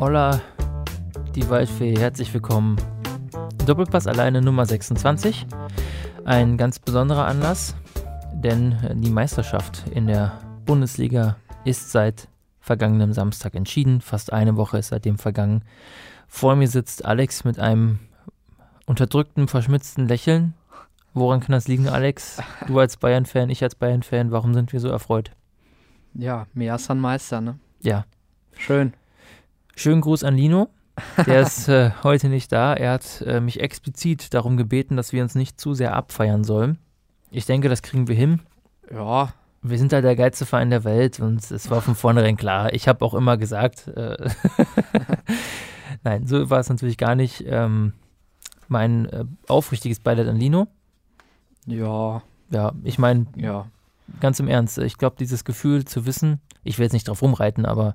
Hola, 0.00 0.40
die 1.34 1.50
Waldfee, 1.50 1.98
herzlich 1.98 2.32
willkommen. 2.32 2.76
Doppelpass 3.66 4.06
alleine 4.06 4.40
Nummer 4.40 4.64
26. 4.64 5.44
Ein 6.24 6.56
ganz 6.56 6.78
besonderer 6.78 7.26
Anlass, 7.26 7.74
denn 8.32 8.76
die 9.02 9.10
Meisterschaft 9.10 9.88
in 9.90 10.06
der 10.06 10.38
Bundesliga 10.64 11.34
ist 11.64 11.90
seit 11.90 12.28
vergangenem 12.60 13.12
Samstag 13.12 13.56
entschieden. 13.56 14.00
Fast 14.00 14.32
eine 14.32 14.56
Woche 14.56 14.78
ist 14.78 14.88
seitdem 14.88 15.18
vergangen. 15.18 15.64
Vor 16.28 16.54
mir 16.54 16.68
sitzt 16.68 17.04
Alex 17.04 17.42
mit 17.42 17.58
einem 17.58 17.98
unterdrückten, 18.86 19.48
verschmitzten 19.48 20.06
Lächeln. 20.06 20.54
Woran 21.12 21.40
kann 21.40 21.50
das 21.52 21.66
liegen, 21.66 21.88
Alex? 21.88 22.40
Du 22.68 22.78
als 22.78 22.98
Bayern-Fan, 22.98 23.50
ich 23.50 23.64
als 23.64 23.74
Bayern-Fan, 23.74 24.30
warum 24.30 24.54
sind 24.54 24.72
wir 24.72 24.78
so 24.78 24.90
erfreut? 24.90 25.32
Ja, 26.14 26.46
mehr 26.54 26.78
San 26.78 27.00
Meister, 27.00 27.40
ne? 27.40 27.58
Ja. 27.82 28.04
Schön. 28.56 28.92
Schönen 29.78 30.00
Gruß 30.00 30.24
an 30.24 30.34
Lino. 30.36 30.70
Der 31.24 31.42
ist 31.42 31.68
äh, 31.68 31.92
heute 32.02 32.28
nicht 32.28 32.50
da. 32.50 32.74
Er 32.74 32.94
hat 32.94 33.22
äh, 33.24 33.38
mich 33.40 33.60
explizit 33.60 34.34
darum 34.34 34.56
gebeten, 34.56 34.96
dass 34.96 35.12
wir 35.12 35.22
uns 35.22 35.36
nicht 35.36 35.60
zu 35.60 35.72
sehr 35.72 35.94
abfeiern 35.94 36.42
sollen. 36.42 36.78
Ich 37.30 37.46
denke, 37.46 37.68
das 37.68 37.82
kriegen 37.82 38.08
wir 38.08 38.16
hin. 38.16 38.40
Ja. 38.92 39.32
Wir 39.62 39.78
sind 39.78 39.92
halt 39.92 40.04
der 40.04 40.16
geilste 40.16 40.46
Verein 40.46 40.70
der 40.70 40.82
Welt 40.82 41.20
und 41.20 41.48
es 41.48 41.70
war 41.70 41.80
von 41.80 41.94
vornherein 41.94 42.36
klar. 42.36 42.72
Ich 42.72 42.88
habe 42.88 43.04
auch 43.04 43.14
immer 43.14 43.36
gesagt, 43.36 43.86
äh 43.86 44.16
nein, 46.02 46.26
so 46.26 46.50
war 46.50 46.58
es 46.58 46.68
natürlich 46.68 46.98
gar 46.98 47.14
nicht. 47.14 47.44
Ähm, 47.46 47.92
mein 48.66 49.06
äh, 49.06 49.26
aufrichtiges 49.46 50.00
Beileid 50.00 50.26
an 50.26 50.34
Lino. 50.34 50.66
Ja. 51.66 52.20
Ja, 52.50 52.72
ich 52.82 52.98
meine, 52.98 53.26
Ja. 53.36 53.66
ganz 54.18 54.40
im 54.40 54.48
Ernst, 54.48 54.78
ich 54.78 54.98
glaube, 54.98 55.14
dieses 55.20 55.44
Gefühl 55.44 55.84
zu 55.84 56.04
wissen, 56.04 56.40
ich 56.64 56.78
will 56.78 56.84
jetzt 56.86 56.94
nicht 56.94 57.06
drauf 57.06 57.22
rumreiten, 57.22 57.64
aber 57.64 57.94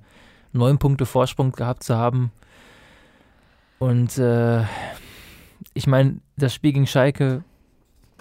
neun 0.53 0.77
Punkte 0.77 1.05
Vorsprung 1.05 1.51
gehabt 1.51 1.83
zu 1.83 1.97
haben. 1.97 2.31
Und 3.79 4.17
äh, 4.17 4.63
ich 5.73 5.87
meine, 5.87 6.19
das 6.37 6.53
Spiel 6.53 6.73
gegen 6.73 6.87
Schalke 6.87 7.43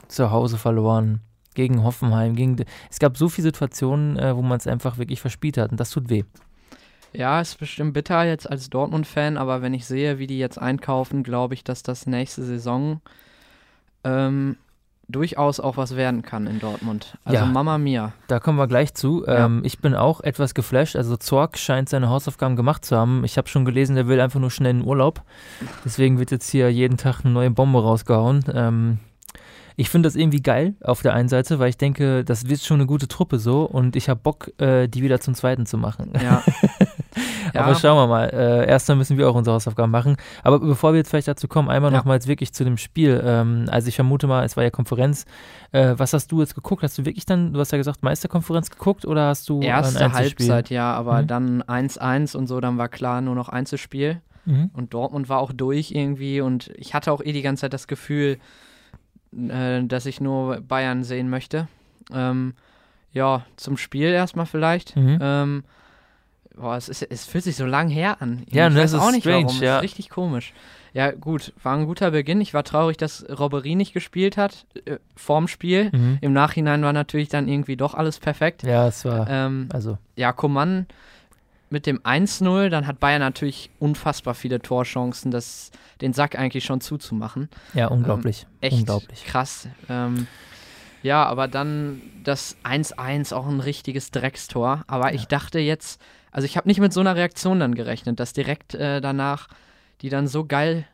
zu 0.08 0.30
Hause 0.30 0.58
verloren, 0.58 1.20
gegen 1.54 1.84
Hoffenheim, 1.84 2.34
gegen. 2.34 2.56
Es 2.90 2.98
gab 2.98 3.16
so 3.16 3.28
viele 3.28 3.44
Situationen, 3.44 4.18
äh, 4.18 4.34
wo 4.36 4.42
man 4.42 4.58
es 4.58 4.66
einfach 4.66 4.98
wirklich 4.98 5.20
verspielt 5.20 5.58
hat 5.58 5.70
und 5.70 5.78
das 5.78 5.90
tut 5.90 6.08
weh. 6.08 6.24
Ja, 7.12 7.40
ist 7.40 7.58
bestimmt 7.58 7.92
bitter 7.92 8.24
jetzt 8.24 8.48
als 8.48 8.70
Dortmund-Fan, 8.70 9.36
aber 9.36 9.60
wenn 9.60 9.74
ich 9.74 9.84
sehe, 9.84 10.18
wie 10.18 10.26
die 10.26 10.38
jetzt 10.38 10.58
einkaufen, 10.58 11.22
glaube 11.22 11.52
ich, 11.54 11.62
dass 11.62 11.82
das 11.82 12.06
nächste 12.06 12.42
Saison 12.42 13.02
ähm, 14.02 14.56
durchaus 15.08 15.60
auch 15.60 15.76
was 15.76 15.96
werden 15.96 16.22
kann 16.22 16.46
in 16.46 16.58
Dortmund. 16.60 17.18
Also 17.24 17.38
Ja. 17.40 17.46
Mama 17.46 17.78
Mia. 17.78 18.12
Da 18.28 18.40
kommen 18.40 18.58
wir 18.58 18.66
gleich 18.66 18.94
zu. 18.94 19.24
Ja. 19.26 19.44
Ähm, 19.46 19.62
ich 19.64 19.78
bin 19.80 19.94
auch 19.94 20.20
etwas 20.20 20.54
geflasht. 20.54 20.96
Also 20.96 21.16
Zorg 21.16 21.58
scheint 21.58 21.88
seine 21.88 22.08
Hausaufgaben 22.08 22.56
gemacht 22.56 22.84
zu 22.84 22.96
haben. 22.96 23.24
Ich 23.24 23.36
habe 23.36 23.48
schon 23.48 23.64
gelesen, 23.64 23.96
der 23.96 24.08
will 24.08 24.20
einfach 24.20 24.40
nur 24.40 24.50
schnell 24.50 24.70
in 24.70 24.84
Urlaub. 24.84 25.22
Deswegen 25.84 26.18
wird 26.18 26.30
jetzt 26.30 26.48
hier 26.50 26.70
jeden 26.72 26.96
Tag 26.96 27.24
eine 27.24 27.32
neue 27.34 27.50
Bombe 27.50 27.82
rausgehauen. 27.82 28.44
Ähm, 28.54 28.98
ich 29.76 29.88
finde 29.88 30.06
das 30.06 30.16
irgendwie 30.16 30.42
geil 30.42 30.74
auf 30.82 31.02
der 31.02 31.14
einen 31.14 31.28
Seite, 31.28 31.58
weil 31.58 31.70
ich 31.70 31.78
denke, 31.78 32.24
das 32.24 32.48
wird 32.48 32.60
schon 32.60 32.76
eine 32.76 32.86
gute 32.86 33.08
Truppe 33.08 33.38
so 33.38 33.64
und 33.64 33.96
ich 33.96 34.08
habe 34.08 34.20
Bock, 34.22 34.52
äh, 34.60 34.86
die 34.86 35.02
wieder 35.02 35.20
zum 35.20 35.34
Zweiten 35.34 35.64
zu 35.66 35.78
machen. 35.78 36.12
Ja. 36.22 36.42
ja. 37.54 37.60
Aber 37.62 37.74
schauen 37.74 37.96
wir 37.96 38.06
mal. 38.06 38.24
Äh, 38.30 38.66
erstmal 38.68 38.96
müssen 38.96 39.18
wir 39.18 39.28
auch 39.28 39.34
unsere 39.34 39.54
Hausaufgaben 39.54 39.90
machen. 39.90 40.16
Aber 40.42 40.58
bevor 40.60 40.92
wir 40.92 40.98
jetzt 40.98 41.10
vielleicht 41.10 41.28
dazu 41.28 41.48
kommen, 41.48 41.68
einmal 41.68 41.90
Ja. 41.92 41.98
nochmals 41.98 42.26
wirklich 42.26 42.52
zu 42.52 42.64
dem 42.64 42.76
Spiel. 42.78 43.22
Ähm, 43.24 43.66
also 43.70 43.88
ich 43.88 43.96
vermute 43.96 44.26
mal, 44.26 44.44
es 44.44 44.56
war 44.56 44.64
ja 44.64 44.70
Konferenz. 44.70 45.24
Äh, 45.72 45.94
was 45.96 46.12
hast 46.12 46.32
du 46.32 46.40
jetzt 46.40 46.54
geguckt? 46.54 46.82
Hast 46.82 46.96
du 46.98 47.04
wirklich 47.04 47.26
dann, 47.26 47.52
du 47.52 47.60
hast 47.60 47.72
ja 47.72 47.78
gesagt, 47.78 48.02
Meisterkonferenz 48.02 48.70
geguckt 48.70 49.04
oder 49.04 49.28
hast 49.28 49.48
du 49.48 49.60
Erste? 49.60 50.12
Halbzeit, 50.12 50.70
ja, 50.70 50.92
aber 50.94 51.22
Mhm. 51.22 51.26
dann 51.26 51.62
1-1 51.62 52.34
und 52.36 52.46
so, 52.46 52.60
dann 52.60 52.78
war 52.78 52.88
klar 52.88 53.20
nur 53.20 53.34
noch 53.34 53.48
Einzelspiel. 53.48 54.20
Mhm. 54.44 54.70
Und 54.72 54.92
Dortmund 54.94 55.28
war 55.28 55.38
auch 55.38 55.52
durch 55.52 55.92
irgendwie 55.92 56.40
und 56.40 56.70
ich 56.76 56.94
hatte 56.94 57.12
auch 57.12 57.22
eh 57.22 57.32
die 57.32 57.42
ganze 57.42 57.60
Zeit 57.62 57.72
das 57.74 57.86
Gefühl, 57.86 58.38
äh, 59.36 59.82
dass 59.84 60.06
ich 60.06 60.20
nur 60.20 60.60
Bayern 60.60 61.04
sehen 61.04 61.30
möchte. 61.30 61.68
Ähm, 62.12 62.54
ja, 63.12 63.44
zum 63.56 63.76
Spiel 63.76 64.08
erstmal 64.08 64.46
vielleicht. 64.46 64.96
Mhm. 64.96 65.18
Ähm, 65.20 65.64
boah, 66.56 66.76
es, 66.76 66.88
ist, 66.88 67.02
es 67.02 67.26
fühlt 67.26 67.44
sich 67.44 67.56
so 67.56 67.66
lang 67.66 67.88
her 67.88 68.20
an. 68.20 68.44
Ja, 68.50 68.68
ich 68.68 68.74
ne, 68.74 68.80
weiß 68.80 68.92
es 68.92 69.00
auch 69.00 69.06
ist 69.08 69.12
nicht 69.14 69.22
strange, 69.24 69.46
warum. 69.46 69.62
ja. 69.62 69.76
Ist 69.78 69.82
richtig 69.82 70.10
komisch. 70.10 70.52
Ja, 70.94 71.10
gut, 71.10 71.54
war 71.62 71.74
ein 71.76 71.86
guter 71.86 72.10
Beginn. 72.10 72.40
Ich 72.42 72.52
war 72.52 72.64
traurig, 72.64 72.98
dass 72.98 73.24
Robbery 73.30 73.74
nicht 73.76 73.94
gespielt 73.94 74.36
hat 74.36 74.66
äh, 74.84 74.98
vorm 75.16 75.48
Spiel. 75.48 75.90
Mhm. 75.90 76.18
Im 76.20 76.32
Nachhinein 76.34 76.82
war 76.82 76.92
natürlich 76.92 77.28
dann 77.30 77.48
irgendwie 77.48 77.76
doch 77.76 77.94
alles 77.94 78.18
perfekt. 78.18 78.62
Ja, 78.62 78.88
es 78.88 79.04
war, 79.06 79.26
Ähm, 79.28 79.68
also, 79.72 79.96
ja, 80.16 80.32
Coman 80.32 80.86
mit 81.70 81.86
dem 81.86 82.00
1-0, 82.00 82.68
dann 82.68 82.86
hat 82.86 83.00
Bayern 83.00 83.20
natürlich 83.20 83.70
unfassbar 83.78 84.34
viele 84.34 84.60
Torchancen, 84.60 85.30
das, 85.30 85.70
den 86.02 86.12
Sack 86.12 86.38
eigentlich 86.38 86.64
schon 86.64 86.82
zuzumachen. 86.82 87.48
ja, 87.72 87.86
unglaublich. 87.88 88.46
Echt 88.60 88.76
Unglaublich. 88.80 89.24
krass. 89.24 89.68
Ähm, 89.88 90.26
ja, 91.02 91.24
aber 91.24 91.48
dann 91.48 92.02
das 92.22 92.56
1-1, 92.64 93.32
auch 93.32 93.46
ein 93.48 93.60
richtiges 93.60 94.10
Dreckstor. 94.10 94.84
Aber 94.86 95.14
ich 95.14 95.24
dachte 95.28 95.58
jetzt, 95.58 95.98
also 96.32 96.46
ich 96.46 96.56
habe 96.56 96.68
nicht 96.68 96.80
mit 96.80 96.92
so 96.92 97.00
einer 97.00 97.14
Reaktion 97.14 97.60
dann 97.60 97.74
gerechnet, 97.74 98.18
dass 98.18 98.32
direkt 98.32 98.74
äh, 98.74 99.00
danach 99.00 99.48
die 100.02 100.08
dann 100.08 100.26
so 100.26 100.44
geil 100.44 100.84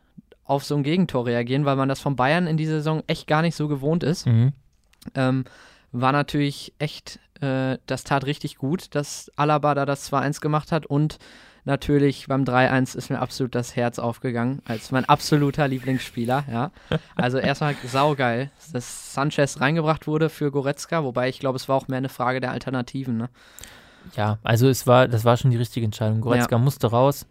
auf 0.45 0.63
so 0.63 0.75
ein 0.75 0.83
Gegentor 0.83 1.25
reagieren, 1.25 1.65
weil 1.65 1.75
man 1.75 1.89
das 1.89 1.99
von 1.99 2.15
Bayern 2.15 2.47
in 2.47 2.57
dieser 2.57 2.73
Saison 2.73 3.03
echt 3.07 3.27
gar 3.27 3.41
nicht 3.41 3.55
so 3.55 3.67
gewohnt 3.67 4.03
ist. 4.03 4.25
Mhm. 4.25 4.53
Ähm, 5.15 5.45
war 5.91 6.11
natürlich 6.11 6.73
echt, 6.79 7.19
äh, 7.41 7.77
das 7.87 8.03
tat 8.03 8.25
richtig 8.25 8.57
gut, 8.57 8.95
dass 8.95 9.31
Alaba 9.35 9.75
da 9.75 9.85
das 9.85 10.11
2-1 10.11 10.39
gemacht 10.41 10.71
hat 10.71 10.85
und 10.85 11.17
natürlich 11.65 12.27
beim 12.27 12.43
3-1 12.43 12.95
ist 12.95 13.09
mir 13.09 13.19
absolut 13.19 13.53
das 13.53 13.75
Herz 13.75 13.99
aufgegangen, 13.99 14.61
als 14.65 14.91
mein 14.91 15.05
absoluter 15.05 15.67
Lieblingsspieler, 15.67 16.45
ja. 16.51 16.71
Also 17.15 17.37
erstmal 17.37 17.75
saugeil, 17.85 18.49
dass 18.71 19.13
Sanchez 19.13 19.59
reingebracht 19.59 20.07
wurde 20.07 20.29
für 20.29 20.51
Goretzka, 20.51 21.03
wobei 21.03 21.29
ich 21.29 21.39
glaube, 21.39 21.57
es 21.57 21.69
war 21.69 21.75
auch 21.75 21.87
mehr 21.87 21.97
eine 21.97 22.09
Frage 22.09 22.39
der 22.39 22.51
Alternativen, 22.51 23.17
ne? 23.17 23.29
Ja, 24.15 24.39
also 24.43 24.67
es 24.67 24.87
war, 24.87 25.07
das 25.07 25.25
war 25.25 25.37
schon 25.37 25.51
die 25.51 25.57
richtige 25.57 25.85
Entscheidung. 25.85 26.21
Goretzka 26.21 26.57
musste 26.57 26.87
raus. 26.87 27.25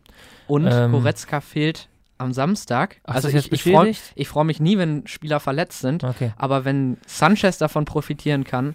Und 0.47 0.66
Ähm, 0.71 0.93
Goretzka 0.93 1.41
fehlt 1.41 1.89
am 2.19 2.33
Samstag. 2.33 2.97
Hast 3.06 3.25
also 3.27 3.28
ich, 3.37 3.53
ich 3.53 3.62
freue 3.62 3.94
freu 4.25 4.44
mich 4.44 4.61
nie, 4.61 4.77
wenn 4.78 5.06
Spieler 5.06 5.41
verletzt 5.41 5.81
sind, 5.81 6.05
Okay. 6.05 6.33
aber 6.37 6.65
wenn 6.65 6.97
Sanchez 7.06 7.59
davon 7.59 7.84
profitieren 7.84 8.44
kann, 8.44 8.75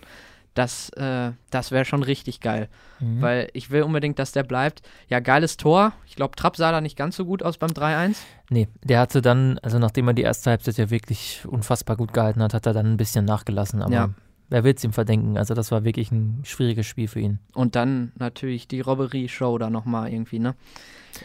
das, 0.54 0.90
äh, 0.90 1.32
das 1.50 1.72
wäre 1.72 1.84
schon 1.84 2.04
richtig 2.04 2.40
geil. 2.40 2.70
Mhm. 3.00 3.22
Weil 3.22 3.50
ich 3.54 3.72
will 3.72 3.82
unbedingt, 3.84 4.20
dass 4.20 4.32
der 4.34 4.44
bleibt. 4.44 4.84
Ja, 5.10 5.20
geiles 5.20 5.58
Tor. 5.58 5.94
Ich 6.06 6.16
glaube, 6.16 6.36
Trapp 6.36 6.58
sah 6.58 6.72
da 6.72 6.80
nicht 6.80 6.96
ganz 6.96 7.16
so 7.16 7.26
gut 7.26 7.42
aus 7.42 7.58
beim 7.58 7.72
3-1. 7.72 8.18
Nee, 8.50 8.68
der 8.84 9.00
hatte 9.00 9.22
dann, 9.22 9.58
also 9.64 9.80
nachdem 9.80 10.08
er 10.08 10.14
die 10.14 10.22
erste 10.22 10.52
Halbzeit 10.52 10.78
ja 10.78 10.90
wirklich 10.92 11.44
unfassbar 11.48 11.98
gut 11.98 12.14
gehalten 12.14 12.42
hat, 12.44 12.54
hat 12.54 12.68
er 12.68 12.74
dann 12.74 12.86
ein 12.94 12.98
bisschen 12.98 13.26
nachgelassen. 13.26 13.82
Aber 13.82 13.94
Ja. 13.94 14.10
Wer 14.54 14.64
will 14.64 14.76
es 14.76 14.84
ihm 14.84 14.94
verdenken? 14.94 15.36
Also 15.38 15.56
das 15.56 15.72
war 15.72 15.84
wirklich 15.84 16.12
ein 16.12 16.44
schwieriges 16.46 16.86
Spiel 16.86 17.08
für 17.08 17.20
ihn. 17.20 17.40
Und 17.56 17.76
dann 17.76 18.12
natürlich 18.20 18.68
die 18.68 18.82
Robberie-Show 18.82 19.58
da 19.58 19.72
nochmal 19.72 20.14
irgendwie, 20.14 20.38
ne? 20.40 20.56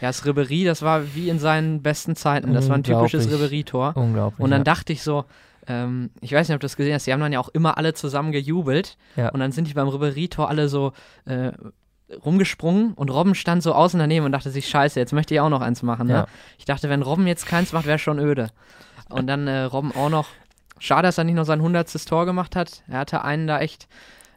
Erst 0.01 0.25
Ribery, 0.25 0.65
das 0.65 0.81
war 0.81 1.15
wie 1.15 1.29
in 1.29 1.39
seinen 1.39 1.81
besten 1.81 2.15
Zeiten. 2.15 2.53
Das 2.53 2.69
war 2.69 2.75
ein 2.75 2.83
typisches. 2.83 3.31
Ribery-Tor. 3.31 3.95
Unglaublich. 3.95 4.39
Und 4.39 4.51
dann 4.51 4.61
ja. 4.61 4.63
dachte 4.63 4.93
ich 4.93 5.03
so, 5.03 5.25
ähm, 5.67 6.09
ich 6.21 6.31
weiß 6.31 6.47
nicht, 6.47 6.55
ob 6.55 6.61
du 6.61 6.65
das 6.65 6.75
gesehen 6.75 6.93
hast, 6.93 7.05
die 7.05 7.13
haben 7.13 7.19
dann 7.19 7.31
ja 7.31 7.39
auch 7.39 7.49
immer 7.49 7.77
alle 7.77 7.93
zusammen 7.93 8.31
gejubelt. 8.31 8.97
Ja. 9.15 9.29
Und 9.29 9.39
dann 9.39 9.51
sind 9.51 9.67
die 9.67 9.73
beim 9.73 9.87
Ribery-Tor 9.87 10.49
alle 10.49 10.67
so 10.67 10.93
äh, 11.25 11.51
rumgesprungen 12.25 12.93
und 12.93 13.11
Robben 13.11 13.35
stand 13.35 13.61
so 13.61 13.73
außen 13.73 13.99
daneben 13.99 14.25
und 14.25 14.31
dachte 14.31 14.49
sich, 14.49 14.67
scheiße, 14.67 14.99
jetzt 14.99 15.13
möchte 15.13 15.35
ich 15.35 15.39
auch 15.39 15.49
noch 15.49 15.61
eins 15.61 15.83
machen. 15.83 16.07
Ne? 16.07 16.13
Ja. 16.13 16.27
Ich 16.57 16.65
dachte, 16.65 16.89
wenn 16.89 17.03
Robben 17.03 17.27
jetzt 17.27 17.45
keins 17.45 17.73
macht, 17.73 17.85
wäre 17.85 17.99
schon 17.99 18.17
öde. 18.17 18.49
Und 19.09 19.27
dann 19.27 19.47
äh, 19.47 19.61
Robben 19.61 19.91
auch 19.95 20.09
noch. 20.09 20.27
Schade, 20.79 21.07
dass 21.07 21.17
er 21.17 21.23
nicht 21.23 21.35
noch 21.35 21.45
sein 21.45 21.61
hundertstes 21.61 22.05
Tor 22.05 22.25
gemacht 22.25 22.55
hat. 22.55 22.83
Er 22.87 22.99
hatte 22.99 23.23
einen 23.23 23.47
da 23.47 23.59
echt, 23.59 23.87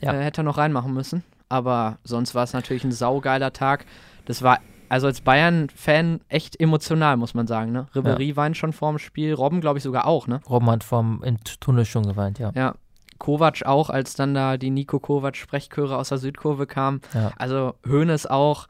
Ja. 0.01 0.13
äh, 0.13 0.23
hätte 0.23 0.43
er 0.43 0.45
noch 0.45 0.59
reinmachen 0.59 0.93
müssen. 0.93 1.25
Aber 1.49 1.99
sonst 2.05 2.35
war 2.35 2.45
es 2.45 2.53
natürlich 2.53 2.85
ein 2.85 2.93
saugeiler 2.93 3.53
Tag. 3.53 3.85
Das 4.25 4.43
war 4.43 4.59
also 4.89 5.07
als 5.07 5.23
Bayern-Fan 5.23 6.21
echt 6.29 6.61
emotional, 6.61 7.17
muss 7.17 7.33
man 7.33 7.47
sagen. 7.47 7.73
Ne? 7.73 7.87
Ribery 7.95 8.37
weint 8.37 8.57
schon 8.59 8.73
vorm 8.75 8.99
Spiel, 8.99 9.33
Robben 9.33 9.61
glaube 9.63 9.79
ich 9.79 9.83
sogar 9.85 10.07
auch. 10.07 10.27
Ne? 10.27 10.41
Robben 10.49 10.69
hat 10.71 10.85
vom 10.85 11.23
im 11.23 11.43
Tunnel 11.61 11.87
schon 11.87 12.07
geweint, 12.07 12.39
ja. 12.39 12.53
Ja. 12.55 12.75
Kovac 13.19 13.63
auch, 13.65 13.89
als 13.89 14.15
dann 14.17 14.35
da 14.35 14.57
die 14.59 14.71
Nico 14.71 14.99
Kovac-Sprechchöre 14.99 15.97
aus 15.97 16.11
der 16.11 16.19
Südkurve 16.19 16.67
kamen. 16.67 17.01
Ja. 17.15 17.33
Also 17.39 17.75
Hoeneß 17.89 18.27
auch. 18.27 18.67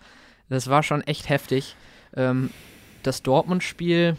Das 0.48 0.68
war 0.68 0.82
schon 0.82 1.00
echt 1.02 1.28
heftig. 1.28 1.74
Ähm, 2.14 2.50
das 3.02 3.22
Dortmund-Spiel, 3.22 4.16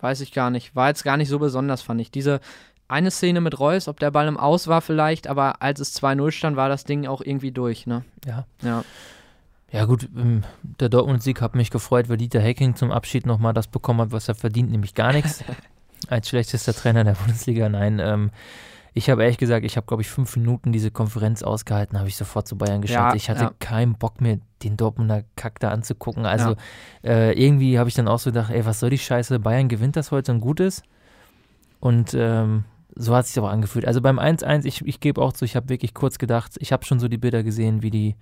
weiß 0.00 0.22
ich 0.22 0.32
gar 0.32 0.50
nicht, 0.50 0.74
war 0.74 0.88
jetzt 0.88 1.04
gar 1.04 1.16
nicht 1.16 1.28
so 1.28 1.38
besonders, 1.38 1.82
fand 1.82 2.00
ich. 2.00 2.10
Diese 2.10 2.40
eine 2.88 3.10
Szene 3.10 3.40
mit 3.40 3.58
Reus, 3.58 3.88
ob 3.88 3.98
der 4.00 4.10
Ball 4.10 4.28
im 4.28 4.36
Aus 4.36 4.68
war 4.68 4.80
vielleicht, 4.80 5.26
aber 5.26 5.62
als 5.62 5.80
es 5.80 6.00
2-0 6.00 6.30
stand, 6.30 6.56
war 6.56 6.68
das 6.68 6.84
Ding 6.84 7.06
auch 7.06 7.20
irgendwie 7.20 7.52
durch, 7.52 7.86
ne? 7.86 8.04
Ja. 8.24 8.46
Ja. 8.62 8.84
Ja 9.72 9.84
gut, 9.84 10.08
ähm, 10.16 10.44
der 10.62 10.88
Dortmund-Sieg 10.88 11.40
hat 11.40 11.56
mich 11.56 11.70
gefreut, 11.70 12.08
weil 12.08 12.16
Dieter 12.16 12.40
Hecking 12.40 12.76
zum 12.76 12.92
Abschied 12.92 13.26
nochmal 13.26 13.52
das 13.52 13.66
bekommen 13.66 14.00
hat, 14.00 14.12
was 14.12 14.28
er 14.28 14.36
verdient, 14.36 14.70
nämlich 14.70 14.94
gar 14.94 15.12
nichts. 15.12 15.42
Als 16.08 16.28
schlechtester 16.28 16.72
Trainer 16.72 17.02
der 17.02 17.14
Bundesliga, 17.14 17.68
nein. 17.68 17.98
Ähm, 17.98 18.30
Ich 18.94 19.10
habe 19.10 19.24
ehrlich 19.24 19.36
gesagt, 19.36 19.66
ich 19.66 19.76
habe, 19.76 19.86
glaube 19.86 20.02
ich, 20.02 20.08
fünf 20.08 20.36
Minuten 20.36 20.72
diese 20.72 20.90
Konferenz 20.90 21.42
ausgehalten, 21.42 21.98
habe 21.98 22.08
ich 22.08 22.16
sofort 22.16 22.48
zu 22.48 22.56
Bayern 22.56 22.80
geschaltet. 22.80 23.10
Ja, 23.10 23.14
ich 23.16 23.28
hatte 23.28 23.42
ja. 23.42 23.52
keinen 23.58 23.94
Bock 23.94 24.22
mehr, 24.22 24.38
den 24.62 24.78
Dortmunder 24.78 25.22
Kack 25.36 25.60
da 25.60 25.70
anzugucken. 25.70 26.24
Also 26.24 26.56
äh, 27.04 27.32
irgendwie 27.38 27.78
habe 27.78 27.90
ich 27.90 27.94
dann 27.94 28.08
auch 28.08 28.20
so 28.20 28.30
gedacht, 28.30 28.50
ey, 28.50 28.64
was 28.64 28.80
soll 28.80 28.88
die 28.88 28.98
Scheiße? 28.98 29.38
Bayern 29.38 29.68
gewinnt 29.68 29.96
das 29.96 30.12
heute 30.12 30.32
und 30.32 30.40
gut 30.40 30.60
ist. 30.60 30.82
Und 31.78 32.14
ähm, 32.14 32.64
so 32.96 33.14
hat 33.14 33.24
es 33.26 33.32
sich 33.34 33.38
aber 33.42 33.50
angefühlt. 33.50 33.86
Also 33.86 34.00
beim 34.00 34.18
1-1, 34.18 34.64
ich, 34.64 34.84
ich 34.86 35.00
gebe 35.00 35.20
auch 35.20 35.32
zu, 35.32 35.44
ich 35.44 35.54
habe 35.54 35.68
wirklich 35.68 35.92
kurz 35.94 36.18
gedacht, 36.18 36.54
ich 36.58 36.72
habe 36.72 36.84
schon 36.84 36.98
so 36.98 37.08
die 37.08 37.18
Bilder 37.18 37.42
gesehen, 37.42 37.82
wie 37.82 37.90
die 37.90 38.16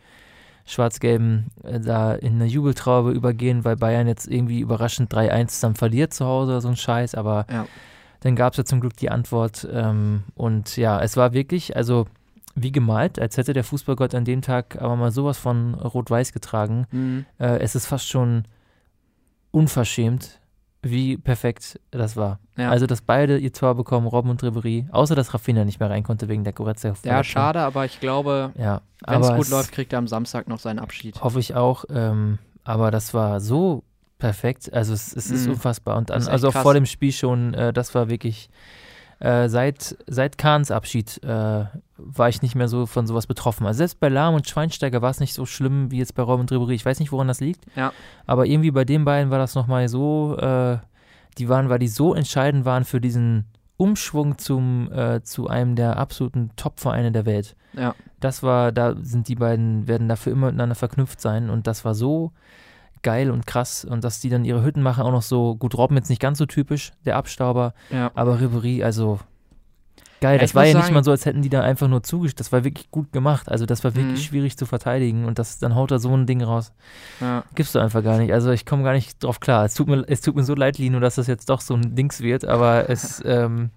Schwarz-Gelben 0.67 1.47
äh, 1.63 1.79
da 1.81 2.15
in 2.15 2.35
eine 2.35 2.47
Jubeltraube 2.47 3.13
übergehen, 3.13 3.65
weil 3.65 3.77
Bayern 3.77 4.07
jetzt 4.09 4.27
irgendwie 4.27 4.61
überraschend 4.61 5.13
3-1 5.15 5.61
dann 5.61 5.75
verliert 5.75 6.13
zu 6.15 6.25
Hause 6.25 6.53
oder 6.53 6.61
so 6.61 6.69
ein 6.69 6.77
Scheiß, 6.77 7.15
aber 7.15 7.47
Ja. 7.51 7.67
dann 8.21 8.35
gab 8.37 8.55
es 8.55 8.57
ja 8.59 8.65
zum 8.65 8.81
Glück 8.81 8.97
die 8.97 9.11
Antwort 9.11 9.69
ähm, 9.71 10.25
und 10.35 10.77
ja, 10.77 11.01
es 11.01 11.17
war 11.17 11.33
wirklich, 11.35 11.77
also 11.77 12.07
wie 12.57 12.73
gemalt, 12.73 13.19
als 13.19 13.37
hätte 13.37 13.53
der 13.53 13.65
Fußballgott 13.65 14.15
an 14.15 14.25
dem 14.25 14.41
Tag 14.41 14.81
aber 14.81 14.97
mal 14.97 15.11
sowas 15.13 15.37
von 15.39 15.75
Rot-Weiß 15.75 16.33
getragen. 16.33 16.87
Mhm. 16.93 17.27
Äh, 17.39 17.59
es 17.59 17.75
ist 17.75 17.87
fast 17.87 18.09
schon 18.09 18.45
unverschämt, 19.51 20.41
wie 20.85 21.17
perfekt 21.17 21.81
das 21.91 22.17
war. 22.17 22.39
Ja. 22.57 22.71
Also, 22.71 22.87
dass 22.87 23.01
beide 23.03 23.39
ihr 23.39 23.53
Tor 23.53 23.75
bekommen, 23.75 24.07
Robben 24.07 24.31
und 24.31 24.43
Ribery, 24.43 24.87
außer 24.93 25.15
dass 25.15 25.35
Rafinha 25.35 25.65
nicht 25.65 25.81
mehr 25.81 25.91
rein 25.91 26.03
konnte 26.05 26.29
wegen 26.29 26.45
der 26.45 26.53
Goretzka. 26.53 26.95
ja, 27.05 27.25
schade, 27.25 27.61
aber 27.61 27.85
ich 27.85 27.99
glaube, 28.01 28.53
Ja, 28.57 28.81
wenn 29.07 29.21
es 29.23 29.35
gut 29.35 29.49
läuft, 29.49 29.73
kriegt 29.73 29.93
er 29.93 29.99
am 29.99 30.07
Samstag 30.09 30.47
noch 30.49 30.59
seinen 30.61 30.79
Abschied. 30.79 31.21
hoffe 31.23 31.41
ich 31.41 31.55
auch. 31.55 31.85
Ähm, 31.91 32.39
aber 32.65 32.91
das 32.91 33.13
war 33.15 33.41
so 33.41 33.83
perfekt. 34.19 34.73
Also 34.73 34.93
es, 34.95 35.15
es 35.15 35.31
ist 35.31 35.47
Mhm. 35.47 35.55
unfassbar. 35.55 35.97
Und 35.97 36.11
an, 36.11 36.27
also 36.29 36.49
auch 36.49 36.53
echt 36.55 36.63
vor 36.63 36.73
krass. 36.73 36.81
dem 36.81 36.87
Spiel 36.87 37.13
schon, 37.13 37.53
äh, 37.55 37.73
das 37.73 37.95
war 37.95 38.09
wirklich 38.09 38.49
äh, 39.21 39.49
seit, 39.49 39.97
seit 40.07 40.39
Kahns 40.39 40.71
Abschied 40.71 41.23
äh, 41.23 41.65
war 41.97 42.29
ich 42.29 42.43
nicht 42.43 42.55
mehr 42.55 42.69
so 42.69 42.87
von 42.87 43.07
sowas 43.07 43.27
betroffen. 43.27 43.67
Also 43.67 43.79
selbst 43.79 44.01
bei 44.01 44.09
Lahm 44.09 44.35
und 44.35 44.49
Schweinsteiger 44.49 45.01
war 45.03 45.11
es 45.11 45.21
nicht 45.21 45.33
so 45.35 45.47
schlimm 45.47 45.91
wie 45.91 45.99
jetzt 45.99 46.15
bei 46.15 46.23
Robin 46.23 46.49
Ribery. 46.49 46.75
Ich 46.75 46.85
weiß 46.85 46.99
nicht, 47.01 47.13
woran 47.13 47.29
das 47.29 47.41
liegt. 47.41 47.65
Ja. 47.77 47.93
Aber 48.27 48.47
irgendwie 48.47 48.71
bei 48.73 48.85
den 48.85 49.05
beiden 49.05 49.31
war 49.31 49.39
das 49.39 49.55
nochmal 49.55 49.89
so, 49.89 50.37
äh, 50.39 50.79
die 51.39 51.49
waren, 51.49 51.69
weil 51.69 51.79
die 51.79 51.89
so 51.89 52.15
entscheidend 52.15 52.65
waren 52.65 52.85
für 52.85 53.01
diesen 53.01 53.45
Umschwung 53.77 54.39
zum, 54.39 54.91
äh, 54.93 55.23
zu 55.23 55.49
einem 55.49 55.75
der 55.77 55.97
absoluten 55.99 56.51
Top-Vereine 56.57 57.11
der 57.11 57.27
Welt 57.27 57.57
Ja. 57.73 57.95
das 58.21 58.43
war, 58.45 58.71
da 58.71 58.95
sind 59.03 59.27
die 59.29 59.35
beiden, 59.35 59.89
werden 59.89 60.09
dafür 60.09 60.33
immer 60.33 60.47
miteinander 60.47 60.77
verknüpft 60.77 61.21
sein 61.21 61.51
und 61.51 61.67
das 61.67 61.85
war 61.85 61.95
so 61.95 62.31
geil 63.03 63.31
und 63.33 63.47
krass 63.47 63.85
und 63.85 64.05
dass 64.05 64.21
die 64.21 64.29
dann 64.31 64.45
ihre 64.45 64.63
Hütten 64.65 64.81
machen, 64.81 65.03
auch 65.03 65.11
noch 65.11 65.23
so, 65.23 65.57
gut, 65.57 65.77
Robben 65.77 65.97
jetzt 65.97 66.09
nicht 66.09 66.23
ganz 66.23 66.39
so 66.39 66.47
typisch, 66.47 66.93
der 67.05 67.17
Abstauber, 67.17 67.75
Ja. 67.91 68.13
aber 68.15 68.41
Ribery, 68.41 68.85
also 68.85 69.19
geil, 70.25 70.37
Ja, 70.37 70.41
das 70.43 70.55
war 70.55 70.65
ja 70.65 70.75
nicht 70.75 70.83
sagen- 70.85 70.95
mal 70.95 71.05
so, 71.05 71.11
als 71.11 71.27
hätten 71.27 71.43
die 71.43 71.49
da 71.51 71.61
einfach 71.61 71.87
nur 71.89 72.03
zugestimmt, 72.03 72.41
das 72.41 72.51
war 72.53 72.65
wirklich 72.65 72.91
gut 72.91 73.13
gemacht, 73.13 73.49
also 73.51 73.67
das 73.67 73.85
war 73.85 73.95
wirklich 73.95 74.21
Mhm. 74.21 74.25
schwierig 74.25 74.57
zu 74.57 74.67
verteidigen 74.67 75.25
und 75.27 75.39
das, 75.39 75.59
dann 75.59 75.75
haut 75.75 75.91
er 75.91 75.99
so 75.99 76.15
ein 76.17 76.27
Ding 76.27 76.43
raus, 76.43 76.73
Ja. 77.21 77.45
gibst 77.55 77.75
du 77.75 77.79
einfach 77.79 78.03
gar 78.03 78.19
nicht, 78.19 78.33
also 78.33 78.51
ich 78.51 78.65
komme 78.67 78.83
gar 78.83 78.93
nicht 78.95 79.23
drauf 79.23 79.39
klar, 79.41 79.65
es 79.65 79.75
tut 79.75 79.87
mir, 79.89 80.05
es 80.09 80.21
tut 80.23 80.35
mir 80.37 80.45
so 80.45 80.55
leid, 80.55 80.79
Lino, 80.79 80.99
dass 81.01 81.17
das 81.17 81.27
jetzt 81.27 81.49
doch 81.51 81.61
so 81.61 81.75
ein 81.75 81.95
Dings 81.95 82.21
wird, 82.21 82.45
aber 82.45 82.89
es, 82.91 83.23
ähm, 83.25 83.71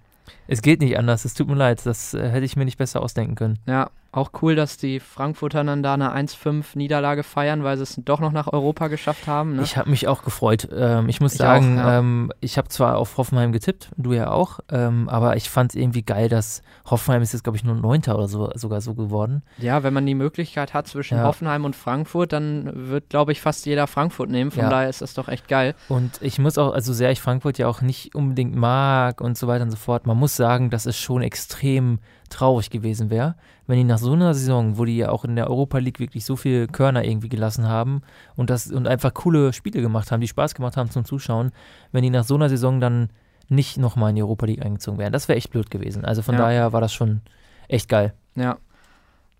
es 0.48 0.60
geht 0.62 0.80
nicht 0.80 0.98
anders, 0.98 1.24
es 1.24 1.34
tut 1.34 1.46
mir 1.48 1.54
leid, 1.54 1.86
das 1.86 2.14
äh, 2.14 2.28
hätte 2.28 2.44
ich 2.44 2.56
mir 2.56 2.64
nicht 2.64 2.78
besser 2.78 3.00
ausdenken 3.02 3.36
können. 3.36 3.58
Ja, 3.66 3.90
auch 4.10 4.30
cool, 4.40 4.56
dass 4.56 4.78
die 4.78 5.00
Frankfurter 5.00 5.62
dann 5.62 5.82
da 5.82 5.92
eine 5.94 6.14
1-5-Niederlage 6.16 7.22
feiern, 7.22 7.62
weil 7.62 7.76
sie 7.76 7.82
es 7.82 8.00
doch 8.04 8.20
noch 8.20 8.32
nach 8.32 8.50
Europa 8.50 8.88
geschafft 8.88 9.26
haben. 9.26 9.56
Ne? 9.56 9.62
Ich 9.62 9.76
habe 9.76 9.90
mich 9.90 10.08
auch 10.08 10.22
gefreut. 10.22 10.66
Ähm, 10.74 11.10
ich 11.10 11.20
muss 11.20 11.32
Ich 11.32 11.38
sagen, 11.38 11.78
auch, 11.78 11.84
ja. 11.84 11.98
ähm, 11.98 12.32
ich 12.40 12.56
habe 12.56 12.68
zwar 12.68 12.96
auf 12.96 13.18
Hoffenheim 13.18 13.52
getippt, 13.52 13.90
du 13.98 14.14
ja 14.14 14.30
auch, 14.30 14.60
ähm, 14.70 15.10
aber 15.10 15.36
ich 15.36 15.50
fand 15.50 15.72
es 15.72 15.76
irgendwie 15.80 16.02
geil, 16.02 16.30
dass 16.30 16.62
Hoffenheim 16.86 17.20
ist 17.20 17.34
jetzt, 17.34 17.44
glaube 17.44 17.58
ich, 17.58 17.64
nur 17.64 17.74
Neunter 17.74 18.14
oder 18.16 18.28
so 18.28 18.50
sogar 18.54 18.80
so 18.80 18.94
geworden. 18.94 19.42
Ja, 19.58 19.82
wenn 19.82 19.92
man 19.92 20.06
die 20.06 20.14
Möglichkeit 20.14 20.72
hat 20.72 20.86
zwischen 20.88 21.18
Ja. 21.18 21.24
Hoffenheim 21.24 21.66
und 21.66 21.76
Frankfurt, 21.76 22.32
dann 22.32 22.70
wird, 22.88 23.10
glaube 23.10 23.32
ich, 23.32 23.42
fast 23.42 23.66
jeder 23.66 23.86
Frankfurt 23.86 24.30
nehmen. 24.30 24.50
Von 24.50 24.64
Ja. 24.64 24.70
daher 24.70 24.88
ist 24.88 25.02
das 25.02 25.12
doch 25.12 25.28
echt 25.28 25.48
geil. 25.48 25.74
Und 25.90 26.12
ich 26.22 26.38
muss 26.38 26.56
auch, 26.56 26.72
also 26.72 26.94
sehr 26.94 27.10
ich 27.10 27.20
Frankfurt 27.20 27.58
ja 27.58 27.68
auch 27.68 27.82
nicht 27.82 28.14
unbedingt 28.14 28.56
mag 28.56 29.20
und 29.20 29.36
so 29.36 29.46
weiter 29.48 29.64
und 29.64 29.70
so 29.70 29.76
fort, 29.76 30.06
man 30.06 30.16
muss 30.16 30.37
sagen, 30.38 30.70
dass 30.70 30.86
es 30.86 30.96
schon 30.96 31.20
extrem 31.20 31.98
traurig 32.30 32.70
gewesen 32.70 33.10
wäre, 33.10 33.34
wenn 33.66 33.76
die 33.76 33.84
nach 33.84 33.98
so 33.98 34.12
einer 34.14 34.32
Saison, 34.32 34.78
wo 34.78 34.86
die 34.86 34.96
ja 34.96 35.10
auch 35.10 35.24
in 35.26 35.36
der 35.36 35.48
Europa 35.50 35.76
League 35.78 36.00
wirklich 36.00 36.24
so 36.24 36.36
viel 36.36 36.66
Körner 36.66 37.04
irgendwie 37.04 37.28
gelassen 37.28 37.68
haben 37.68 38.00
und 38.36 38.48
das 38.48 38.68
und 38.70 38.88
einfach 38.88 39.12
coole 39.12 39.52
Spiele 39.52 39.82
gemacht 39.82 40.10
haben, 40.10 40.20
die 40.22 40.28
Spaß 40.28 40.54
gemacht 40.54 40.76
haben 40.78 40.90
zum 40.90 41.04
Zuschauen, 41.04 41.52
wenn 41.92 42.02
die 42.02 42.10
nach 42.10 42.24
so 42.24 42.34
einer 42.36 42.48
Saison 42.48 42.80
dann 42.80 43.10
nicht 43.50 43.76
nochmal 43.76 44.10
in 44.10 44.16
die 44.16 44.22
Europa 44.22 44.46
League 44.46 44.64
eingezogen 44.64 44.98
wären. 44.98 45.12
Das 45.12 45.28
wäre 45.28 45.36
echt 45.36 45.50
blöd 45.50 45.70
gewesen. 45.70 46.04
Also 46.04 46.22
von 46.22 46.34
Ja. 46.34 46.40
daher 46.42 46.72
war 46.72 46.80
das 46.80 46.92
schon 46.92 47.20
echt 47.68 47.88
geil. 47.88 48.14
Ja. 48.34 48.56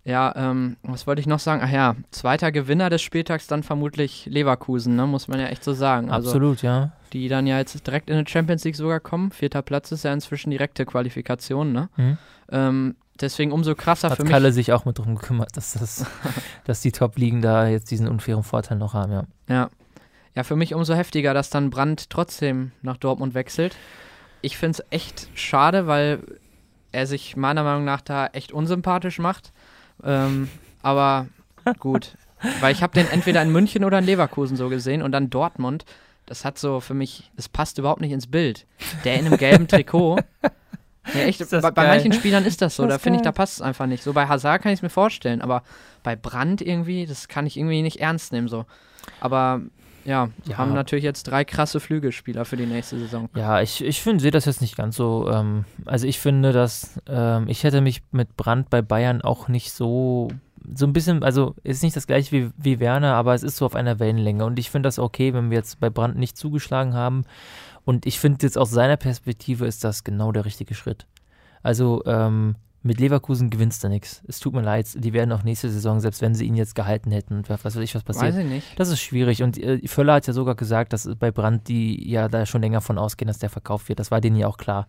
Ja, 0.05 0.33
ähm, 0.35 0.77
was 0.81 1.07
wollte 1.07 1.19
ich 1.19 1.27
noch 1.27 1.39
sagen? 1.39 1.61
Ach 1.63 1.69
ja, 1.69 1.95
zweiter 2.11 2.51
Gewinner 2.51 2.89
des 2.89 3.01
Spieltags 3.01 3.47
dann 3.47 3.63
vermutlich 3.63 4.25
Leverkusen, 4.25 4.95
ne? 4.95 5.05
muss 5.05 5.27
man 5.27 5.39
ja 5.39 5.47
echt 5.47 5.63
so 5.63 5.73
sagen. 5.73 6.09
Also, 6.09 6.29
Absolut, 6.29 6.61
ja. 6.61 6.93
die 7.13 7.27
dann 7.27 7.45
ja 7.45 7.57
jetzt 7.57 7.85
direkt 7.85 8.09
in 8.09 8.23
die 8.23 8.31
Champions 8.31 8.63
League 8.63 8.75
sogar 8.75 8.99
kommen. 9.01 9.31
Vierter 9.31 9.61
Platz 9.61 9.91
ist 9.91 10.03
ja 10.03 10.13
inzwischen 10.13 10.51
direkte 10.51 10.85
Qualifikation, 10.85 11.73
ne? 11.73 11.89
Mhm. 11.97 12.17
Ähm, 12.51 12.95
deswegen 13.19 13.51
umso 13.51 13.75
krasser 13.75 14.09
Hat 14.09 14.17
für 14.17 14.23
mich. 14.23 14.31
Kalle 14.31 14.51
sich 14.51 14.71
auch 14.73 14.85
mit 14.85 14.97
drum 14.97 15.15
gekümmert, 15.15 15.55
dass, 15.55 15.73
das, 15.73 16.05
dass 16.63 16.81
die 16.81 16.91
Top-Ligen 16.91 17.41
da 17.41 17.67
jetzt 17.67 17.91
diesen 17.91 18.07
unfairen 18.07 18.43
Vorteil 18.43 18.77
noch 18.77 18.93
haben, 18.93 19.11
ja. 19.11 19.23
Ja. 19.49 19.69
Ja, 20.35 20.43
für 20.43 20.55
mich 20.55 20.73
umso 20.73 20.93
heftiger, 20.93 21.33
dass 21.33 21.49
dann 21.49 21.69
Brandt 21.69 22.09
trotzdem 22.09 22.71
nach 22.81 22.97
Dortmund 22.97 23.33
wechselt. 23.33 23.75
Ich 24.41 24.57
finde 24.57 24.79
es 24.79 24.85
echt 24.91 25.27
schade, 25.33 25.85
weil 25.87 26.21
er 26.91 27.07
sich 27.07 27.35
meiner 27.35 27.63
Meinung 27.63 27.83
nach 27.83 28.01
da 28.01 28.27
echt 28.27 28.51
unsympathisch 28.51 29.19
macht. 29.19 29.51
Ähm, 30.03 30.49
aber 30.81 31.27
gut. 31.79 32.15
Weil 32.61 32.73
ich 32.73 32.81
habe 32.81 32.93
den 32.93 33.09
entweder 33.09 33.41
in 33.41 33.51
München 33.51 33.83
oder 33.83 33.99
in 33.99 34.05
Leverkusen 34.05 34.55
so 34.55 34.69
gesehen 34.69 35.01
und 35.01 35.11
dann 35.11 35.29
Dortmund. 35.29 35.85
Das 36.25 36.45
hat 36.45 36.57
so 36.57 36.79
für 36.79 36.93
mich, 36.93 37.29
das 37.35 37.49
passt 37.49 37.79
überhaupt 37.79 38.01
nicht 38.01 38.11
ins 38.11 38.27
Bild. 38.27 38.65
Der 39.03 39.19
in 39.19 39.25
einem 39.25 39.37
gelben 39.37 39.67
Trikot. 39.67 40.19
Ja, 41.13 41.21
echt, 41.21 41.41
Ist 41.41 41.49
bei, 41.49 41.71
bei 41.71 41.87
manchen 41.87 42.13
Spielern 42.13 42.45
ist 42.45 42.61
das 42.61 42.75
so. 42.75 42.83
Das 42.83 42.89
da 42.89 42.95
ist 42.97 43.01
finde 43.01 43.17
ich, 43.17 43.23
da 43.23 43.31
passt 43.31 43.55
es 43.55 43.61
einfach 43.61 43.87
nicht. 43.87 44.03
So 44.03 44.13
bei 44.13 44.27
Hazard 44.27 44.61
kann 44.61 44.71
ich 44.71 44.79
es 44.79 44.83
mir 44.83 44.89
vorstellen, 44.89 45.41
aber 45.41 45.63
bei 46.03 46.15
Brandt 46.15 46.61
irgendwie, 46.61 47.05
das 47.05 47.27
kann 47.27 47.47
ich 47.47 47.57
irgendwie 47.57 47.81
nicht 47.81 47.99
ernst 47.99 48.31
nehmen. 48.31 48.47
So. 48.47 48.65
Aber 49.19 49.61
ja, 50.09 50.29
Ja. 50.45 50.57
haben 50.57 50.73
natürlich 50.73 51.03
jetzt 51.05 51.23
drei 51.23 51.45
krasse 51.45 51.79
Flügelspieler 51.79 52.43
für 52.45 52.57
die 52.57 52.65
nächste 52.65 52.97
Saison. 52.99 53.29
Ja, 53.35 53.61
ich, 53.61 53.83
ich 53.83 54.01
finde, 54.01 54.21
sehe 54.21 54.31
das 54.31 54.45
jetzt 54.45 54.61
nicht 54.61 54.75
ganz 54.75 54.95
so. 54.95 55.29
Ähm, 55.31 55.65
also 55.85 56.07
ich 56.07 56.19
finde, 56.19 56.51
dass 56.51 56.99
ähm, 57.07 57.47
ich 57.47 57.63
hätte 57.63 57.81
mich 57.81 58.01
mit 58.11 58.35
Brandt 58.35 58.69
bei 58.69 58.81
Bayern 58.81 59.21
auch 59.21 59.47
nicht 59.47 59.71
so 59.71 60.29
so 60.75 60.85
ein 60.85 60.93
bisschen, 60.93 61.23
also 61.23 61.55
ist 61.63 61.81
nicht 61.83 61.95
das 61.95 62.05
gleiche 62.05 62.31
wie, 62.31 62.51
wie 62.57 62.79
Werner, 62.79 63.15
aber 63.15 63.33
es 63.33 63.43
ist 63.43 63.55
so 63.57 63.65
auf 63.65 63.75
einer 63.75 63.97
Wellenlänge. 63.99 64.45
Und 64.45 64.59
ich 64.59 64.69
finde 64.69 64.87
das 64.87 64.99
okay, 64.99 65.33
wenn 65.33 65.49
wir 65.49 65.57
jetzt 65.57 65.79
bei 65.79 65.89
Brandt 65.89 66.17
nicht 66.17 66.37
zugeschlagen 66.37 66.93
haben. 66.93 67.23
Und 67.85 68.05
ich 68.05 68.19
finde 68.19 68.45
jetzt 68.45 68.57
aus 68.57 68.69
seiner 68.69 68.97
Perspektive 68.97 69.65
ist 69.65 69.83
das 69.83 70.03
genau 70.03 70.31
der 70.31 70.45
richtige 70.45 70.75
Schritt. 70.75 71.07
Also 71.63 72.03
ähm, 72.05 72.55
mit 72.81 72.99
Leverkusen 72.99 73.49
gewinnst 73.49 73.83
du 73.83 73.89
nichts. 73.89 74.21
Es 74.27 74.39
tut 74.39 74.53
mir 74.53 74.61
leid, 74.61 74.87
die 74.95 75.11
werden 75.11 75.31
auch 75.33 75.43
nächste 75.43 75.69
Saison, 75.69 75.99
selbst 75.99 76.21
wenn 76.21 76.33
sie 76.33 76.45
ihn 76.45 76.55
jetzt 76.55 76.75
gehalten 76.75 77.11
hätten 77.11 77.43
was 77.47 77.65
weiß 77.65 77.75
ich, 77.77 77.93
was 77.93 78.03
passiert. 78.03 78.33
Weiß 78.33 78.43
ich 78.43 78.49
nicht. 78.49 78.79
Das 78.79 78.87
ist 78.89 79.01
schwierig. 79.01 79.43
Und 79.43 79.57
äh, 79.57 79.85
Völler 79.87 80.13
hat 80.13 80.27
ja 80.27 80.33
sogar 80.33 80.55
gesagt, 80.55 80.93
dass 80.93 81.09
bei 81.19 81.29
Brandt 81.31 81.67
die 81.67 82.09
ja 82.09 82.29
da 82.29 82.45
schon 82.45 82.61
länger 82.61 82.79
von 82.81 82.97
ausgehen, 82.97 83.27
dass 83.27 83.37
der 83.39 83.49
verkauft 83.49 83.89
wird. 83.89 83.99
Das 83.99 84.11
war 84.11 84.21
denen 84.21 84.37
ja 84.37 84.47
auch 84.47 84.57
klar. 84.57 84.87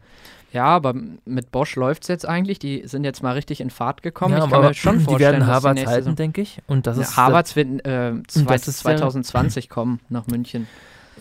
Ja, 0.53 0.67
aber 0.67 0.95
mit 1.25 1.51
Bosch 1.51 1.77
läuft 1.77 2.03
es 2.03 2.09
jetzt 2.09 2.27
eigentlich. 2.29 2.59
Die 2.61 2.83
sind 2.87 3.05
jetzt 3.05 3.23
mal 3.23 3.33
richtig 3.33 3.61
in 3.61 3.71
Fahrt 3.71 4.03
gekommen. 4.03 4.37
ja, 4.37 4.45
ich 4.45 4.51
kann 4.51 4.61
mir 4.63 4.75
schon 4.75 4.99
die 4.99 5.05
vorstellen, 5.05 5.33
werden 5.33 5.45
die 5.45 5.51
Havertz 5.53 5.75
nächste 5.75 5.91
halten, 5.93 6.17
denke 6.17 6.41
ich. 6.43 6.63
Und 6.69 6.87
das 6.87 6.97
Ja, 6.97 7.03
ist 7.03 7.17
Havertz 7.17 7.57
wird 7.57 7.87
äh, 7.87 8.15
zwei, 8.29 8.55
das 8.57 8.69
ist 8.69 8.85
der- 8.87 8.97
2020 8.97 9.69
kommen 9.69 10.01
nach 10.09 10.27
München. 10.29 10.67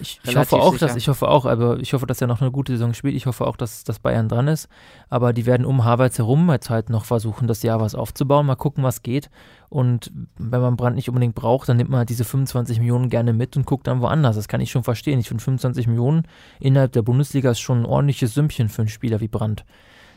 Ich, 0.01 0.19
ich 0.23 0.35
hoffe 0.35 0.55
auch, 0.57 0.73
sicher. 0.73 0.87
dass 0.87 0.95
ich 0.95 1.07
hoffe 1.07 1.27
auch, 1.27 1.45
aber 1.45 1.79
ich 1.79 1.93
hoffe, 1.93 2.05
dass 2.05 2.21
er 2.21 2.27
noch 2.27 2.41
eine 2.41 2.51
gute 2.51 2.73
Saison 2.73 2.93
spielt. 2.93 3.15
Ich 3.15 3.25
hoffe 3.25 3.45
auch, 3.45 3.55
dass, 3.55 3.83
dass 3.83 3.99
Bayern 3.99 4.29
dran 4.29 4.47
ist. 4.47 4.69
Aber 5.09 5.33
die 5.33 5.45
werden 5.45 5.65
um 5.65 5.83
Havertz 5.83 6.17
herum 6.17 6.49
jetzt 6.51 6.69
halt 6.69 6.89
noch 6.89 7.05
versuchen, 7.05 7.47
das 7.47 7.63
Jahr 7.63 7.79
was 7.79 7.95
aufzubauen. 7.95 8.45
Mal 8.45 8.55
gucken, 8.55 8.83
was 8.83 9.03
geht. 9.03 9.29
Und 9.69 10.11
wenn 10.37 10.61
man 10.61 10.77
Brand 10.77 10.95
nicht 10.95 11.09
unbedingt 11.09 11.35
braucht, 11.35 11.69
dann 11.69 11.77
nimmt 11.77 11.89
man 11.89 11.99
halt 11.99 12.09
diese 12.09 12.23
25 12.23 12.79
Millionen 12.79 13.09
gerne 13.09 13.33
mit 13.33 13.55
und 13.55 13.65
guckt 13.65 13.87
dann 13.87 14.01
woanders. 14.01 14.35
Das 14.35 14.47
kann 14.47 14.61
ich 14.61 14.71
schon 14.71 14.83
verstehen. 14.83 15.19
Ich 15.19 15.27
finde 15.27 15.43
25 15.43 15.87
Millionen 15.87 16.23
innerhalb 16.59 16.91
der 16.93 17.01
Bundesliga 17.01 17.51
ist 17.51 17.59
schon 17.59 17.81
ein 17.81 17.85
ordentliches 17.85 18.33
Sümmchen 18.33 18.69
für 18.69 18.81
einen 18.81 18.89
Spieler 18.89 19.19
wie 19.19 19.27
Brandt. 19.27 19.65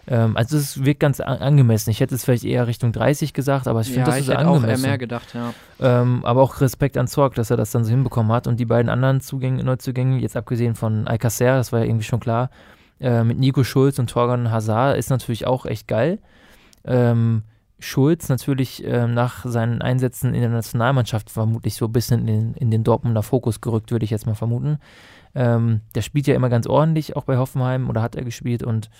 Ähm, 0.08 0.36
also 0.36 0.56
es 0.56 0.84
wirkt 0.84 1.00
ganz 1.00 1.20
an 1.20 1.38
angemessen. 1.38 1.90
Ich 1.90 2.00
hätte 2.00 2.14
es 2.14 2.24
vielleicht 2.24 2.44
eher 2.44 2.66
Richtung 2.66 2.92
30 2.92 3.32
gesagt, 3.32 3.68
aber 3.68 3.80
ich 3.80 3.88
finde, 3.88 4.00
ja, 4.00 4.06
das 4.06 4.16
ich 4.16 4.22
ist 4.22 4.28
hätte 4.28 4.40
auch 4.40 4.54
eher 4.54 4.56
angemessen. 4.56 4.82
mehr 4.82 4.98
gedacht, 4.98 5.34
ja. 5.34 5.54
Ähm, 5.80 6.24
aber 6.24 6.42
auch 6.42 6.60
Respekt 6.60 6.96
an 6.96 7.06
Zorg, 7.06 7.34
dass 7.34 7.50
er 7.50 7.56
das 7.56 7.70
dann 7.70 7.84
so 7.84 7.90
hinbekommen 7.90 8.32
hat. 8.32 8.46
Und 8.46 8.58
die 8.58 8.64
beiden 8.64 8.88
anderen 8.88 9.20
Zugänge, 9.20 9.62
Neuzugänge, 9.62 10.18
jetzt 10.18 10.36
abgesehen 10.36 10.74
von 10.74 11.06
Alcacer, 11.06 11.56
das 11.56 11.72
war 11.72 11.80
ja 11.80 11.86
irgendwie 11.86 12.04
schon 12.04 12.20
klar, 12.20 12.50
äh, 13.00 13.24
mit 13.24 13.38
Nico 13.38 13.64
Schulz 13.64 13.98
und 13.98 14.10
Torgan 14.10 14.50
Hazard 14.50 14.96
ist 14.96 15.10
natürlich 15.10 15.46
auch 15.46 15.66
echt 15.66 15.88
geil. 15.88 16.18
Ähm, 16.84 17.42
Schulz 17.78 18.28
natürlich 18.28 18.84
ähm, 18.84 19.12
nach 19.14 19.44
seinen 19.44 19.82
Einsätzen 19.82 20.34
in 20.34 20.40
der 20.40 20.50
Nationalmannschaft 20.50 21.30
vermutlich 21.30 21.74
so 21.74 21.86
ein 21.86 21.92
bisschen 21.92 22.20
in 22.20 22.26
den, 22.26 22.54
in 22.54 22.70
den 22.70 22.84
Dortmunder 22.84 23.22
Fokus 23.22 23.60
gerückt, 23.60 23.90
würde 23.90 24.04
ich 24.04 24.10
jetzt 24.10 24.26
mal 24.26 24.34
vermuten. 24.34 24.78
Ähm, 25.34 25.80
der 25.94 26.02
spielt 26.02 26.26
ja 26.26 26.34
immer 26.34 26.48
ganz 26.48 26.66
ordentlich, 26.66 27.16
auch 27.16 27.24
bei 27.24 27.38
Hoffenheim, 27.38 27.88
oder 27.88 28.02
hat 28.02 28.14
er 28.14 28.24
gespielt 28.24 28.62
und 28.62 28.90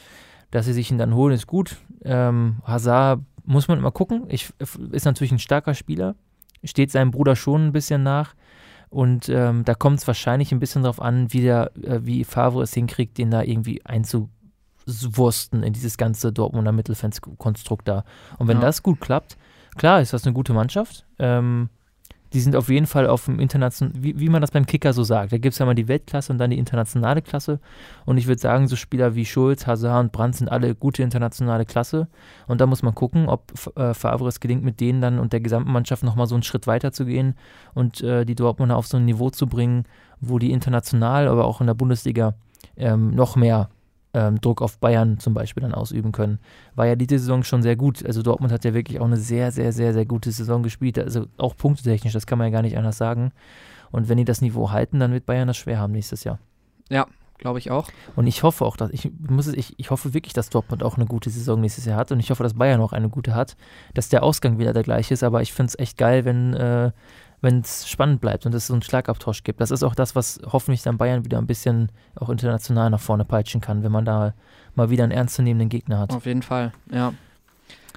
dass 0.53 0.67
sie 0.67 0.73
sich 0.73 0.91
ihn 0.93 0.99
dann 0.99 1.15
holen, 1.15 1.35
ist 1.35 1.49
gut. 1.49 1.77
Ähm, 2.05 2.59
Hazard 2.65 3.21
muss 3.45 3.67
man 3.67 3.79
immer 3.79 3.91
gucken. 3.91 4.25
Ich, 4.29 4.53
ist 4.93 5.05
natürlich 5.05 5.33
ein 5.33 5.41
starker 5.41 5.75
Spieler, 5.75 6.15
steht 6.63 6.93
seinem 6.93 7.11
Bruder 7.11 7.35
schon 7.35 7.67
ein 7.67 7.73
bisschen 7.73 8.05
nach. 8.05 8.35
Und 8.91 9.31
ähm, 9.31 9.65
da 9.65 9.75
kommt 9.75 9.99
es 9.99 10.07
wahrscheinlich 10.07 10.53
ein 10.53 10.61
bisschen 10.61 10.83
darauf 10.83 11.01
an, 11.01 11.33
wie, 11.33 11.41
der, 11.41 11.73
äh, 11.83 12.01
wie 12.03 12.25
Favre 12.25 12.63
es 12.63 12.75
hinkriegt, 12.75 13.17
den 13.17 13.31
da 13.31 13.43
irgendwie 13.43 13.81
einzuwursten 13.87 15.63
in 15.63 15.73
dieses 15.73 15.97
ganze 15.97 16.31
Dortmunder 16.31 16.73
Mittelfeldkonstrukt 16.73 17.89
da. 17.89 18.05
Und 18.39 18.49
wenn 18.49 18.59
ja. 18.59 18.67
das 18.67 18.83
gut 18.83 19.01
klappt, 19.01 19.39
klar 19.77 20.03
ist 20.03 20.13
das 20.13 20.27
eine 20.27 20.35
gute 20.35 20.53
Mannschaft. 20.53 21.07
Ähm, 21.19 21.71
die 22.33 22.41
sind 22.41 22.57
auf 22.57 22.69
jeden 22.69 22.87
Fall 22.87 23.07
auf 23.07 23.27
dem 23.27 23.39
internationalen, 23.39 24.03
wie, 24.03 24.19
wie 24.19 24.29
man 24.29 24.41
das 24.41 24.51
beim 24.51 24.67
Kicker 24.67 24.93
so 24.93 25.03
sagt. 25.05 25.33
Da 25.33 25.39
gibt 25.39 25.53
es 25.53 25.59
ja 25.59 25.67
mal 25.67 25.75
die 25.75 25.89
Weltklasse 25.89 26.33
und 26.33 26.39
dann 26.39 26.51
die 26.51 26.59
internationale 26.59 27.23
Klasse. 27.23 27.61
Und 28.07 28.17
ich 28.17 28.27
würde 28.27 28.41
sagen, 28.41 28.69
so 28.69 28.77
Spieler 28.77 29.15
wie 29.15 29.27
Schulz, 29.27 29.67
Hazard 29.67 30.05
und 30.05 30.13
Brandt 30.13 30.37
sind 30.37 30.49
alle 30.49 30.75
gute 30.75 31.03
internationale 31.03 31.65
Klasse. 31.65 32.09
Und 32.47 32.61
da 32.61 32.67
muss 32.67 32.83
man 32.83 32.95
gucken, 32.95 33.29
ob 33.29 33.53
äh, 33.77 33.95
Favre 33.95 34.29
es 34.29 34.41
gelingt, 34.41 34.65
mit 34.65 34.81
denen 34.81 35.01
dann 35.01 35.19
und 35.19 35.33
der 35.33 35.41
gesamten 35.41 35.73
Mannschaft 35.73 36.03
nochmal 36.03 36.27
so 36.27 36.35
einen 36.35 36.43
Schritt 36.43 36.67
weiter 36.67 36.93
zu 36.93 37.05
gehen 37.05 37.35
und 37.75 38.01
äh, 38.01 38.25
die 38.25 38.35
Dortmunder 38.35 38.77
auf 38.77 38.87
so 38.87 38.97
ein 38.97 39.05
Niveau 39.05 39.31
zu 39.31 39.47
bringen, 39.47 39.85
wo 40.21 40.39
die 40.39 40.53
international, 40.53 41.29
aber 41.29 41.45
auch 41.45 41.61
in 41.61 41.67
der 41.67 41.75
Bundesliga 41.75 42.35
ähm, 42.77 43.15
noch 43.15 43.37
mehr 43.37 43.69
ähm, 44.15 44.41
Druck 44.41 44.63
auf 44.63 44.79
Bayern 44.79 45.19
zum 45.19 45.35
Beispiel 45.35 45.63
dann 45.63 45.75
ausüben 45.75 46.13
können. 46.13 46.39
War 46.75 46.87
ja 46.87 46.97
diese 46.97 47.19
Saison 47.19 47.45
schon 47.45 47.63
sehr 47.63 47.77
gut. 47.77 48.05
Also 48.05 48.23
Dortmund 48.23 48.53
hat 48.53 48.65
ja 48.65 48.75
wirklich 48.75 49.01
auch 49.01 49.07
eine 49.07 49.17
sehr, 49.17 49.53
sehr, 49.53 49.73
sehr, 49.73 49.93
sehr 49.93 50.05
gute 50.05 50.31
Saison 50.31 50.63
gespielt. 50.63 50.99
Also 50.99 51.27
auch 51.39 51.57
punktetechnisch, 51.57 52.13
das 52.13 52.27
kann 52.27 52.39
man 52.39 52.49
ja 52.49 52.53
gar 52.53 52.63
nicht 52.63 52.77
anders 52.77 52.99
sagen. 52.99 53.33
Und 53.91 54.09
wenn 54.09 54.19
die 54.19 54.25
das 54.25 54.41
Niveau 54.41 54.71
halten, 54.71 55.01
dann 55.01 55.13
wird 55.13 55.27
Bayern 55.27 55.49
das 55.49 55.57
schwer 55.57 55.79
haben 55.79 55.93
nächstes 55.93 56.25
Jahr. 56.25 56.39
Ja, 56.89 57.07
glaube 57.39 57.59
ich 57.59 57.71
auch. 57.71 57.89
Und 58.17 58.27
ich 58.27 58.43
hoffe 58.43 58.65
auch, 58.65 58.77
dass 58.77 58.91
ich 58.91 59.11
muss 59.29 59.47
es, 59.47 59.55
ich, 59.55 59.79
ich 59.79 59.91
hoffe 59.91 60.15
wirklich, 60.15 60.33
dass 60.33 60.51
Dortmund 60.51 60.83
auch 60.83 60.97
eine 60.97 61.07
gute 61.07 61.31
Saison 61.31 61.61
nächstes 61.61 61.85
Jahr 61.85 61.97
hat 61.97 62.13
und 62.13 62.21
ich 62.21 62.31
hoffe, 62.31 62.43
dass 62.43 62.55
Bayern 62.55 62.81
auch 62.81 62.93
eine 62.93 63.09
gute 63.09 63.35
hat, 63.35 63.57
dass 63.95 64.09
der 64.09 64.23
Ausgang 64.23 64.59
wieder 64.59 64.73
der 64.73 64.83
gleiche 64.83 65.15
ist. 65.15 65.23
Aber 65.23 65.43
ich 65.43 65.53
finde 65.53 65.71
es 65.71 65.79
echt 65.79 65.99
geil, 65.99 66.25
wenn 66.25 66.55
äh, 66.55 66.93
wenn 67.43 67.61
es 67.61 67.89
spannend 67.89 68.21
bleibt 68.21 68.47
und 68.47 68.55
es 68.55 68.69
so 68.69 68.73
einen 68.73 68.83
Schlagabtausch 68.83 69.43
gibt. 69.43 69.61
Das 69.61 69.73
ist 69.73 69.83
auch 69.83 69.97
das, 69.97 70.15
was 70.15 70.41
hoffentlich 70.51 70.83
dann 70.83 70.97
Bayern 70.97 71.25
wieder 71.25 71.39
ein 71.39 71.47
bisschen 71.47 71.91
auch 72.15 72.31
international 72.31 72.89
nach 72.89 73.01
vorne 73.01 73.25
peitschen 73.25 73.61
kann, 73.61 73.83
wenn 73.83 73.93
man 73.93 74.05
da 74.05 74.33
mal 74.77 74.91
wieder 74.91 75.03
einen 75.03 75.13
ernstzunehmenden 75.13 75.69
Gegner 75.69 75.99
hat. 75.99 76.13
Auf 76.13 76.25
jeden 76.25 76.43
Fall, 76.43 76.73
ja. 76.91 77.13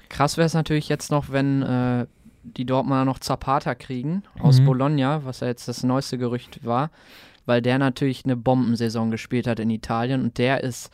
Krass 0.08 0.36
wäre 0.36 0.46
es 0.46 0.54
natürlich 0.54 0.88
jetzt 0.88 1.10
noch, 1.10 1.30
wenn 1.30 1.62
äh, 1.62 2.06
die 2.42 2.66
Dortmunder 2.66 3.04
noch 3.04 3.20
Zapata 3.20 3.74
kriegen 3.74 4.24
aus 4.40 4.60
mhm. 4.60 4.66
Bologna, 4.66 5.24
was 5.24 5.40
ja 5.40 5.46
jetzt 5.46 5.68
das 5.68 5.84
neueste 5.84 6.18
Gerücht 6.18 6.64
war, 6.64 6.90
weil 7.44 7.62
der 7.62 7.78
natürlich 7.78 8.24
eine 8.24 8.36
Bombensaison 8.36 9.10
gespielt 9.10 9.46
hat 9.46 9.60
in 9.60 9.70
Italien 9.70 10.22
und 10.22 10.38
der 10.38 10.62
ist 10.64 10.90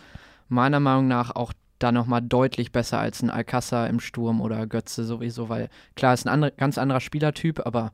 meiner 0.49 0.81
Meinung 0.81 1.09
nach 1.09 1.35
auch 1.35 1.53
da 1.79 1.91
nochmal 1.91 2.23
deutlich 2.23 2.71
besser 2.71 2.99
als 2.99 3.23
ein 3.23 3.31
Alcázar 3.31 3.89
im 3.89 3.99
Sturm 3.99 4.41
oder 4.41 4.67
Götze 4.67 5.05
sowieso, 5.05 5.49
weil 5.49 5.69
klar 5.97 6.15
ist 6.15 6.27
ein 6.27 6.33
andre, 6.33 6.53
ganz 6.53 6.79
anderer 6.79 7.01
Spielertyp, 7.01 7.67
aber 7.67 7.93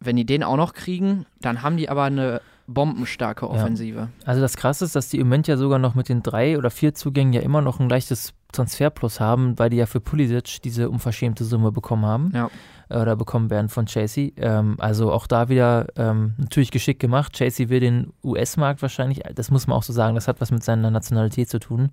wenn 0.00 0.16
die 0.16 0.26
den 0.26 0.42
auch 0.42 0.56
noch 0.56 0.74
kriegen, 0.74 1.26
dann 1.40 1.62
haben 1.62 1.76
die 1.76 1.88
aber 1.88 2.04
eine 2.04 2.40
bombenstarke 2.66 3.48
Offensive. 3.48 3.98
Ja. 3.98 4.08
Also 4.24 4.40
das 4.40 4.56
Krasse 4.56 4.84
ist, 4.84 4.96
dass 4.96 5.08
die 5.08 5.18
im 5.18 5.28
Moment 5.28 5.46
ja 5.46 5.56
sogar 5.56 5.78
noch 5.78 5.94
mit 5.94 6.08
den 6.08 6.22
drei 6.22 6.58
oder 6.58 6.70
vier 6.70 6.94
Zugängen 6.94 7.32
ja 7.32 7.40
immer 7.40 7.62
noch 7.62 7.80
ein 7.80 7.88
leichtes 7.88 8.34
Transferplus 8.52 9.20
haben, 9.20 9.58
weil 9.58 9.70
die 9.70 9.76
ja 9.76 9.86
für 9.86 10.00
Pulisic 10.00 10.62
diese 10.62 10.90
unverschämte 10.90 11.44
Summe 11.44 11.72
bekommen 11.72 12.06
haben. 12.06 12.32
Ja. 12.34 12.50
Oder 12.88 13.16
bekommen 13.16 13.50
werden 13.50 13.68
von 13.68 13.86
Chasey. 13.86 14.32
Ähm, 14.36 14.76
also 14.78 15.12
auch 15.12 15.26
da 15.26 15.48
wieder 15.48 15.88
ähm, 15.96 16.34
natürlich 16.38 16.70
geschickt 16.70 17.00
gemacht. 17.00 17.32
Chasey 17.32 17.68
will 17.68 17.80
den 17.80 18.12
US-Markt 18.22 18.80
wahrscheinlich, 18.80 19.22
das 19.34 19.50
muss 19.50 19.66
man 19.66 19.76
auch 19.76 19.82
so 19.82 19.92
sagen, 19.92 20.14
das 20.14 20.28
hat 20.28 20.40
was 20.40 20.52
mit 20.52 20.62
seiner 20.62 20.90
Nationalität 20.90 21.48
zu 21.48 21.58
tun 21.58 21.90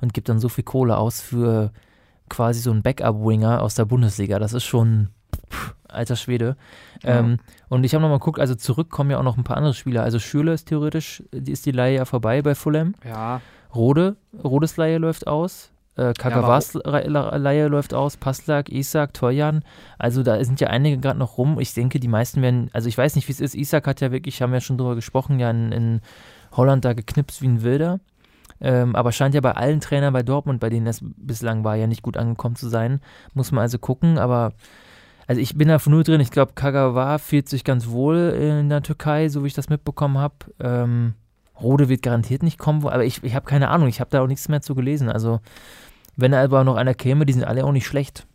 und 0.00 0.14
gibt 0.14 0.28
dann 0.28 0.38
so 0.38 0.48
viel 0.48 0.62
Kohle 0.62 0.96
aus 0.96 1.20
für 1.20 1.72
quasi 2.28 2.60
so 2.60 2.70
einen 2.70 2.82
Backup-Winger 2.82 3.62
aus 3.62 3.74
der 3.74 3.84
Bundesliga. 3.84 4.38
Das 4.38 4.52
ist 4.52 4.64
schon 4.64 5.08
pff, 5.50 5.74
alter 5.88 6.16
Schwede. 6.16 6.56
Ja. 7.02 7.18
Ähm, 7.18 7.38
und 7.68 7.84
ich 7.84 7.94
habe 7.94 8.02
nochmal 8.02 8.18
geguckt, 8.18 8.40
also 8.40 8.54
zurückkommen 8.54 9.10
ja 9.10 9.18
auch 9.18 9.22
noch 9.22 9.36
ein 9.36 9.44
paar 9.44 9.56
andere 9.56 9.74
Spieler. 9.74 10.02
Also 10.02 10.18
Schürle 10.18 10.52
ist 10.52 10.68
theoretisch, 10.68 11.22
die 11.32 11.52
ist 11.52 11.66
die 11.66 11.72
Leihe 11.72 11.96
ja 11.96 12.04
vorbei 12.04 12.42
bei 12.42 12.54
Fulham. 12.54 12.94
Ja. 13.04 13.40
Rode, 13.74 14.16
Rodes 14.42 14.76
Leihe 14.76 14.98
läuft 14.98 15.26
aus. 15.26 15.70
Äh, 15.96 16.14
Kagawas 16.14 16.74
ja, 16.74 17.36
Leihe 17.36 17.66
läuft 17.66 17.92
aus, 17.92 18.16
Paslak, 18.16 18.70
Isak, 18.70 19.14
Torjan. 19.14 19.64
Also 19.98 20.22
da 20.22 20.42
sind 20.44 20.60
ja 20.60 20.68
einige 20.68 20.98
gerade 20.98 21.18
noch 21.18 21.38
rum. 21.38 21.58
Ich 21.58 21.74
denke, 21.74 21.98
die 21.98 22.08
meisten 22.08 22.40
werden, 22.40 22.70
also 22.72 22.88
ich 22.88 22.96
weiß 22.96 23.16
nicht, 23.16 23.26
wie 23.26 23.32
es 23.32 23.40
ist. 23.40 23.56
Isak 23.56 23.86
hat 23.88 24.00
ja 24.00 24.12
wirklich, 24.12 24.40
haben 24.40 24.52
wir 24.52 24.58
ja 24.58 24.60
schon 24.60 24.78
drüber 24.78 24.94
gesprochen, 24.94 25.40
ja 25.40 25.50
in, 25.50 25.72
in 25.72 26.00
Holland 26.52 26.84
da 26.84 26.92
geknipst 26.92 27.42
wie 27.42 27.48
ein 27.48 27.62
Wilder. 27.62 27.98
Ähm, 28.60 28.96
aber 28.96 29.12
scheint 29.12 29.34
ja 29.34 29.40
bei 29.40 29.52
allen 29.52 29.80
Trainern 29.80 30.12
bei 30.12 30.22
Dortmund, 30.22 30.60
bei 30.60 30.70
denen 30.70 30.86
das 30.86 31.00
bislang 31.02 31.64
war, 31.64 31.76
ja 31.76 31.86
nicht 31.86 32.02
gut 32.02 32.16
angekommen 32.16 32.56
zu 32.56 32.68
sein. 32.68 33.00
Muss 33.34 33.52
man 33.52 33.62
also 33.62 33.78
gucken, 33.78 34.18
aber 34.18 34.52
also 35.28 35.42
ich 35.42 35.56
bin 35.56 35.68
da 35.68 35.78
von 35.78 35.92
null 35.92 36.04
drin. 36.04 36.22
Ich 36.22 36.30
glaube, 36.30 36.54
Kagawa 36.54 37.18
fühlt 37.18 37.50
sich 37.50 37.62
ganz 37.62 37.88
wohl 37.88 38.16
in 38.16 38.70
der 38.70 38.82
Türkei, 38.82 39.28
so 39.28 39.44
wie 39.44 39.48
ich 39.48 39.54
das 39.54 39.68
mitbekommen 39.68 40.16
habe. 40.16 40.34
Ähm, 40.58 41.14
Rode 41.60 41.90
wird 41.90 42.02
garantiert 42.02 42.42
nicht 42.42 42.58
kommen, 42.58 42.86
aber 42.86 43.04
ich, 43.04 43.22
ich 43.22 43.34
habe 43.34 43.44
keine 43.44 43.68
Ahnung. 43.68 43.88
Ich 43.88 44.00
habe 44.00 44.10
da 44.10 44.22
auch 44.22 44.26
nichts 44.26 44.48
mehr 44.48 44.62
zu 44.62 44.74
gelesen. 44.74 45.10
Also 45.10 45.40
wenn 46.16 46.32
da 46.32 46.42
aber 46.42 46.64
noch 46.64 46.76
einer 46.76 46.94
käme, 46.94 47.26
die 47.26 47.34
sind 47.34 47.44
alle 47.44 47.64
auch 47.64 47.72
nicht 47.72 47.86
schlecht. 47.86 48.26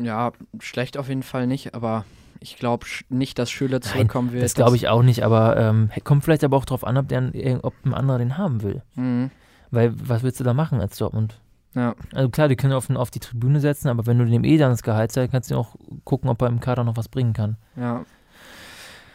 Ja, 0.00 0.32
schlecht 0.60 0.96
auf 0.96 1.08
jeden 1.08 1.22
Fall 1.22 1.46
nicht, 1.46 1.74
aber 1.74 2.06
ich 2.40 2.56
glaube 2.56 2.86
nicht, 3.10 3.38
dass 3.38 3.50
Schüler 3.50 3.82
zurückkommen 3.82 4.28
Nein, 4.28 4.34
wird. 4.34 4.44
Das 4.44 4.54
glaube 4.54 4.76
ich 4.76 4.88
auch 4.88 5.02
nicht, 5.02 5.24
aber 5.24 5.58
ähm, 5.58 5.90
kommt 6.04 6.24
vielleicht 6.24 6.42
aber 6.42 6.56
auch 6.56 6.64
darauf 6.64 6.84
an, 6.84 6.96
ob, 6.96 7.08
der, 7.08 7.32
ob 7.62 7.74
ein 7.84 7.92
anderer 7.92 8.18
den 8.18 8.38
haben 8.38 8.62
will. 8.62 8.82
Mhm. 8.94 9.30
Weil 9.70 9.92
was 9.94 10.22
willst 10.22 10.40
du 10.40 10.44
da 10.44 10.54
machen 10.54 10.80
als 10.80 10.96
Dortmund? 10.96 11.38
Ja. 11.74 11.94
Also 12.12 12.28
klar, 12.28 12.48
die 12.48 12.56
können 12.56 12.72
auf, 12.72 12.88
auf 12.90 13.10
die 13.10 13.20
Tribüne 13.20 13.60
setzen, 13.60 13.88
aber 13.88 14.06
wenn 14.06 14.18
du 14.18 14.24
dem 14.24 14.44
eh 14.44 14.56
dann 14.56 14.70
das 14.70 14.82
Gehalt 14.82 15.12
zeigst, 15.12 15.32
kannst 15.32 15.50
du 15.50 15.56
auch 15.56 15.74
gucken, 16.04 16.30
ob 16.30 16.40
er 16.42 16.48
im 16.48 16.60
Kader 16.60 16.84
noch 16.84 16.96
was 16.96 17.08
bringen 17.08 17.32
kann. 17.32 17.56
Ja. 17.76 18.04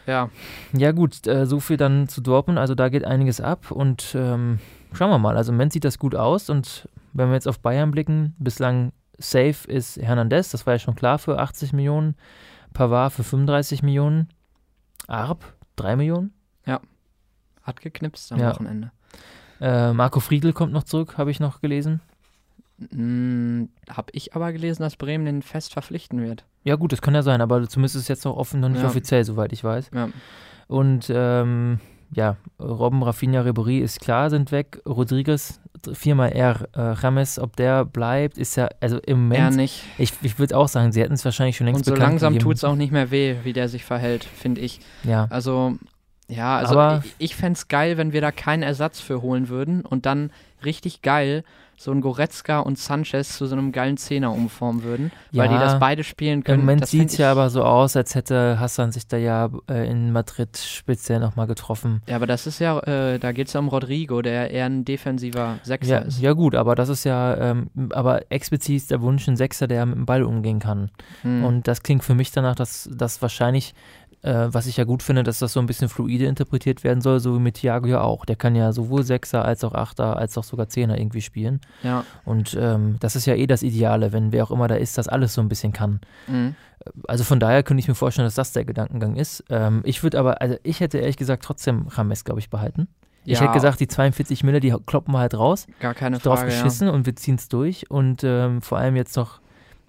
Ja. 0.05 0.29
Ja, 0.73 0.91
gut, 0.91 1.27
äh, 1.27 1.45
so 1.45 1.59
viel 1.59 1.77
dann 1.77 2.07
zu 2.07 2.21
Dortmund. 2.21 2.57
Also 2.57 2.75
da 2.75 2.89
geht 2.89 3.05
einiges 3.05 3.39
ab 3.39 3.71
und 3.71 4.15
ähm, 4.15 4.59
schauen 4.91 5.11
wir 5.11 5.19
mal. 5.19 5.37
Also 5.37 5.51
im 5.51 5.57
Moment 5.57 5.73
sieht 5.73 5.85
das 5.85 5.99
gut 5.99 6.15
aus 6.15 6.49
und 6.49 6.89
wenn 7.13 7.29
wir 7.29 7.35
jetzt 7.35 7.47
auf 7.47 7.59
Bayern 7.59 7.91
blicken, 7.91 8.35
bislang 8.39 8.91
safe 9.17 9.67
ist 9.67 9.97
Hernandez, 9.97 10.49
das 10.49 10.65
war 10.65 10.73
ja 10.73 10.79
schon 10.79 10.95
klar 10.95 11.19
für 11.19 11.39
80 11.39 11.73
Millionen. 11.73 12.15
Pavard 12.73 13.13
für 13.13 13.23
35 13.23 13.83
Millionen. 13.83 14.29
Arp 15.07 15.43
3 15.75 15.95
Millionen. 15.95 16.33
Ja. 16.65 16.81
Hat 17.63 17.81
geknipst 17.81 18.31
am 18.31 18.39
ja. 18.39 18.51
Wochenende. 18.51 18.91
Äh, 19.59 19.93
Marco 19.93 20.19
Friedl 20.19 20.53
kommt 20.53 20.71
noch 20.71 20.83
zurück, 20.83 21.17
habe 21.17 21.31
ich 21.31 21.39
noch 21.39 21.61
gelesen. 21.61 22.01
Hm, 22.91 23.69
habe 23.89 24.09
ich 24.13 24.35
aber 24.35 24.51
gelesen, 24.53 24.83
dass 24.83 24.95
Bremen 24.95 25.25
den 25.25 25.41
fest 25.41 25.73
verpflichten 25.73 26.21
wird. 26.21 26.45
Ja, 26.63 26.75
gut, 26.75 26.91
das 26.91 27.01
kann 27.01 27.13
ja 27.13 27.23
sein, 27.23 27.41
aber 27.41 27.67
zumindest 27.67 27.95
ist 27.95 28.03
es 28.03 28.07
jetzt 28.07 28.25
noch 28.25 28.37
offen, 28.37 28.59
noch 28.59 28.69
nicht 28.69 28.81
ja. 28.81 28.87
offiziell, 28.87 29.23
soweit 29.23 29.53
ich 29.53 29.63
weiß. 29.63 29.91
Ja. 29.93 30.09
Und 30.67 31.11
ähm, 31.13 31.79
ja, 32.11 32.37
Robben, 32.59 33.03
Rafinha, 33.03 33.41
Ribery 33.41 33.79
ist 33.79 33.99
klar, 33.99 34.29
sind 34.29 34.51
weg. 34.51 34.81
Rodriguez, 34.85 35.59
viermal 35.93 36.31
R. 36.31 36.67
Äh, 36.75 36.95
James, 37.01 37.39
ob 37.39 37.55
der 37.55 37.85
bleibt, 37.85 38.37
ist 38.37 38.55
ja, 38.55 38.69
also 38.79 38.99
im 38.99 39.23
Moment. 39.23 39.41
Er 39.41 39.51
nicht. 39.51 39.83
Ich, 39.97 40.13
ich 40.21 40.39
würde 40.39 40.57
auch 40.57 40.67
sagen, 40.67 40.91
sie 40.91 41.01
hätten 41.01 41.13
es 41.13 41.25
wahrscheinlich 41.25 41.57
schon 41.57 41.67
längst 41.67 41.87
Und 41.87 41.95
so 41.95 42.01
langsam 42.01 42.37
tut 42.39 42.55
es 42.55 42.63
auch 42.63 42.75
nicht 42.75 42.91
mehr 42.91 43.11
weh, 43.11 43.35
wie 43.43 43.53
der 43.53 43.69
sich 43.69 43.85
verhält, 43.85 44.23
finde 44.23 44.61
ich. 44.61 44.79
Ja. 45.03 45.27
Also, 45.29 45.77
ja, 46.29 46.57
also 46.57 46.79
aber 46.79 47.03
ich, 47.03 47.15
ich 47.31 47.35
fände 47.35 47.57
es 47.57 47.67
geil, 47.67 47.97
wenn 47.97 48.13
wir 48.13 48.21
da 48.21 48.31
keinen 48.31 48.63
Ersatz 48.63 48.99
für 48.99 49.21
holen 49.21 49.49
würden 49.49 49.81
und 49.81 50.05
dann 50.05 50.31
richtig 50.63 51.01
geil 51.01 51.43
so 51.79 51.91
ein 51.91 52.01
Goretzka 52.01 52.59
und 52.59 52.77
Sanchez 52.77 53.37
zu 53.37 53.45
so 53.45 53.55
einem 53.55 53.71
geilen 53.71 53.95
Zehner 53.95 54.33
umformen 54.33 54.83
würden, 54.83 55.11
ja, 55.31 55.43
weil 55.43 55.49
die 55.49 55.55
das 55.55 55.79
beide 55.79 56.03
spielen 56.03 56.43
können. 56.43 56.59
Im 56.59 56.65
Moment 56.65 56.85
sieht 56.85 57.09
es 57.09 57.17
ja 57.17 57.31
aber 57.31 57.49
so 57.49 57.63
aus, 57.63 57.95
als 57.95 58.15
hätte 58.15 58.59
Hassan 58.59 58.91
sich 58.91 59.07
da 59.07 59.15
ja 59.15 59.49
äh, 59.69 59.89
in 59.89 60.11
Madrid 60.11 60.57
speziell 60.57 61.21
nochmal 61.21 61.47
getroffen. 61.47 62.01
Ja, 62.05 62.17
aber 62.17 62.27
das 62.27 62.47
ist 62.47 62.59
ja, 62.59 62.79
äh, 62.79 63.17
da 63.17 63.31
geht 63.31 63.47
es 63.47 63.53
ja 63.53 63.61
um 63.61 63.69
Rodrigo, 63.69 64.21
der 64.21 64.51
eher 64.51 64.65
ein 64.65 64.83
defensiver 64.83 65.59
Sechser 65.63 65.89
ja, 65.89 65.97
ist. 65.99 66.19
Ja 66.19 66.33
gut, 66.33 66.53
aber 66.53 66.75
das 66.75 66.89
ist 66.89 67.05
ja, 67.05 67.37
ähm, 67.37 67.69
aber 67.91 68.29
explizit 68.29 68.75
ist 68.75 68.91
der 68.91 69.01
Wunsch 69.01 69.25
ein 69.29 69.37
Sechser, 69.37 69.67
der 69.67 69.85
mit 69.85 69.95
dem 69.95 70.05
Ball 70.05 70.23
umgehen 70.23 70.59
kann. 70.59 70.91
Hm. 71.21 71.45
Und 71.45 71.69
das 71.69 71.81
klingt 71.81 72.03
für 72.03 72.13
mich 72.13 72.33
danach, 72.33 72.55
dass 72.55 72.89
das 72.91 73.21
wahrscheinlich 73.21 73.73
äh, 74.21 74.47
was 74.49 74.67
ich 74.67 74.77
ja 74.77 74.83
gut 74.83 75.03
finde, 75.03 75.23
dass 75.23 75.39
das 75.39 75.53
so 75.53 75.59
ein 75.59 75.65
bisschen 75.65 75.89
fluide 75.89 76.25
interpretiert 76.25 76.83
werden 76.83 77.01
soll, 77.01 77.19
so 77.19 77.35
wie 77.35 77.39
mit 77.39 77.55
Thiago 77.55 77.87
ja 77.87 78.01
auch. 78.01 78.25
Der 78.25 78.35
kann 78.35 78.55
ja 78.55 78.71
sowohl 78.71 79.03
Sechser 79.03 79.45
als 79.45 79.63
auch 79.63 79.73
Achter 79.73 80.17
als 80.17 80.37
auch 80.37 80.43
sogar 80.43 80.67
Zehner 80.67 80.97
irgendwie 80.97 81.21
spielen. 81.21 81.61
Ja. 81.83 82.03
Und 82.25 82.57
ähm, 82.59 82.97
das 82.99 83.15
ist 83.15 83.25
ja 83.25 83.35
eh 83.35 83.47
das 83.47 83.63
Ideale, 83.63 84.11
wenn 84.11 84.31
wer 84.31 84.43
auch 84.43 84.51
immer 84.51 84.67
da 84.67 84.75
ist, 84.75 84.97
das 84.97 85.07
alles 85.07 85.33
so 85.33 85.41
ein 85.41 85.49
bisschen 85.49 85.73
kann. 85.73 85.99
Mhm. 86.27 86.55
Also 87.07 87.23
von 87.23 87.39
daher 87.39 87.63
könnte 87.63 87.79
ich 87.79 87.87
mir 87.87 87.95
vorstellen, 87.95 88.25
dass 88.25 88.35
das 88.35 88.51
der 88.53 88.65
Gedankengang 88.65 89.15
ist. 89.15 89.43
Ähm, 89.49 89.81
ich 89.83 90.03
würde 90.03 90.19
aber, 90.19 90.41
also 90.41 90.55
ich 90.63 90.79
hätte 90.79 90.97
ehrlich 90.97 91.17
gesagt 91.17 91.43
trotzdem 91.43 91.87
Rames, 91.87 92.23
glaube 92.23 92.39
ich, 92.39 92.49
behalten. 92.49 92.87
Ja. 93.25 93.33
Ich 93.33 93.41
hätte 93.41 93.53
gesagt, 93.53 93.79
die 93.79 93.87
42 93.87 94.43
Mille, 94.43 94.59
die 94.59 94.73
kloppen 94.85 95.13
wir 95.13 95.19
halt 95.19 95.37
raus. 95.37 95.67
Gar 95.79 95.93
keine 95.93 96.19
Frage. 96.19 96.35
Drauf 96.35 96.45
geschissen 96.45 96.87
ja. 96.87 96.93
und 96.93 97.05
wir 97.05 97.15
ziehen 97.15 97.35
es 97.35 97.47
durch. 97.47 97.89
Und 97.91 98.23
ähm, 98.23 98.61
vor 98.61 98.77
allem 98.77 98.95
jetzt 98.95 99.15
noch 99.17 99.39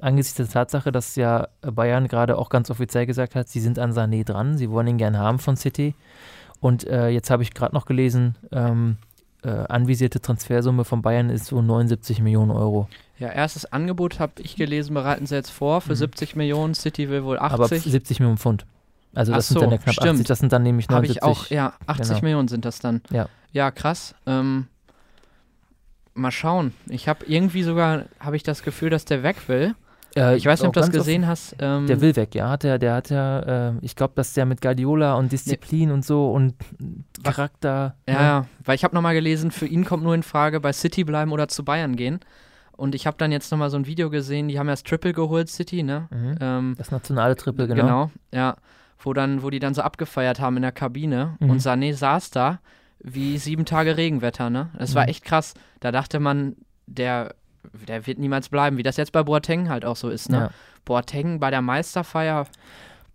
angesichts 0.03 0.37
der 0.37 0.49
Tatsache, 0.49 0.93
dass 0.93 1.17
ja 1.17 1.49
Bayern 1.63 2.09
gerade 2.09 2.37
auch 2.39 2.49
ganz 2.49 2.71
offiziell 2.71 3.07
gesagt 3.07 3.35
hat, 3.35 3.49
sie 3.49 3.61
sind 3.61 3.79
an 3.79 3.93
Sané 3.93 4.25
dran, 4.25 4.57
sie 4.59 4.71
wollen 4.71 4.87
ihn 4.87 4.99
gern 4.99 5.19
haben 5.19 5.39
von 5.39 5.57
City. 5.57 5.95
Und 6.61 6.87
äh, 6.87 7.09
jetzt 7.09 7.31
habe 7.31 7.43
ich 7.43 7.55
gerade 7.55 7.75
noch 7.75 7.87
gelesen, 7.87 8.37
ähm, 8.53 8.97
äh, 9.43 9.49
anvisierte 9.51 10.21
Transfersumme 10.21 10.85
von 10.85 11.01
Bayern 11.03 11.31
ist 11.31 11.47
so 11.47 11.63
79 11.63 12.21
Millionen 12.21 12.51
Euro. 12.51 12.89
Ja, 13.19 13.29
erstes 13.29 13.65
Angebot 13.73 14.19
habe 14.19 14.33
ich 14.43 14.57
gelesen, 14.57 14.93
bereiten 14.95 15.27
sie 15.27 15.35
jetzt 15.35 15.51
vor 15.51 15.81
für 15.81 15.93
Mhm. 15.93 15.97
70 15.97 16.37
Millionen. 16.37 16.75
City 16.75 17.09
will 17.09 17.25
wohl 17.25 17.39
80. 17.39 17.55
Aber 17.55 17.69
70 17.69 18.21
Millionen 18.21 18.39
Pfund. 18.39 18.67
Also 19.15 19.33
das 19.33 19.47
Ach 19.47 19.49
sind 19.49 19.55
so, 19.55 19.61
dann 19.63 19.71
ja 19.73 19.79
knapp 19.79 19.95
stimmt. 19.95 20.11
80, 20.13 20.27
das 20.27 20.39
sind 20.39 20.53
dann 20.53 20.63
nämlich 20.63 20.87
Habe 20.89 21.07
79. 21.07 21.17
ich 21.17 21.23
auch, 21.23 21.47
ja, 21.51 21.73
80 21.87 22.09
Genau. 22.09 22.21
Millionen 22.23 22.49
sind 22.49 22.65
das 22.65 22.79
dann. 22.79 23.01
Ja. 23.11 23.29
Ja, 23.53 23.71
krass. 23.71 24.15
Ähm, 24.27 24.69
mal 26.15 26.31
schauen. 26.31 26.75
Ich 26.89 27.09
habe 27.09 27.25
irgendwie 27.27 27.63
sogar, 27.63 28.05
habe 28.21 28.37
ich 28.37 28.43
das 28.43 28.63
Gefühl, 28.63 28.91
dass 28.91 29.05
der 29.05 29.23
weg 29.23 29.49
will. 29.49 29.75
Äh, 30.17 30.37
Ich 30.37 30.47
weiß 30.47 30.61
nicht, 30.61 30.69
ob 30.69 30.73
du 30.75 30.81
das 30.81 30.91
gesehen 30.91 31.27
hast. 31.27 31.55
Ähm, 31.61 31.87
Der 31.87 32.01
will 32.01 32.17
weg, 32.17 32.35
ja. 32.35 32.49
Hat 32.51 32.65
er, 32.65 32.79
der 32.79 32.95
hat 32.95 33.11
ja, 33.11 33.69
äh, 33.71 33.73
ich 33.81 33.95
glaube, 33.97 34.15
dass 34.17 34.33
der 34.33 34.45
mit 34.47 34.61
Guardiola 34.61 35.15
und 35.15 35.31
Disziplin 35.33 35.91
und 35.91 36.05
so 36.05 36.31
und 36.33 36.55
Charakter. 37.23 37.95
ne? 38.07 38.15
Ja, 38.15 38.23
ja, 38.23 38.47
weil 38.65 38.75
ich 38.75 38.85
habe 38.85 38.95
nochmal 38.95 39.15
gelesen, 39.15 39.51
für 39.51 39.67
ihn 39.67 39.85
kommt 39.85 40.03
nur 40.03 40.15
in 40.15 40.23
Frage, 40.23 40.61
bei 40.61 40.73
City 40.73 41.05
bleiben 41.05 41.33
oder 41.33 41.49
zu 41.49 41.65
Bayern 41.65 41.97
gehen. 41.97 42.21
Und 42.73 42.95
ich 42.95 43.07
habe 43.07 43.17
dann 43.19 43.31
jetzt 43.31 43.51
nochmal 43.53 43.69
so 43.69 43.77
ein 43.77 43.87
Video 43.87 44.09
gesehen, 44.09 44.49
die 44.49 44.59
haben 44.59 44.67
ja 44.67 44.73
das 44.73 44.83
Triple 44.85 45.13
geholt, 45.13 45.51
City, 45.51 45.83
ne? 45.83 46.09
Mhm. 46.11 46.35
Ähm, 46.41 46.75
Das 46.79 46.91
nationale 46.91 47.37
Triple, 47.37 47.67
genau. 47.69 47.83
Genau, 47.83 48.11
ja. 48.33 48.57
Wo 49.03 49.13
dann, 49.13 49.43
wo 49.43 49.51
die 49.51 49.59
dann 49.59 49.75
so 49.75 49.83
abgefeiert 49.83 50.41
haben 50.41 50.57
in 50.57 50.63
der 50.63 50.73
Kabine 50.73 51.37
Mhm. 51.41 51.51
und 51.51 51.61
Sané 51.61 51.95
saß 51.95 52.31
da 52.31 52.61
wie 53.03 53.39
sieben 53.39 53.65
Tage 53.65 53.97
Regenwetter, 53.97 54.51
ne? 54.51 54.71
War 54.79 55.03
Mhm. 55.05 55.09
echt 55.09 55.25
krass. 55.25 55.55
Da 55.81 55.91
dachte 55.93 56.21
man, 56.21 56.57
der, 56.87 57.35
der 57.87 58.07
wird 58.07 58.19
niemals 58.19 58.49
bleiben, 58.49 58.77
wie 58.77 58.83
das 58.83 58.97
jetzt 58.97 59.13
bei 59.13 59.23
Boateng 59.23 59.69
halt 59.69 59.85
auch 59.85 59.97
so 59.97 60.09
ist, 60.09 60.29
ne? 60.31 60.39
Ja. 60.39 60.51
Boateng 60.85 61.41
bei 61.41 61.51
der 61.51 61.61
Meisterfeier, 61.63 62.47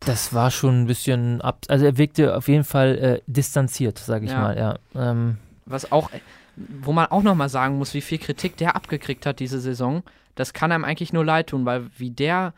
Das 0.02 0.34
war 0.34 0.52
schon 0.52 0.84
ein 0.84 0.88
bisschen 0.88 1.42
ab. 1.42 1.66
Also 1.68 1.86
er 1.86 1.98
wirkte 1.98 2.36
auf 2.36 2.48
jeden 2.48 2.64
Fall 2.64 2.98
äh, 2.98 3.22
distanziert, 3.28 3.98
sage 3.98 4.25
ich 4.25 4.32
Ja. 4.32 4.42
mal, 4.42 4.58
ja. 4.58 4.75
Ähm, 4.94 5.38
was 5.66 5.92
auch, 5.92 6.10
wo 6.56 6.92
man 6.94 7.08
auch 7.08 7.24
nochmal 7.24 7.50
sagen 7.50 7.78
muss, 7.78 7.94
wie 7.94 8.02
viel 8.02 8.20
Kritik 8.20 8.58
der 8.58 8.75
abgekriegt 8.75 9.25
hat 9.25 9.40
diese 9.40 9.60
Saison, 9.60 10.04
das 10.36 10.54
kann 10.54 10.72
einem 10.72 10.86
eigentlich 10.86 11.12
nur 11.14 11.25
leid 11.25 11.48
tun, 11.48 11.66
weil 11.66 11.88
wie 11.98 12.12
der, 12.12 12.54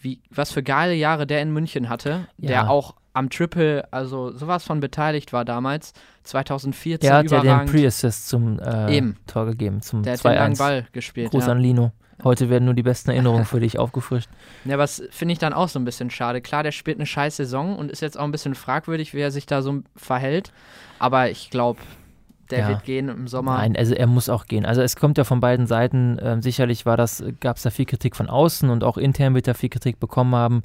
wie, 0.00 0.20
was 0.30 0.52
für 0.52 0.62
geile 0.62 0.94
Jahre 0.94 1.26
der 1.26 1.42
in 1.42 1.52
München 1.52 1.88
hatte, 1.88 2.26
Ja. 2.38 2.48
der 2.48 2.70
auch 2.70 2.94
am 3.16 3.30
Triple, 3.30 3.82
also 3.90 4.30
sowas 4.32 4.64
von 4.64 4.80
beteiligt 4.80 5.32
war 5.32 5.44
damals, 5.44 5.94
2014 6.24 7.10
er 7.10 7.16
hat 7.16 7.30
ja 7.30 7.40
den. 7.40 7.66
Pre-Assist 7.66 8.28
zum 8.28 8.58
äh. 8.58 9.12
Tor 9.26 9.46
gegeben, 9.46 9.80
zum 9.80 10.02
Der 10.02 10.14
hat 10.14 10.24
den 10.24 10.34
langen 10.34 10.54
2-1. 10.54 10.58
Ball 10.58 10.86
gespielt. 10.92 11.30
Gruß 11.30 11.46
ja. 11.46 11.52
an 11.52 11.60
Lino. 11.60 11.92
Heute 12.24 12.48
werden 12.50 12.64
nur 12.66 12.74
die 12.74 12.82
besten 12.82 13.10
Erinnerungen 13.10 13.44
für 13.46 13.60
dich 13.60 13.78
aufgefrischt. 13.78 14.28
ja, 14.64 14.78
was 14.78 15.02
finde 15.10 15.32
ich 15.32 15.38
dann 15.38 15.52
auch 15.52 15.68
so 15.68 15.78
ein 15.78 15.84
bisschen 15.84 16.10
schade. 16.10 16.40
Klar, 16.40 16.62
der 16.62 16.72
spielt 16.72 16.98
eine 16.98 17.06
scheiß 17.06 17.36
Saison 17.36 17.76
und 17.76 17.90
ist 17.90 18.00
jetzt 18.02 18.18
auch 18.18 18.24
ein 18.24 18.32
bisschen 18.32 18.54
fragwürdig, 18.54 19.14
wie 19.14 19.20
er 19.20 19.30
sich 19.30 19.46
da 19.46 19.62
so 19.62 19.82
verhält. 19.96 20.52
Aber 20.98 21.30
ich 21.30 21.50
glaube, 21.50 21.80
der 22.50 22.60
Ja. 22.60 22.68
wird 22.68 22.84
gehen 22.84 23.08
im 23.08 23.28
Sommer. 23.28 23.56
Nein, 23.56 23.76
also 23.76 23.94
er 23.94 24.06
muss 24.06 24.28
auch 24.28 24.46
gehen. 24.46 24.64
Also 24.66 24.82
es 24.82 24.96
kommt 24.96 25.18
ja 25.18 25.24
von 25.24 25.40
beiden 25.40 25.66
Seiten. 25.66 26.18
Ähm, 26.22 26.42
sicherlich 26.42 26.86
war 26.86 26.96
das, 26.96 27.24
gab 27.40 27.56
es 27.56 27.62
da 27.62 27.70
viel 27.70 27.86
Kritik 27.86 28.14
von 28.14 28.28
außen 28.28 28.68
und 28.70 28.84
auch 28.84 28.98
intern 28.98 29.34
wird 29.34 29.48
er 29.48 29.54
viel 29.54 29.70
Kritik 29.70 30.00
bekommen 30.00 30.34
haben. 30.34 30.62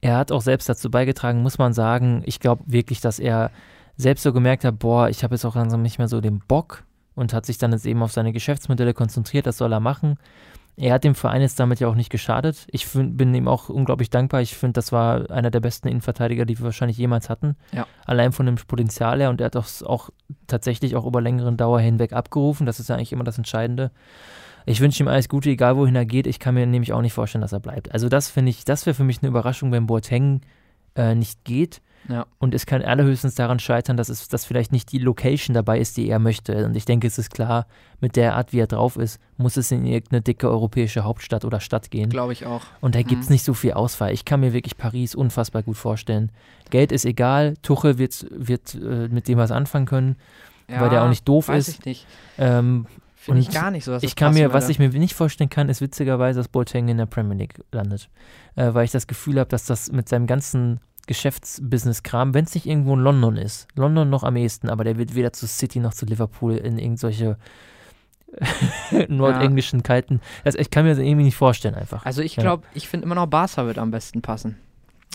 Er 0.00 0.16
hat 0.16 0.32
auch 0.32 0.40
selbst 0.40 0.68
dazu 0.68 0.90
beigetragen, 0.90 1.42
muss 1.42 1.58
man 1.58 1.72
sagen. 1.72 2.22
Ich 2.24 2.40
glaube 2.40 2.62
wirklich, 2.66 3.00
dass 3.00 3.18
er 3.18 3.50
selbst 3.96 4.22
so 4.22 4.32
gemerkt 4.32 4.64
hat, 4.64 4.78
boah, 4.78 5.08
ich 5.08 5.22
habe 5.22 5.34
jetzt 5.34 5.44
auch 5.44 5.56
langsam 5.56 5.82
nicht 5.82 5.98
mehr 5.98 6.08
so 6.08 6.20
den 6.20 6.40
Bock 6.40 6.84
und 7.14 7.34
hat 7.34 7.44
sich 7.44 7.58
dann 7.58 7.72
jetzt 7.72 7.86
eben 7.86 8.02
auf 8.02 8.12
seine 8.12 8.32
Geschäftsmodelle 8.32 8.94
konzentriert. 8.94 9.46
Das 9.46 9.58
soll 9.58 9.72
er 9.72 9.80
machen. 9.80 10.16
Er 10.76 10.94
hat 10.94 11.04
dem 11.04 11.14
Verein 11.14 11.42
jetzt 11.42 11.60
damit 11.60 11.80
ja 11.80 11.88
auch 11.88 11.94
nicht 11.94 12.08
geschadet. 12.08 12.66
Ich 12.70 12.86
find, 12.86 13.18
bin 13.18 13.34
ihm 13.34 13.48
auch 13.48 13.68
unglaublich 13.68 14.08
dankbar. 14.08 14.40
Ich 14.40 14.56
finde, 14.56 14.74
das 14.74 14.92
war 14.92 15.30
einer 15.30 15.50
der 15.50 15.60
besten 15.60 15.88
Innenverteidiger, 15.88 16.46
die 16.46 16.58
wir 16.58 16.64
wahrscheinlich 16.64 16.96
jemals 16.96 17.28
hatten. 17.28 17.56
Ja. 17.72 17.86
Allein 18.06 18.32
von 18.32 18.46
dem 18.46 18.54
Potenzial 18.54 19.20
her. 19.20 19.28
Und 19.28 19.42
er 19.42 19.46
hat 19.46 19.56
auch, 19.56 19.66
auch 19.84 20.08
tatsächlich 20.46 20.96
auch 20.96 21.04
über 21.04 21.20
längeren 21.20 21.58
Dauer 21.58 21.80
hinweg 21.80 22.14
abgerufen. 22.14 22.64
Das 22.64 22.80
ist 22.80 22.88
ja 22.88 22.96
eigentlich 22.96 23.12
immer 23.12 23.24
das 23.24 23.36
Entscheidende. 23.36 23.90
Ich 24.66 24.80
wünsche 24.80 25.02
ihm 25.02 25.08
alles 25.08 25.28
Gute, 25.28 25.50
egal 25.50 25.76
wohin 25.76 25.96
er 25.96 26.04
geht. 26.06 26.26
Ich 26.26 26.38
kann 26.38 26.54
mir 26.54 26.66
nämlich 26.66 26.92
auch 26.92 27.02
nicht 27.02 27.12
vorstellen, 27.14 27.42
dass 27.42 27.52
er 27.52 27.60
bleibt. 27.60 27.92
Also 27.92 28.08
das 28.08 28.28
finde 28.28 28.50
ich, 28.50 28.64
das 28.64 28.86
wäre 28.86 28.94
für 28.94 29.04
mich 29.04 29.18
eine 29.22 29.28
Überraschung, 29.28 29.72
wenn 29.72 29.86
Boateng 29.86 30.40
äh, 30.96 31.14
nicht 31.14 31.44
geht. 31.44 31.80
Ja. 32.08 32.24
Und 32.38 32.54
es 32.54 32.64
kann 32.64 32.80
allerhöchstens 32.82 33.34
daran 33.34 33.58
scheitern, 33.58 33.98
dass 33.98 34.08
es 34.08 34.26
dass 34.28 34.46
vielleicht 34.46 34.72
nicht 34.72 34.90
die 34.90 34.98
Location 34.98 35.52
dabei 35.52 35.78
ist, 35.78 35.98
die 35.98 36.08
er 36.08 36.18
möchte. 36.18 36.64
Und 36.64 36.74
ich 36.74 36.86
denke, 36.86 37.06
es 37.06 37.18
ist 37.18 37.30
klar, 37.30 37.66
mit 38.00 38.16
der 38.16 38.36
Art, 38.36 38.54
wie 38.54 38.58
er 38.60 38.66
drauf 38.66 38.96
ist, 38.96 39.20
muss 39.36 39.58
es 39.58 39.70
in 39.70 39.84
irgendeine 39.84 40.22
dicke 40.22 40.48
europäische 40.48 41.04
Hauptstadt 41.04 41.44
oder 41.44 41.60
Stadt 41.60 41.90
gehen. 41.90 42.08
Glaube 42.08 42.32
ich 42.32 42.46
auch. 42.46 42.62
Und 42.80 42.94
da 42.94 43.02
gibt 43.02 43.22
es 43.22 43.28
Mhm. 43.28 43.34
nicht 43.34 43.44
so 43.44 43.52
viel 43.52 43.72
Auswahl. 43.74 44.12
Ich 44.12 44.24
kann 44.24 44.40
mir 44.40 44.54
wirklich 44.54 44.78
Paris 44.78 45.14
unfassbar 45.14 45.62
gut 45.62 45.76
vorstellen. 45.76 46.32
Geld 46.70 46.90
ist 46.90 47.04
egal, 47.04 47.54
Tuchel 47.62 47.98
wird, 47.98 48.26
wird 48.30 48.74
äh, 48.76 49.08
mit 49.08 49.28
dem 49.28 49.36
was 49.36 49.50
anfangen 49.50 49.86
können, 49.86 50.16
weil 50.68 50.88
der 50.88 51.04
auch 51.04 51.08
nicht 51.08 51.28
doof 51.28 51.48
weiß 51.48 51.68
ist. 51.68 51.80
ich 51.80 51.84
nicht. 51.84 52.06
Ähm, 52.38 52.86
Finde 53.22 53.40
ich 53.42 53.50
gar 53.50 53.70
nicht 53.70 53.84
so. 53.84 53.96
ich 54.00 54.16
kann 54.16 54.32
mir, 54.34 54.52
was 54.54 54.64
würde. 54.64 54.72
ich 54.72 54.78
mir 54.78 54.88
nicht 54.98 55.14
vorstellen 55.14 55.50
kann, 55.50 55.68
ist 55.68 55.80
witzigerweise, 55.82 56.40
dass 56.40 56.48
Boateng 56.48 56.88
in 56.88 56.96
der 56.96 57.04
Premier 57.06 57.36
League 57.36 57.54
landet. 57.70 58.08
Äh, 58.56 58.72
weil 58.72 58.84
ich 58.86 58.90
das 58.92 59.06
Gefühl 59.06 59.38
habe, 59.38 59.48
dass 59.50 59.66
das 59.66 59.92
mit 59.92 60.08
seinem 60.08 60.26
ganzen 60.26 60.80
Geschäftsbusiness-Kram, 61.06 62.32
wenn 62.34 62.44
es 62.46 62.54
nicht 62.54 62.66
irgendwo 62.66 62.94
in 62.94 63.00
London 63.00 63.36
ist, 63.36 63.68
London 63.74 64.08
noch 64.08 64.22
am 64.24 64.36
ehesten, 64.36 64.70
aber 64.70 64.84
der 64.84 64.96
wird 64.96 65.14
weder 65.14 65.32
zu 65.34 65.46
City 65.46 65.80
noch 65.80 65.92
zu 65.92 66.06
Liverpool 66.06 66.56
in 66.56 66.78
irgendwelche 66.78 67.36
nordenglischen 69.08 69.82
kalten. 69.82 70.20
Das, 70.44 70.54
ich 70.54 70.70
kann 70.70 70.84
mir 70.84 70.90
das 70.90 70.98
irgendwie 70.98 71.24
nicht 71.24 71.36
vorstellen 71.36 71.74
einfach. 71.74 72.04
Also 72.06 72.22
ich 72.22 72.36
Ja. 72.36 72.42
glaube, 72.42 72.64
ich 72.74 72.88
finde 72.88 73.06
immer 73.06 73.14
noch 73.14 73.26
Barca 73.26 73.66
wird 73.66 73.78
am 73.78 73.90
besten 73.90 74.22
passen. 74.22 74.56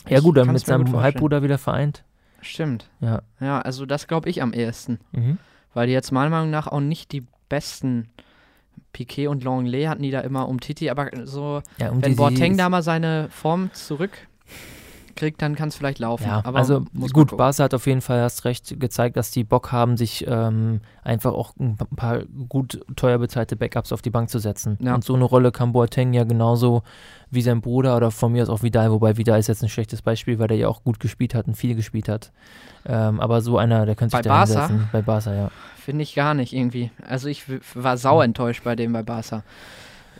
ja 0.07 0.17
Ich 0.17 0.23
gut, 0.23 0.37
dann 0.37 0.51
mit 0.51 0.65
seinem. 0.65 0.95
Halbbruder 0.95 1.41
wieder 1.43 1.57
vereint. 1.57 2.03
Stimmt. 2.41 2.89
Ja. 2.99 3.21
Ja, 3.39 3.61
also 3.61 3.85
das 3.85 4.07
glaube 4.07 4.29
ich 4.29 4.41
am 4.41 4.53
ehesten. 4.53 4.99
Mhm. 5.11 5.37
Weil 5.73 5.87
die 5.87 5.93
jetzt 5.93 6.11
meiner 6.11 6.29
Meinung 6.29 6.51
nach 6.51 6.67
auch 6.67 6.79
nicht 6.79 7.11
die 7.11 7.23
besten 7.55 8.09
Piquet 8.91 9.27
und 9.27 9.43
Longley 9.45 9.85
hatten 9.85 10.03
die 10.03 10.11
da 10.11 10.19
immer 10.19 10.49
um 10.49 10.59
Titi, 10.59 10.89
aber 10.89 11.09
so, 11.23 11.61
ja 11.77 11.89
um 11.89 12.01
wenn 12.01 12.17
Boateng 12.17 12.57
da 12.57 12.67
mal 12.67 12.83
seine 12.83 13.29
Form 13.29 13.69
zurückkriegt, 15.15 15.41
dann 15.41 15.55
kann 15.55 15.69
es 15.69 15.75
vielleicht 15.75 15.99
laufen. 15.99 16.25
Ja, 16.25 16.41
aber 16.43 16.59
also 16.59 16.85
gut. 17.13 17.35
Barca 17.37 17.63
hat 17.63 17.73
auf 17.73 17.87
jeden 17.87 18.01
Fall 18.01 18.17
erst 18.19 18.45
recht 18.45 18.79
gezeigt, 18.79 19.17
dass 19.17 19.31
die 19.31 19.43
Bock 19.43 19.71
haben, 19.71 19.97
sich 19.97 20.25
ähm, 20.27 20.81
einfach 21.03 21.33
auch 21.33 21.53
ein 21.59 21.77
pa- 21.77 21.87
paar 21.95 22.19
gut 22.49 22.81
teuer 22.95 23.17
bezahlte 23.17 23.55
Backups 23.55 23.91
auf 23.91 24.01
die 24.01 24.09
Bank 24.09 24.29
zu 24.29 24.39
setzen. 24.39 24.77
Ja. 24.81 24.95
Und 24.95 25.03
so 25.03 25.15
eine 25.15 25.23
Rolle 25.23 25.51
kann 25.51 25.71
Boateng 25.71 26.13
ja 26.13 26.23
genauso 26.23 26.83
wie 27.31 27.41
sein 27.41 27.61
Bruder 27.61 27.97
oder 27.97 28.11
von 28.11 28.31
mir 28.31 28.43
aus 28.43 28.49
auch 28.49 28.63
Vidal, 28.63 28.91
wobei 28.91 29.17
Vidal 29.17 29.39
ist 29.39 29.47
jetzt 29.47 29.63
ein 29.63 29.69
schlechtes 29.69 30.01
Beispiel, 30.01 30.39
weil 30.39 30.47
der 30.47 30.57
ja 30.57 30.67
auch 30.67 30.83
gut 30.83 30.99
gespielt 30.99 31.33
hat 31.33 31.47
und 31.47 31.55
viel 31.55 31.75
gespielt 31.75 32.07
hat. 32.07 32.31
Ähm, 32.85 33.19
aber 33.19 33.41
so 33.41 33.57
einer, 33.57 33.85
der 33.85 33.95
könnte 33.95 34.15
sich 34.15 34.23
Bei 34.23 34.29
da 34.29 34.45
Barca? 34.45 34.67
hinsetzen. 34.67 34.89
Bei 34.91 35.01
Barca, 35.01 35.33
ja. 35.33 35.51
Finde 35.77 36.03
ich 36.03 36.15
gar 36.15 36.33
nicht 36.33 36.53
irgendwie. 36.53 36.91
Also 37.07 37.27
ich 37.27 37.43
war 37.75 37.97
sau 37.97 38.21
enttäuscht 38.21 38.63
bei 38.63 38.75
dem 38.75 38.93
bei 38.93 39.03
Barca. 39.03 39.43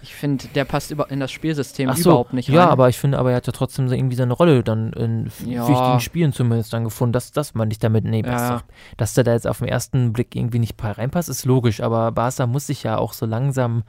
Ich 0.08 0.14
finde, 0.14 0.46
der 0.54 0.66
passt 0.66 0.92
über 0.92 1.10
in 1.10 1.20
das 1.20 1.32
Spielsystem 1.32 1.92
so, 1.96 2.12
überhaupt 2.12 2.34
nicht 2.34 2.50
rein. 2.50 2.56
Ja, 2.58 2.70
aber 2.70 2.90
ich 2.90 2.98
finde, 3.00 3.18
aber 3.18 3.32
er 3.32 3.38
hat 3.38 3.48
ja 3.48 3.54
trotzdem 3.54 3.90
so 3.90 3.96
irgendwie 3.96 4.16
seine 4.16 4.34
Rolle 4.34 4.64
dann 4.64 4.94
in 4.94 5.32
Ja. 5.46 5.68
wichtigen 5.68 6.00
Spielen 6.00 6.32
zumindest 6.32 6.72
dann 6.74 6.84
gefunden. 6.84 7.14
Das, 7.14 7.32
das 7.32 7.56
meine 7.56 7.72
ich 7.72 7.80
damit. 7.80 8.04
Nee, 8.06 8.22
Ja. 8.24 8.62
Dass 8.98 9.16
der 9.16 9.24
da 9.24 9.34
jetzt 9.34 9.48
auf 9.48 9.58
den 9.58 9.68
ersten 9.68 10.14
Blick 10.14 10.36
irgendwie 10.36 10.60
nicht 10.60 10.76
reinpasst, 10.80 11.28
ist 11.30 11.46
logisch. 11.46 11.82
Aber 11.82 12.12
Barca 12.12 12.46
muss 12.46 12.68
sich 12.68 12.84
ja 12.84 13.00
auch 13.00 13.14
so 13.14 13.26
langsam 13.26 13.84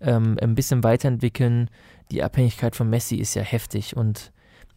ähm, 0.00 0.38
ein 0.40 0.54
bisschen 0.54 0.84
weiterentwickeln. 0.84 1.68
Die 2.12 2.22
Abhängigkeit 2.22 2.76
von 2.76 2.88
Messi 2.88 3.16
ist 3.16 3.34
ja 3.34 3.42
heftig 3.42 3.96
und 3.96 4.30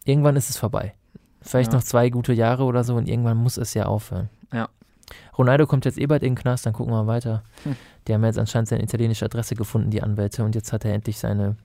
irgendwann 0.04 0.34
ist 0.34 0.50
es 0.50 0.56
vorbei. 0.56 0.94
Vielleicht 1.40 1.72
Ja. 1.72 1.78
noch 1.78 1.84
zwei 1.84 2.10
gute 2.10 2.32
Jahre 2.32 2.64
oder 2.64 2.82
so 2.82 2.96
und 2.96 3.08
irgendwann 3.08 3.36
muss 3.36 3.56
es 3.56 3.74
ja 3.74 3.86
aufhören. 3.86 4.28
Ja. 4.52 4.68
Ronaldo 5.36 5.66
kommt 5.66 5.84
jetzt 5.84 5.98
eh 5.98 6.06
bald 6.06 6.22
in 6.22 6.34
den 6.34 6.40
Knast, 6.40 6.66
dann 6.66 6.72
gucken 6.72 6.92
wir 6.92 7.02
mal 7.02 7.06
weiter. 7.06 7.42
Hm. 7.64 7.76
Die 8.06 8.14
haben 8.14 8.24
jetzt 8.24 8.38
anscheinend 8.38 8.68
seine 8.68 8.82
italienische 8.82 9.24
Adresse 9.24 9.54
gefunden, 9.54 9.90
die 9.90 10.02
Anwälte, 10.02 10.44
und 10.44 10.54
jetzt 10.54 10.72
hat 10.72 10.84
er 10.84 10.94
endlich 10.94 11.18
seine 11.18 11.56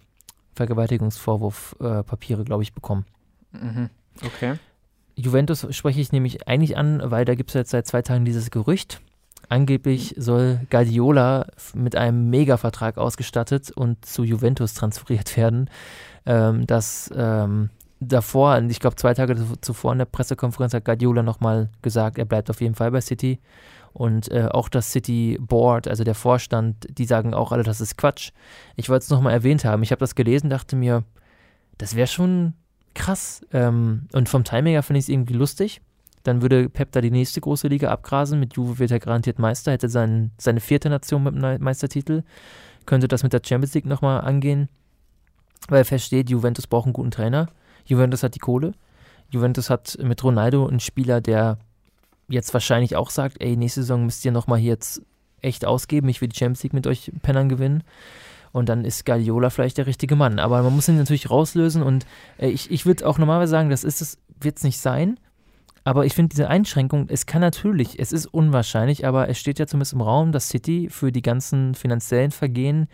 Vergewaltigungsvorwurf 0.55 1.75
äh, 1.79 2.03
glaube 2.43 2.63
ich, 2.63 2.73
bekommen. 2.73 3.05
Mhm. 3.51 3.89
Okay. 4.23 4.55
Juventus 5.15 5.65
spreche 5.71 6.01
ich 6.01 6.11
nämlich 6.11 6.47
eigentlich 6.47 6.77
an, 6.77 7.01
weil 7.03 7.25
da 7.25 7.35
gibt 7.35 7.49
es 7.51 7.53
jetzt 7.53 7.71
seit 7.71 7.87
zwei 7.87 8.01
Tagen 8.01 8.25
dieses 8.25 8.51
Gerücht. 8.51 9.01
Angeblich 9.47 10.15
soll 10.17 10.59
Guardiola 10.69 11.47
mit 11.73 11.95
einem 11.95 12.29
Mega-Vertrag 12.29 12.97
ausgestattet 12.97 13.71
und 13.71 14.05
zu 14.05 14.23
Juventus 14.23 14.73
transferiert 14.73 15.37
werden. 15.37 15.69
Ähm, 16.25 16.65
das 16.65 17.11
ähm, 17.15 17.69
davor, 18.07 18.61
ich 18.69 18.79
glaube 18.79 18.95
zwei 18.95 19.13
Tage 19.13 19.35
zu- 19.35 19.55
zuvor 19.61 19.91
in 19.91 19.99
der 19.99 20.05
Pressekonferenz 20.05 20.73
hat 20.73 20.85
Guardiola 20.85 21.23
nochmal 21.23 21.69
gesagt, 21.81 22.17
er 22.17 22.25
bleibt 22.25 22.49
auf 22.49 22.61
jeden 22.61 22.75
Fall 22.75 22.91
bei 22.91 23.01
City. 23.01 23.39
Und 23.93 24.29
äh, 24.31 24.49
auch 24.51 24.67
das 24.67 24.91
City 24.91 25.37
Board, 25.39 25.87
also 25.87 26.03
der 26.03 26.15
Vorstand, 26.15 26.85
die 26.89 27.05
sagen 27.05 27.33
auch 27.33 27.53
alle, 27.53 27.63
das 27.63 27.79
ist 27.79 27.97
Quatsch. 27.97 28.31
Ich 28.75 28.89
wollte 28.89 29.03
es 29.03 29.09
nochmal 29.09 29.31
erwähnt 29.31 29.63
haben. 29.63 29.83
Ich 29.83 29.91
habe 29.91 29.99
das 29.99 30.15
gelesen, 30.15 30.49
dachte 30.49 30.75
mir, 30.75 31.03
das 31.77 31.95
wäre 31.95 32.07
schon 32.07 32.53
krass. 32.93 33.45
Ähm, 33.53 34.07
und 34.11 34.27
vom 34.27 34.43
Timing 34.43 34.73
her 34.73 34.83
finde 34.83 34.99
ich 34.99 35.05
es 35.05 35.09
irgendwie 35.09 35.33
lustig. 35.33 35.79
Dann 36.23 36.41
würde 36.41 36.67
Pep 36.67 36.91
da 36.91 36.99
die 36.99 37.11
nächste 37.11 37.39
große 37.39 37.69
Liga 37.69 37.89
abgrasen. 37.89 38.37
Mit 38.37 38.57
Juve 38.57 38.79
wird 38.79 38.91
er 38.91 38.99
garantiert 38.99 39.39
Meister, 39.39 39.71
hätte 39.71 39.87
sein, 39.87 40.31
seine 40.37 40.59
vierte 40.59 40.89
Nation 40.89 41.23
mit 41.23 41.35
einem 41.35 41.63
Meistertitel. 41.63 42.23
Könnte 42.85 43.07
das 43.07 43.23
mit 43.23 43.31
der 43.31 43.41
Champions 43.45 43.75
League 43.75 43.85
nochmal 43.85 44.21
angehen. 44.21 44.67
Weil 45.69 45.79
er 45.79 45.85
feststeht, 45.85 46.29
Juventus 46.29 46.67
braucht 46.67 46.85
einen 46.85 46.93
guten 46.93 47.11
Trainer. 47.11 47.47
Juventus 47.85 48.23
hat 48.23 48.35
die 48.35 48.39
Kohle. 48.39 48.73
Juventus 49.29 49.69
hat 49.69 49.97
mit 50.01 50.23
Ronaldo 50.23 50.67
einen 50.67 50.79
Spieler, 50.79 51.21
der 51.21 51.57
jetzt 52.27 52.53
wahrscheinlich 52.53 52.95
auch 52.95 53.09
sagt, 53.09 53.37
ey, 53.39 53.55
nächste 53.55 53.81
Saison 53.81 54.05
müsst 54.05 54.25
ihr 54.25 54.31
nochmal 54.31 54.59
hier 54.59 54.71
jetzt 54.71 55.01
echt 55.41 55.65
ausgeben, 55.65 56.09
ich 56.09 56.21
will 56.21 56.29
die 56.29 56.37
Champions 56.37 56.63
League 56.63 56.73
mit 56.73 56.87
euch 56.87 57.11
Pennern 57.21 57.49
gewinnen. 57.49 57.83
Und 58.51 58.69
dann 58.69 58.85
ist 58.85 59.05
Guardiola 59.05 59.49
vielleicht 59.49 59.77
der 59.77 59.85
richtige 59.85 60.15
Mann. 60.15 60.39
Aber 60.39 60.63
man 60.63 60.73
muss 60.73 60.87
ihn 60.87 60.97
natürlich 60.97 61.29
rauslösen 61.29 61.83
und 61.83 62.05
äh, 62.37 62.47
ich, 62.47 62.71
ich 62.71 62.85
würde 62.85 63.05
auch 63.05 63.17
normalerweise 63.17 63.51
sagen, 63.51 63.69
das 63.69 63.83
ist 63.83 64.01
es, 64.01 64.17
wird 64.39 64.57
es 64.57 64.63
nicht 64.63 64.79
sein. 64.79 65.19
Aber 65.83 66.05
ich 66.05 66.13
finde 66.13 66.29
diese 66.29 66.47
Einschränkung, 66.47 67.07
es 67.09 67.27
kann 67.27 67.41
natürlich, 67.41 67.99
es 67.99 68.11
ist 68.11 68.25
unwahrscheinlich, 68.25 69.05
aber 69.05 69.29
es 69.29 69.37
steht 69.37 69.59
ja 69.59 69.67
zumindest 69.67 69.93
im 69.93 70.01
Raum, 70.01 70.31
dass 70.31 70.49
City 70.49 70.87
für 70.89 71.11
die 71.11 71.21
ganzen 71.21 71.75
finanziellen 71.75 72.31
Vergehen 72.31 72.87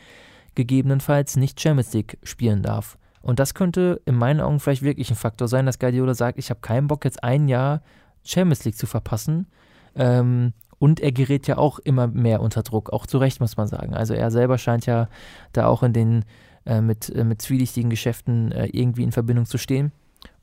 gegebenenfalls 0.56 1.38
nicht 1.38 1.62
Champions 1.62 1.93
League 1.93 2.17
spielen 2.23 2.63
darf. 2.63 2.97
Und 3.21 3.39
das 3.39 3.53
könnte 3.53 4.01
in 4.05 4.15
meinen 4.15 4.41
Augen 4.41 4.60
vielleicht 4.60 4.81
wirklich 4.81 5.10
ein 5.10 5.15
Faktor 5.15 5.47
sein, 5.47 5.65
dass 5.65 5.79
Guardiola 5.79 6.13
sagt, 6.13 6.39
ich 6.39 6.49
habe 6.49 6.62
keinen 6.62 6.88
Bock 6.88 7.05
jetzt 7.05 7.23
ein 7.23 7.47
Jahr 7.47 7.81
Champions 8.23 8.65
League 8.65 8.77
zu 8.77 8.88
verpassen. 8.88 9.47
Ähm, 9.95 10.53
und 10.79 10.99
er 10.99 11.12
gerät 11.12 11.45
ja 11.45 11.57
auch 11.57 11.77
immer 11.79 12.07
mehr 12.07 12.41
unter 12.41 12.63
Druck, 12.63 12.91
auch 12.91 13.05
zu 13.05 13.19
Recht, 13.19 13.39
muss 13.39 13.57
man 13.57 13.67
sagen. 13.67 13.93
Also 13.93 14.15
er 14.15 14.31
selber 14.31 14.57
scheint 14.57 14.88
ja 14.88 15.07
da 15.53 15.67
auch 15.67 15.84
in 15.84 15.93
den 15.93 16.25
äh, 16.65 16.81
mit, 16.81 17.10
äh, 17.10 17.23
mit 17.23 17.41
zwielichtigen 17.41 17.89
Geschäften 17.89 18.51
äh, 18.51 18.67
irgendwie 18.67 19.03
in 19.03 19.12
Verbindung 19.12 19.45
zu 19.45 19.57
stehen. 19.57 19.91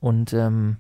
Und 0.01 0.33
ähm, 0.33 0.77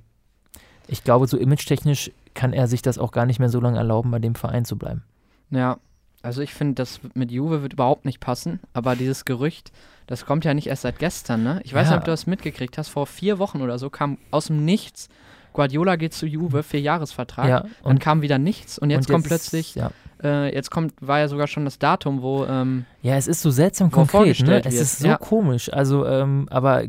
ich 0.87 1.05
glaube, 1.05 1.27
so 1.27 1.37
image-technisch 1.37 2.11
kann 2.35 2.53
er 2.53 2.69
sich 2.69 2.83
das 2.83 2.99
auch 2.99 3.13
gar 3.13 3.27
nicht 3.27 3.39
mehr 3.39 3.49
so 3.49 3.61
lange 3.61 3.79
erlauben, 3.79 4.11
bei 4.11 4.19
dem 4.19 4.35
Verein 4.35 4.65
zu 4.65 4.77
bleiben. 4.77 5.03
Ja, 5.51 5.79
also 6.23 6.43
ich 6.43 6.53
finde, 6.53 6.75
das 6.75 7.01
mit 7.15 7.31
Juve 7.31 7.63
wird 7.63 7.75
überhaupt 7.75 8.05
nicht 8.05 8.21
passen, 8.21 8.61
aber 8.73 8.97
dieses 8.97 9.25
Gerücht, 9.25 9.73
das 10.07 10.27
kommt 10.27 10.45
ja 10.45 10.55
nicht 10.55 10.67
erst 10.67 10.83
seit 10.83 10.99
gestern, 10.99 11.43
ne? 11.43 11.61
Ich 11.65 11.75
weiß 11.75 11.87
ja. 11.87 11.93
nicht, 11.93 11.99
ob 11.99 12.05
du 12.05 12.11
das 12.11 12.27
mitgekriegt 12.27 12.79
hast, 12.79 12.89
vor 12.89 13.07
vier 13.07 13.39
Wochen 13.39 13.63
oder 13.63 13.79
so 13.79 13.91
kam 13.91 14.19
aus 14.31 14.47
dem 14.47 14.65
Nichts 14.65 15.09
Guardiola 15.59 15.97
geht 15.97 16.15
zu 16.15 16.25
Juve, 16.27 16.63
vier 16.63 16.81
Jahresvertrag. 16.81 17.49
Ja, 17.49 17.61
und 17.61 17.71
dann 17.85 17.99
kam 17.99 18.23
wieder 18.23 18.39
nichts 18.39 18.79
und 18.79 18.91
jetzt, 18.91 18.99
und 18.99 19.03
jetzt 19.03 19.11
kommt 19.11 19.27
plötzlich, 19.27 19.75
ja. 19.75 19.91
äh, 20.23 20.55
jetzt 20.55 20.71
kommt, 20.71 20.95
war 21.01 21.19
ja 21.19 21.27
sogar 21.27 21.49
schon 21.49 21.65
das 21.65 21.81
Datum, 21.81 22.23
wo. 22.23 22.45
Ähm, 22.45 22.85
ja, 23.03 23.17
es 23.17 23.27
ist 23.27 23.43
so 23.43 23.51
seltsam 23.51 23.91
konkret, 23.91 24.41
ne? 24.41 24.63
Es 24.65 24.75
ist 24.75 25.01
so 25.01 25.09
komisch. 25.17 25.73
Also, 25.73 26.07
ähm, 26.07 26.47
aber 26.51 26.85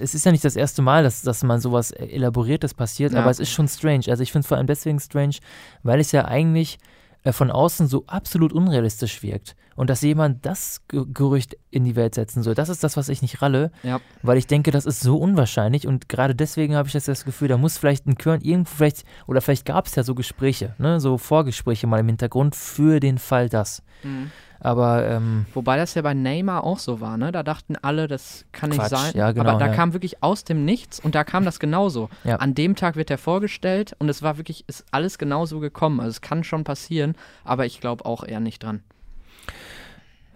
es 0.00 0.16
ist 0.16 0.26
ja 0.26 0.32
nicht 0.32 0.44
das 0.44 0.56
erste 0.56 0.82
Mal, 0.82 1.04
dass, 1.04 1.22
dass 1.22 1.44
man 1.44 1.60
sowas 1.60 1.92
Elaboriertes 1.92 2.74
passiert, 2.74 3.14
aber 3.14 3.30
es 3.30 3.38
ist 3.38 3.50
schon 3.50 3.68
strange. 3.68 4.04
Also 4.08 4.22
ich 4.24 4.32
finde 4.32 4.40
es 4.40 4.48
vor 4.48 4.56
allem 4.56 4.66
deswegen 4.66 4.98
strange, 4.98 5.36
weil 5.84 6.00
es 6.00 6.10
ja 6.10 6.24
eigentlich 6.24 6.74
äh, 6.74 6.97
von 7.24 7.50
außen 7.50 7.88
so 7.88 8.04
absolut 8.06 8.52
unrealistisch 8.52 9.22
wirkt. 9.22 9.56
Und 9.76 9.90
dass 9.90 10.02
jemand 10.02 10.44
das 10.44 10.82
Gerücht 10.88 11.56
in 11.70 11.84
die 11.84 11.94
Welt 11.94 12.14
setzen 12.14 12.42
soll, 12.42 12.54
das 12.54 12.68
ist 12.68 12.82
das, 12.82 12.96
was 12.96 13.08
ich 13.08 13.22
nicht 13.22 13.42
ralle, 13.42 13.70
ja. 13.84 14.00
weil 14.22 14.36
ich 14.36 14.48
denke, 14.48 14.72
das 14.72 14.86
ist 14.86 15.00
so 15.00 15.16
unwahrscheinlich 15.16 15.86
und 15.86 16.08
gerade 16.08 16.34
deswegen 16.34 16.74
habe 16.74 16.88
ich 16.88 16.94
das, 16.94 17.04
das 17.04 17.24
Gefühl, 17.24 17.46
da 17.46 17.56
muss 17.56 17.78
vielleicht 17.78 18.06
ein 18.06 18.18
Körn 18.18 18.40
irgendwo 18.40 18.74
vielleicht, 18.74 19.04
oder 19.28 19.40
vielleicht 19.40 19.66
gab 19.66 19.86
es 19.86 19.94
ja 19.94 20.02
so 20.02 20.16
Gespräche, 20.16 20.74
ne, 20.78 20.98
so 20.98 21.16
Vorgespräche 21.16 21.86
mal 21.86 22.00
im 22.00 22.08
Hintergrund 22.08 22.56
für 22.56 22.98
den 22.98 23.18
Fall 23.18 23.48
das. 23.48 23.82
Mhm. 24.02 24.32
Aber 24.60 25.06
ähm, 25.06 25.46
wobei 25.54 25.76
das 25.76 25.94
ja 25.94 26.02
bei 26.02 26.14
Neymar 26.14 26.64
auch 26.64 26.78
so 26.78 27.00
war, 27.00 27.16
ne? 27.16 27.32
Da 27.32 27.42
dachten 27.42 27.76
alle, 27.76 28.08
das 28.08 28.44
kann 28.52 28.70
Quatsch, 28.70 28.90
nicht 28.90 29.00
sein. 29.00 29.12
Ja, 29.14 29.32
genau, 29.32 29.50
aber 29.50 29.58
da 29.58 29.66
ja. 29.66 29.72
kam 29.72 29.92
wirklich 29.92 30.22
aus 30.22 30.44
dem 30.44 30.64
Nichts 30.64 30.98
und 31.00 31.14
da 31.14 31.24
kam 31.24 31.44
das 31.44 31.60
genauso. 31.60 32.08
Ja. 32.24 32.36
An 32.36 32.54
dem 32.54 32.74
Tag 32.74 32.96
wird 32.96 33.10
er 33.10 33.18
vorgestellt 33.18 33.94
und 33.98 34.08
es 34.08 34.22
war 34.22 34.36
wirklich, 34.36 34.64
ist 34.66 34.84
alles 34.90 35.18
genauso 35.18 35.60
gekommen. 35.60 36.00
Also 36.00 36.10
es 36.10 36.20
kann 36.20 36.44
schon 36.44 36.64
passieren, 36.64 37.14
aber 37.44 37.66
ich 37.66 37.80
glaube 37.80 38.04
auch 38.04 38.24
eher 38.24 38.40
nicht 38.40 38.62
dran. 38.62 38.82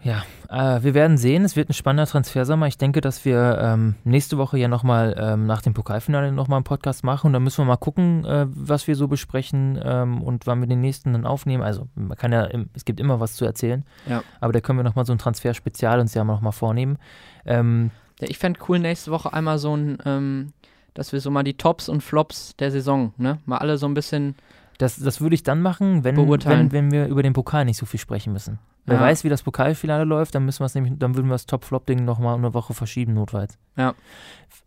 Ja, 0.05 0.25
äh, 0.49 0.83
wir 0.83 0.95
werden 0.95 1.17
sehen. 1.17 1.45
Es 1.45 1.55
wird 1.55 1.71
ein 1.71 1.75
spannender 1.75 2.11
Transfersommer. 2.11 2.67
Ich 2.67 2.77
denke, 2.77 3.01
dass 3.01 3.25
wir 3.25 3.59
ähm, 3.61 3.95
nächste 4.03 4.37
Woche 4.37 4.59
ja 4.59 4.67
nochmal 4.67 5.15
ähm, 5.17 5.47
nach 5.47 5.62
dem 5.62 5.75
Pokalfinale 5.75 6.33
nochmal 6.33 6.57
einen 6.57 6.65
Podcast 6.65 7.05
machen. 7.05 7.29
Und 7.29 7.33
dann 7.35 7.45
müssen 7.45 7.59
wir 7.59 7.67
mal 7.67 7.77
gucken, 7.77 8.25
äh, 8.25 8.47
was 8.49 8.88
wir 8.88 8.97
so 8.97 9.07
besprechen 9.07 9.81
ähm, 9.83 10.21
und 10.21 10.47
wann 10.47 10.61
wir 10.61 10.67
den 10.67 10.81
nächsten 10.81 11.12
dann 11.12 11.25
aufnehmen. 11.25 11.62
Also, 11.62 11.87
man 11.95 12.17
kann 12.17 12.33
ja, 12.33 12.49
es 12.75 12.85
gibt 12.85 12.99
immer 12.99 13.21
was 13.21 13.35
zu 13.35 13.45
erzählen. 13.45 13.85
Ja. 14.09 14.25
Aber 14.41 14.53
da 14.53 14.61
können 14.61 14.79
wir 14.79 14.85
nochmal 14.85 15.07
so 15.07 15.12
ein 15.12 15.19
Transferspezial 15.19 16.01
uns 16.01 16.15
ja 16.15 16.25
nochmal 16.25 16.53
vornehmen. 16.53 16.99
Ähm, 17.47 17.93
ja, 18.21 18.27
ich 18.29 18.38
fände 18.38 18.59
cool, 18.69 18.81
nächste 18.81 19.12
Woche 19.12 19.33
einmal 19.33 19.59
so 19.59 19.77
ein, 19.77 19.99
ähm, 20.05 20.53
dass 20.95 21.12
wir 21.12 21.21
so 21.21 21.31
mal 21.31 21.45
die 21.45 21.57
Tops 21.57 21.88
und 21.88 22.03
Flops 22.03 22.57
der 22.57 22.73
Saison, 22.73 23.15
ne? 23.19 23.38
Mal 23.47 23.59
alle 23.59 23.79
so 23.79 23.87
ein 23.87 23.95
bisschen. 23.95 24.35
Das, 24.83 24.97
das 24.97 25.21
würde 25.21 25.37
ich 25.37 25.45
dann 25.45 25.62
machen, 25.62 26.03
wenn, 26.03 26.16
wenn, 26.16 26.73
wenn 26.73 26.90
wir 26.90 27.07
über 27.07 27.23
den 27.23 27.35
Pokal 27.35 27.64
nicht 27.64 27.77
so 27.77 27.87
viel 27.87 28.01
sprechen 28.01 28.33
müssen. 28.33 28.59
Wer 28.85 28.97
ja. 28.97 29.01
weiß, 29.01 29.23
wie 29.23 29.29
das 29.29 29.45
Pokalfinale 29.45 30.03
läuft, 30.03 30.35
dann 30.35 30.45
müssen 30.45 30.59
wir 30.59 30.66
es 30.66 30.75
nämlich, 30.75 30.95
dann 30.99 31.14
würden 31.14 31.29
wir 31.29 31.35
das 31.35 31.47
Top-Flop-Ding 31.47 32.05
nochmal 32.05 32.37
eine 32.37 32.53
Woche 32.53 32.75
verschieben, 32.75 33.14
notfalls. 33.14 33.59
Ja. 33.77 33.95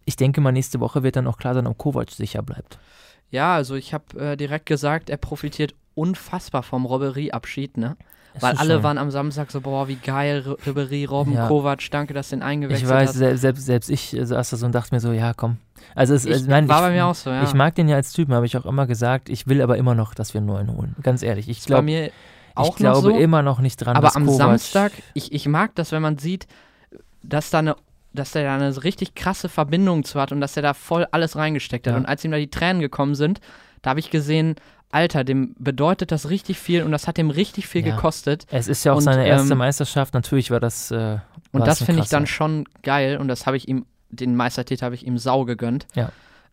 Ich 0.05 0.15
denke 0.15 0.39
mal, 0.39 0.53
nächste 0.53 0.79
Woche 0.79 1.03
wird 1.03 1.17
dann 1.17 1.27
auch 1.27 1.37
klar 1.37 1.53
sein, 1.53 1.67
ob 1.67 1.77
Kovac 1.77 2.11
sicher 2.11 2.41
bleibt. 2.43 2.79
Ja, 3.29 3.55
also 3.55 3.75
ich 3.75 3.93
habe 3.93 4.17
äh, 4.17 4.37
direkt 4.37 4.67
gesagt, 4.67 5.09
er 5.09 5.17
profitiert 5.17 5.75
unfassbar 5.95 6.63
vom 6.63 6.85
Robberie-Abschied, 6.85 7.75
ne? 7.75 7.97
Weil 8.39 8.55
alle 8.57 8.75
schon. 8.75 8.83
waren 8.83 8.97
am 8.97 9.11
Samstag 9.11 9.51
so, 9.51 9.61
boah, 9.61 9.87
wie 9.87 9.95
geil, 9.95 10.55
Ribery, 10.65 11.05
Robben, 11.05 11.33
ja. 11.33 11.47
Kovac, 11.47 11.89
danke, 11.91 12.13
dass 12.13 12.29
du 12.29 12.37
den 12.37 12.43
eingewechselt 12.43 12.83
Ich 12.83 12.89
weiß, 12.89 13.09
hast. 13.09 13.39
Selbst, 13.39 13.65
selbst, 13.65 13.89
ich 13.89 14.15
saß 14.19 14.49
da 14.49 14.57
so 14.57 14.65
und 14.65 14.73
dachte 14.73 14.93
mir 14.93 14.99
so, 14.99 15.11
ja, 15.11 15.33
komm. 15.33 15.57
Also 15.93 16.13
es, 16.13 16.25
ich, 16.25 16.33
also, 16.33 16.49
nein, 16.49 16.67
war 16.67 16.79
ich, 16.79 16.87
bei 16.87 16.91
mir 16.91 17.05
auch 17.05 17.15
so, 17.15 17.29
ja. 17.29 17.43
Ich 17.43 17.53
mag 17.53 17.75
den 17.75 17.87
ja 17.87 17.95
als 17.95 18.11
Typen, 18.11 18.33
habe 18.33 18.45
ich 18.45 18.57
auch 18.57 18.65
immer 18.65 18.87
gesagt. 18.87 19.29
Ich 19.29 19.47
will 19.47 19.61
aber 19.61 19.77
immer 19.77 19.95
noch, 19.95 20.13
dass 20.13 20.33
wir 20.33 20.39
einen 20.39 20.47
neuen 20.47 20.75
holen. 20.75 20.95
Ganz 21.01 21.23
ehrlich. 21.23 21.47
Ich 21.47 21.63
glaube, 21.63 21.89
ich 21.91 22.75
glaube 22.75 23.01
so, 23.01 23.09
immer 23.09 23.41
noch 23.41 23.59
nicht 23.59 23.77
dran. 23.77 23.95
Aber 23.95 24.15
am 24.15 24.25
Kovac 24.25 24.37
Samstag, 24.37 24.91
ich, 25.13 25.31
ich 25.31 25.47
mag 25.47 25.75
das, 25.75 25.91
wenn 25.91 26.01
man 26.01 26.17
sieht, 26.17 26.47
dass 27.23 27.49
da 27.49 27.59
eine 27.59 27.75
dass 28.15 28.31
der 28.31 28.43
da 28.43 28.55
eine 28.55 28.83
richtig 28.83 29.13
krasse 29.13 29.49
Verbindung 29.49 30.03
zu 30.03 30.19
hat 30.19 30.31
und 30.31 30.39
dass 30.39 30.55
er 30.55 30.63
da 30.63 30.73
voll 30.73 31.05
alles 31.11 31.35
reingesteckt 31.35 31.85
hat. 31.85 31.93
Ja. 31.93 31.97
Und 31.97 32.05
als 32.05 32.23
ihm 32.23 32.31
da 32.31 32.37
die 32.37 32.49
Tränen 32.49 32.81
gekommen 32.81 33.13
sind, 33.13 33.41
da 33.81 33.89
habe 33.91 33.99
ich 33.99 34.09
gesehen, 34.09 34.55
Alter, 34.95 35.25
dem 35.25 35.53
bedeutet 35.59 36.11
das 36.13 36.29
richtig 36.29 36.57
viel 36.57 36.81
und 36.81 36.91
das 36.91 37.05
hat 37.05 37.17
ihm 37.17 37.29
richtig 37.29 37.67
viel 37.67 37.85
ja. 37.85 37.93
gekostet. 37.93 38.47
Es 38.49 38.69
ist 38.69 38.85
ja 38.85 38.93
auch 38.93 38.97
und, 38.97 39.03
seine 39.03 39.27
erste 39.27 39.51
ähm, 39.51 39.57
Meisterschaft, 39.57 40.13
natürlich 40.13 40.51
war 40.51 40.61
das. 40.61 40.89
Äh, 40.89 41.17
und 41.51 41.67
das 41.67 41.83
finde 41.83 42.01
ich 42.01 42.09
dann 42.09 42.25
schon 42.25 42.63
geil 42.81 43.17
und 43.17 43.27
das 43.27 43.45
habe 43.45 43.57
ich 43.57 43.67
ihm, 43.67 43.85
den 44.09 44.37
Meistertitel 44.37 44.85
habe 44.85 44.95
ich 44.95 45.05
ihm 45.05 45.17
sau 45.17 45.43
gegönnt. 45.43 45.85
Ja. 45.95 46.11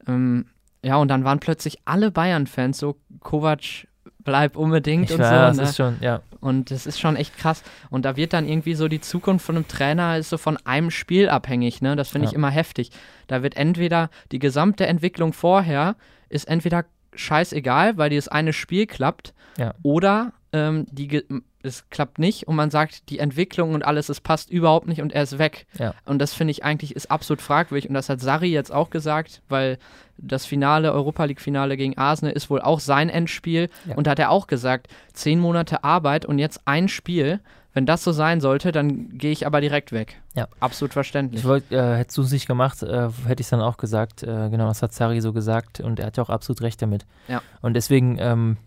Ähm, 0.09 0.47
ja, 0.83 0.97
und 0.97 1.07
dann 1.07 1.23
waren 1.23 1.39
plötzlich 1.39 1.79
alle 1.85 2.11
Bayern-Fans 2.11 2.79
so, 2.79 2.97
Kovac 3.21 3.87
bleib 4.25 4.57
unbedingt 4.57 5.11
ich 5.11 5.17
und 5.17 5.23
weiß, 5.23 5.29
so. 5.29 5.35
Das 5.35 5.57
ne? 5.57 5.63
ist 5.63 5.77
schon, 5.77 5.97
ja. 6.01 6.21
Und 6.41 6.73
das 6.73 6.87
ist 6.87 6.99
schon 6.99 7.15
echt 7.15 7.39
krass. 7.39 7.63
Und 7.91 8.05
da 8.05 8.17
wird 8.17 8.33
dann 8.33 8.49
irgendwie 8.49 8.75
so 8.75 8.89
die 8.89 9.01
Zukunft 9.01 9.47
von 9.47 9.55
einem 9.55 9.69
Trainer 9.69 10.19
ist 10.19 10.31
so 10.31 10.37
von 10.39 10.59
einem 10.65 10.91
Spiel 10.91 11.29
abhängig, 11.29 11.81
ne? 11.81 11.95
Das 11.95 12.09
finde 12.09 12.27
ja. 12.27 12.31
ich 12.31 12.35
immer 12.35 12.51
heftig. 12.51 12.91
Da 13.29 13.45
wird 13.45 13.57
entweder 13.57 14.11
die 14.33 14.41
gesamte 14.41 14.87
Entwicklung 14.89 15.33
vorher 15.33 15.95
ist 16.29 16.49
entweder 16.49 16.85
scheißegal, 17.15 17.97
weil 17.97 18.11
dieses 18.11 18.29
eine 18.29 18.53
Spiel 18.53 18.87
klappt, 18.87 19.35
ja. 19.59 19.75
oder 19.83 20.33
ähm, 20.53 20.87
die, 20.91 21.25
es 21.63 21.89
klappt 21.91 22.19
nicht 22.19 22.47
und 22.49 22.57
man 22.57 22.71
sagt, 22.71 23.09
die 23.11 23.19
Entwicklung 23.19 23.75
und 23.75 23.85
alles, 23.85 24.09
es 24.09 24.21
passt 24.21 24.51
überhaupt 24.51 24.89
nicht 24.89 25.01
und 25.01 25.13
er 25.13 25.23
ist 25.23 25.39
weg. 25.39 25.67
Ja. 25.79 25.95
Und 26.05 26.19
das 26.19 26.35
finde 26.35 26.51
ich 26.51 26.65
eigentlich 26.65 26.95
ist 26.97 27.11
absolut 27.11 27.41
fragwürdig 27.41 27.89
und 27.89 27.95
das 27.95 28.09
hat 28.09 28.21
Sari 28.21 28.49
jetzt 28.49 28.73
auch 28.73 28.91
gesagt, 28.91 29.43
weil 29.49 29.79
das 30.19 30.45
Finale, 30.45 30.93
Europa 30.93 31.25
League-Finale 31.25 31.77
gegen 31.77 31.97
Arsenal 31.99 32.35
ist 32.35 32.51
wohl 32.51 32.61
auch 32.61 32.81
sein 32.81 33.09
Endspiel 33.09 33.71
ja. 33.87 33.97
und 33.97 34.07
da 34.07 34.13
hat 34.13 34.19
er 34.19 34.31
auch 34.31 34.47
gesagt, 34.47 34.89
zehn 35.13 35.39
Monate 35.39 35.85
Arbeit 35.85 36.27
und 36.27 36.39
jetzt 36.39 36.63
ein 36.67 36.89
Spiel. 36.89 37.41
Wenn 37.75 37.87
das 37.87 38.05
so 38.05 38.13
sein 38.13 38.41
sollte, 38.41 38.71
dann 38.71 39.17
gehe 39.17 39.33
ich 39.33 39.47
aber 39.47 39.61
direkt 39.61 39.93
weg. 39.93 40.21
Ja. 40.35 40.47
Absolut 40.61 40.93
verständlich. 40.93 41.41
Ich 41.41 41.49
wollte, 41.49 41.75
äh, 41.75 41.97
hättest 41.97 42.19
du 42.19 42.23
es 42.23 42.31
nicht 42.31 42.47
gemacht, 42.47 42.83
äh, 42.83 43.09
hätte 43.27 43.41
ich 43.41 43.47
es 43.47 43.51
dann 43.51 43.63
auch 43.63 43.79
gesagt. 43.79 44.23
Äh, 44.23 44.51
genau, 44.51 44.67
das 44.69 44.83
hat 44.83 44.93
Sari 44.93 45.21
so 45.21 45.33
gesagt 45.33 45.81
und 45.81 45.99
er 45.99 46.07
hat 46.07 46.17
ja 46.19 46.23
auch 46.23 46.31
absolut 46.31 46.61
recht 46.61 46.83
damit. 46.83 47.07
Ja. 47.29 47.41
Und 47.63 47.75
deswegen, 47.75 48.19
ähm, 48.19 48.59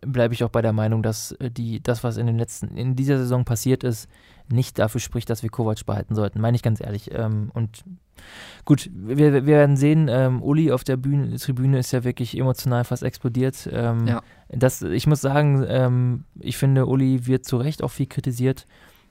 bleibe 0.00 0.34
ich 0.34 0.44
auch 0.44 0.50
bei 0.50 0.62
der 0.62 0.72
Meinung, 0.72 1.02
dass 1.02 1.32
äh, 1.32 1.50
die, 1.50 1.82
das, 1.82 2.04
was 2.04 2.16
in 2.16 2.26
den 2.26 2.38
letzten, 2.38 2.76
in 2.76 2.96
dieser 2.96 3.18
Saison 3.18 3.44
passiert 3.44 3.84
ist, 3.84 4.08
nicht 4.50 4.78
dafür 4.78 5.00
spricht, 5.00 5.30
dass 5.30 5.42
wir 5.42 5.50
Kovac 5.50 5.84
behalten 5.86 6.14
sollten. 6.14 6.40
Meine 6.40 6.56
ich 6.56 6.62
ganz 6.62 6.80
ehrlich. 6.80 7.10
Ähm, 7.12 7.50
und 7.54 7.84
gut, 8.64 8.90
wir, 8.92 9.32
wir 9.32 9.46
werden 9.46 9.76
sehen, 9.76 10.08
ähm, 10.10 10.42
Uli 10.42 10.72
auf 10.72 10.84
der 10.84 10.96
Bühne, 10.96 11.36
Tribüne 11.36 11.78
ist 11.78 11.92
ja 11.92 12.04
wirklich 12.04 12.36
emotional 12.36 12.84
fast 12.84 13.02
explodiert. 13.02 13.68
Ähm, 13.72 14.06
ja. 14.06 14.22
das, 14.48 14.82
ich 14.82 15.06
muss 15.06 15.20
sagen, 15.20 15.64
ähm, 15.68 16.24
ich 16.38 16.56
finde, 16.56 16.86
Uli 16.86 17.26
wird 17.26 17.44
zu 17.44 17.56
Recht 17.56 17.82
auch 17.82 17.90
viel 17.90 18.06
kritisiert. 18.06 18.66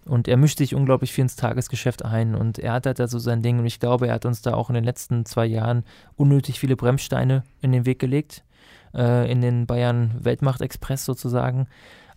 Und 0.06 0.30
er 0.30 0.38
mischt 0.38 0.60
sich 0.60 0.74
unglaublich 0.74 1.12
viel 1.12 1.24
ins 1.24 1.36
Tagesgeschäft 1.36 2.06
ein 2.06 2.34
und 2.34 2.60
er 2.60 2.72
hat 2.72 2.86
halt 2.86 2.98
da 2.98 3.10
so 3.10 3.20
sein 3.20 3.42
Ding 3.42 3.60
und 3.60 3.66
ich 3.66 3.78
glaube, 3.78 4.08
er 4.08 4.14
hat 4.14 4.26
uns 4.26 4.42
da 4.42 4.54
auch 4.54 4.70
in 4.70 4.76
den 4.76 4.86
letzten 4.86 5.26
zwei 5.26 5.46
Jahren 5.46 5.84
unnötig 6.16 6.62
viele 6.62 6.78
Bremssteine 6.78 7.44
in 7.60 7.74
den 7.74 7.86
Weg 7.86 8.00
gelegt 8.00 8.46
äh, 8.94 9.32
in 9.32 9.42
den 9.42 9.66
Bayern 9.68 10.16
Weltmacht-Express 10.20 11.06
sozusagen. 11.06 11.68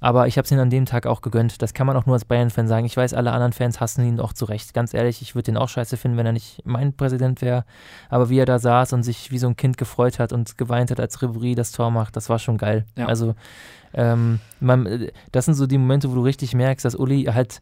Aber 0.01 0.27
ich 0.27 0.39
habe 0.39 0.47
es 0.47 0.51
ihm 0.51 0.59
an 0.59 0.71
dem 0.71 0.87
Tag 0.87 1.07
auch 1.07 1.21
gegönnt. 1.21 1.61
Das 1.61 1.75
kann 1.75 1.87
man 1.87 1.97
auch 1.97 2.07
nur 2.07 2.15
als 2.15 2.25
Bayern-Fan 2.25 2.67
sagen. 2.67 2.87
Ich 2.87 2.97
weiß, 2.97 3.13
alle 3.13 3.33
anderen 3.33 3.53
Fans 3.53 3.81
hassen 3.81 4.05
ihn 4.05 4.19
auch 4.19 4.33
zu 4.33 4.47
Recht. 4.47 4.73
Ganz 4.73 4.95
ehrlich, 4.95 5.21
ich 5.21 5.35
würde 5.35 5.51
ihn 5.51 5.59
auch 5.59 5.69
scheiße 5.69 5.99
finden, 5.99 6.17
wenn 6.17 6.27
er 6.27 6.33
nicht 6.33 6.63
mein 6.65 6.95
Präsident 6.95 7.43
wäre. 7.43 7.65
Aber 8.09 8.31
wie 8.31 8.39
er 8.39 8.47
da 8.47 8.59
saß 8.59 8.95
und 8.95 9.03
sich 9.03 9.31
wie 9.31 9.39
so 9.39 9.47
ein 9.47 9.57
Kind 9.57 9.77
gefreut 9.77 10.19
hat 10.19 10.33
und 10.33 10.57
geweint 10.57 10.91
hat, 10.91 11.01
als 11.01 11.21
Ribery 11.21 11.55
das 11.55 11.73
Tor 11.73 11.91
macht, 11.91 12.17
das 12.17 12.31
war 12.31 12.39
schon 12.39 12.57
geil. 12.57 12.87
Ja. 12.97 13.07
Also, 13.07 13.35
ähm, 13.93 14.41
man, 14.61 15.09
das 15.33 15.45
sind 15.45 15.55
so 15.55 15.67
die 15.67 15.79
Momente, 15.79 16.11
wo 16.11 16.15
du 16.15 16.23
richtig 16.23 16.55
merkst, 16.55 16.85
dass 16.85 16.95
Uli 16.95 17.25
halt, 17.25 17.61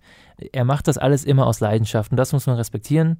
er 0.53 0.65
macht 0.65 0.87
das 0.87 0.97
alles 0.97 1.25
immer 1.25 1.47
aus 1.47 1.59
Leidenschaft. 1.59 2.13
Und 2.13 2.19
das 2.19 2.33
muss 2.33 2.47
man 2.47 2.57
respektieren. 2.57 3.19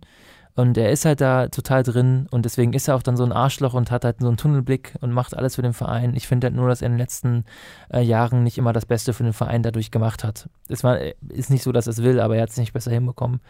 Und 0.55 0.77
er 0.77 0.91
ist 0.91 1.05
halt 1.05 1.21
da 1.21 1.49
total 1.49 1.85
drin 1.85 2.27
und 2.31 2.45
deswegen 2.45 2.73
ist 2.73 2.89
er 2.89 2.97
auch 2.97 3.03
dann 3.03 3.17
so 3.17 3.25
ein 3.25 3.33
Arschloch 3.33 3.75
und 3.75 3.91
hat 3.93 4.05
halt 4.05 4.17
so 4.21 4.27
einen 4.27 4.37
Tunnelblick 4.37 4.95
und 5.01 5.13
macht 5.13 5.37
alles 5.37 5.55
für 5.55 5.63
den 5.63 5.73
Verein. 5.73 6.15
Ich 6.17 6.27
finde 6.27 6.47
halt 6.47 6.57
nur, 6.57 6.69
dass 6.69 6.83
er 6.83 6.87
in 6.87 6.93
den 6.93 6.99
letzten 6.99 7.45
äh, 7.93 8.01
Jahren 8.01 8.43
nicht 8.43 8.59
immer 8.59 8.73
das 8.73 8.85
Beste 8.85 9.13
für 9.13 9.23
den 9.23 9.33
Verein 9.33 9.63
dadurch 9.63 9.93
gemacht 9.93 10.25
hat. 10.25 10.49
Es 10.69 10.83
war, 10.83 10.99
ist 11.29 11.51
nicht 11.51 11.63
so, 11.63 11.71
dass 11.71 11.87
er 11.87 11.93
es 11.93 12.03
will, 12.03 12.19
aber 12.19 12.37
er 12.37 12.43
hat 12.43 12.51
es 12.51 12.57
nicht 12.57 12.73
besser 12.73 12.91
hinbekommen. 12.91 13.41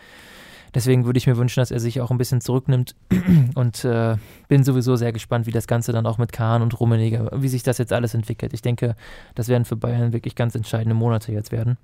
Deswegen 0.75 1.07
würde 1.07 1.19
ich 1.19 1.27
mir 1.27 1.37
wünschen, 1.37 1.61
dass 1.61 1.71
er 1.71 1.81
sich 1.81 2.01
auch 2.01 2.11
ein 2.11 2.19
bisschen 2.19 2.41
zurücknimmt 2.41 2.95
und 3.55 3.85
äh, 3.85 4.17
bin 4.49 4.65
sowieso 4.65 4.97
sehr 4.97 5.13
gespannt, 5.13 5.47
wie 5.47 5.51
das 5.51 5.67
Ganze 5.67 5.93
dann 5.93 6.07
auch 6.07 6.19
mit 6.19 6.33
Kahn 6.33 6.63
und 6.63 6.79
Rummenigge, 6.79 7.31
wie 7.35 7.49
sich 7.49 7.63
das 7.63 7.79
jetzt 7.79 7.93
alles 7.93 8.15
entwickelt. 8.15 8.53
Ich 8.53 8.63
denke, 8.63 8.95
das 9.35 9.49
werden 9.49 9.65
für 9.65 9.77
Bayern 9.77 10.13
wirklich 10.13 10.35
ganz 10.35 10.55
entscheidende 10.55 10.95
Monate 10.95 11.33
jetzt 11.33 11.53
werden. 11.53 11.79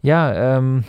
Ja, 0.00 0.56
ähm, 0.56 0.84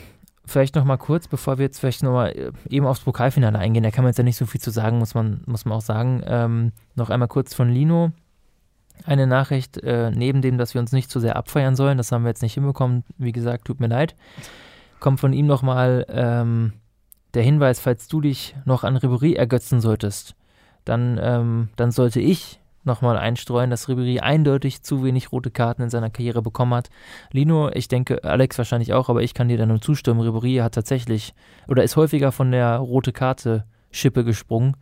vielleicht 0.49 0.75
noch 0.75 0.83
mal 0.83 0.97
kurz, 0.97 1.27
bevor 1.27 1.57
wir 1.57 1.65
jetzt 1.65 1.79
vielleicht 1.79 2.03
noch 2.03 2.13
mal 2.13 2.29
äh, 2.29 2.51
eben 2.69 2.85
aufs 2.85 3.01
Pokalfinale 3.01 3.57
eingehen, 3.57 3.83
da 3.83 3.91
kann 3.91 4.03
man 4.03 4.09
jetzt 4.09 4.17
ja 4.17 4.23
nicht 4.23 4.37
so 4.37 4.45
viel 4.45 4.61
zu 4.61 4.71
sagen, 4.71 4.97
muss 4.99 5.13
man, 5.13 5.41
muss 5.45 5.65
man 5.65 5.77
auch 5.77 5.81
sagen. 5.81 6.21
Ähm, 6.25 6.71
noch 6.95 7.09
einmal 7.09 7.27
kurz 7.27 7.53
von 7.53 7.69
Lino. 7.69 8.11
Eine 9.05 9.27
Nachricht, 9.27 9.77
äh, 9.77 10.11
neben 10.11 10.41
dem, 10.41 10.57
dass 10.57 10.73
wir 10.73 10.81
uns 10.81 10.91
nicht 10.91 11.09
zu 11.09 11.19
sehr 11.19 11.37
abfeiern 11.37 11.75
sollen, 11.75 11.97
das 11.97 12.11
haben 12.11 12.23
wir 12.23 12.29
jetzt 12.29 12.41
nicht 12.41 12.55
hinbekommen, 12.55 13.03
wie 13.17 13.31
gesagt, 13.31 13.65
tut 13.65 13.79
mir 13.79 13.87
leid, 13.87 14.13
kommt 14.99 15.21
von 15.21 15.31
ihm 15.31 15.47
nochmal 15.47 16.05
ähm, 16.09 16.73
der 17.33 17.43
Hinweis, 17.43 17.79
falls 17.79 18.07
du 18.09 18.19
dich 18.19 18.55
noch 18.65 18.83
an 18.83 18.97
Ribery 18.97 19.33
ergötzen 19.33 19.79
solltest, 19.79 20.35
dann, 20.83 21.17
ähm, 21.21 21.69
dann 21.77 21.91
sollte 21.91 22.19
ich 22.19 22.58
nochmal 22.83 23.17
einstreuen, 23.17 23.69
dass 23.69 23.89
Ribery 23.89 24.19
eindeutig 24.19 24.83
zu 24.83 25.03
wenig 25.03 25.31
rote 25.31 25.51
Karten 25.51 25.83
in 25.83 25.89
seiner 25.89 26.09
Karriere 26.09 26.41
bekommen 26.41 26.73
hat. 26.73 26.89
Lino, 27.31 27.69
ich 27.73 27.87
denke, 27.87 28.23
Alex 28.23 28.57
wahrscheinlich 28.57 28.93
auch, 28.93 29.09
aber 29.09 29.21
ich 29.21 29.33
kann 29.33 29.49
dir 29.49 29.57
da 29.57 29.65
nur 29.65 29.81
zustimmen. 29.81 30.21
Ribery 30.21 30.55
hat 30.57 30.75
tatsächlich 30.75 31.33
oder 31.67 31.83
ist 31.83 31.95
häufiger 31.95 32.31
von 32.31 32.51
der 32.51 32.77
rote 32.77 33.11
Karte 33.11 33.65
Schippe 33.91 34.23
gesprungen. 34.23 34.75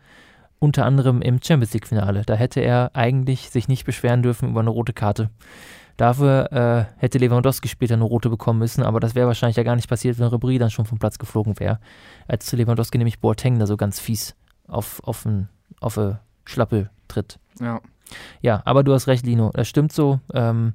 Unter 0.59 0.85
anderem 0.85 1.21
im 1.21 1.39
Champions 1.41 1.73
League-Finale. 1.73 2.23
Da 2.25 2.33
hätte 2.33 2.61
er 2.61 2.91
eigentlich 2.95 3.51
sich 3.51 3.67
nicht 3.67 3.85
beschweren 3.85 4.23
dürfen 4.23 4.49
über 4.49 4.61
eine 4.61 4.71
rote 4.71 4.91
Karte. 4.91 5.29
Dafür 5.97 6.51
äh, 6.51 6.99
hätte 6.99 7.17
Lewandowski 7.17 7.67
später 7.67 7.95
eine 7.95 8.03
rote 8.03 8.29
bekommen 8.29 8.59
müssen, 8.59 8.83
aber 8.83 8.99
das 8.99 9.15
wäre 9.15 9.27
wahrscheinlich 9.27 9.57
ja 9.57 9.63
gar 9.63 9.75
nicht 9.75 9.89
passiert, 9.89 10.19
wenn 10.19 10.27
Ribéry 10.27 10.59
dann 10.59 10.69
schon 10.69 10.85
vom 10.85 10.99
Platz 10.99 11.17
geflogen 11.17 11.59
wäre. 11.59 11.79
Als 12.27 12.51
Lewandowski 12.51 12.99
nämlich 12.99 13.19
Boateng 13.19 13.57
da 13.57 13.65
so 13.65 13.77
ganz 13.77 13.99
fies 13.99 14.35
auf, 14.67 15.01
auf, 15.03 15.25
ein, 15.25 15.49
auf 15.79 15.97
eine 15.97 16.19
Schlappe 16.45 16.89
tritt. 17.07 17.39
Ja. 17.59 17.81
Ja, 18.41 18.61
aber 18.65 18.83
du 18.83 18.93
hast 18.93 19.07
recht, 19.07 19.25
Lino. 19.25 19.51
Das 19.53 19.67
stimmt 19.67 19.91
so. 19.91 20.19
Ähm, 20.33 20.73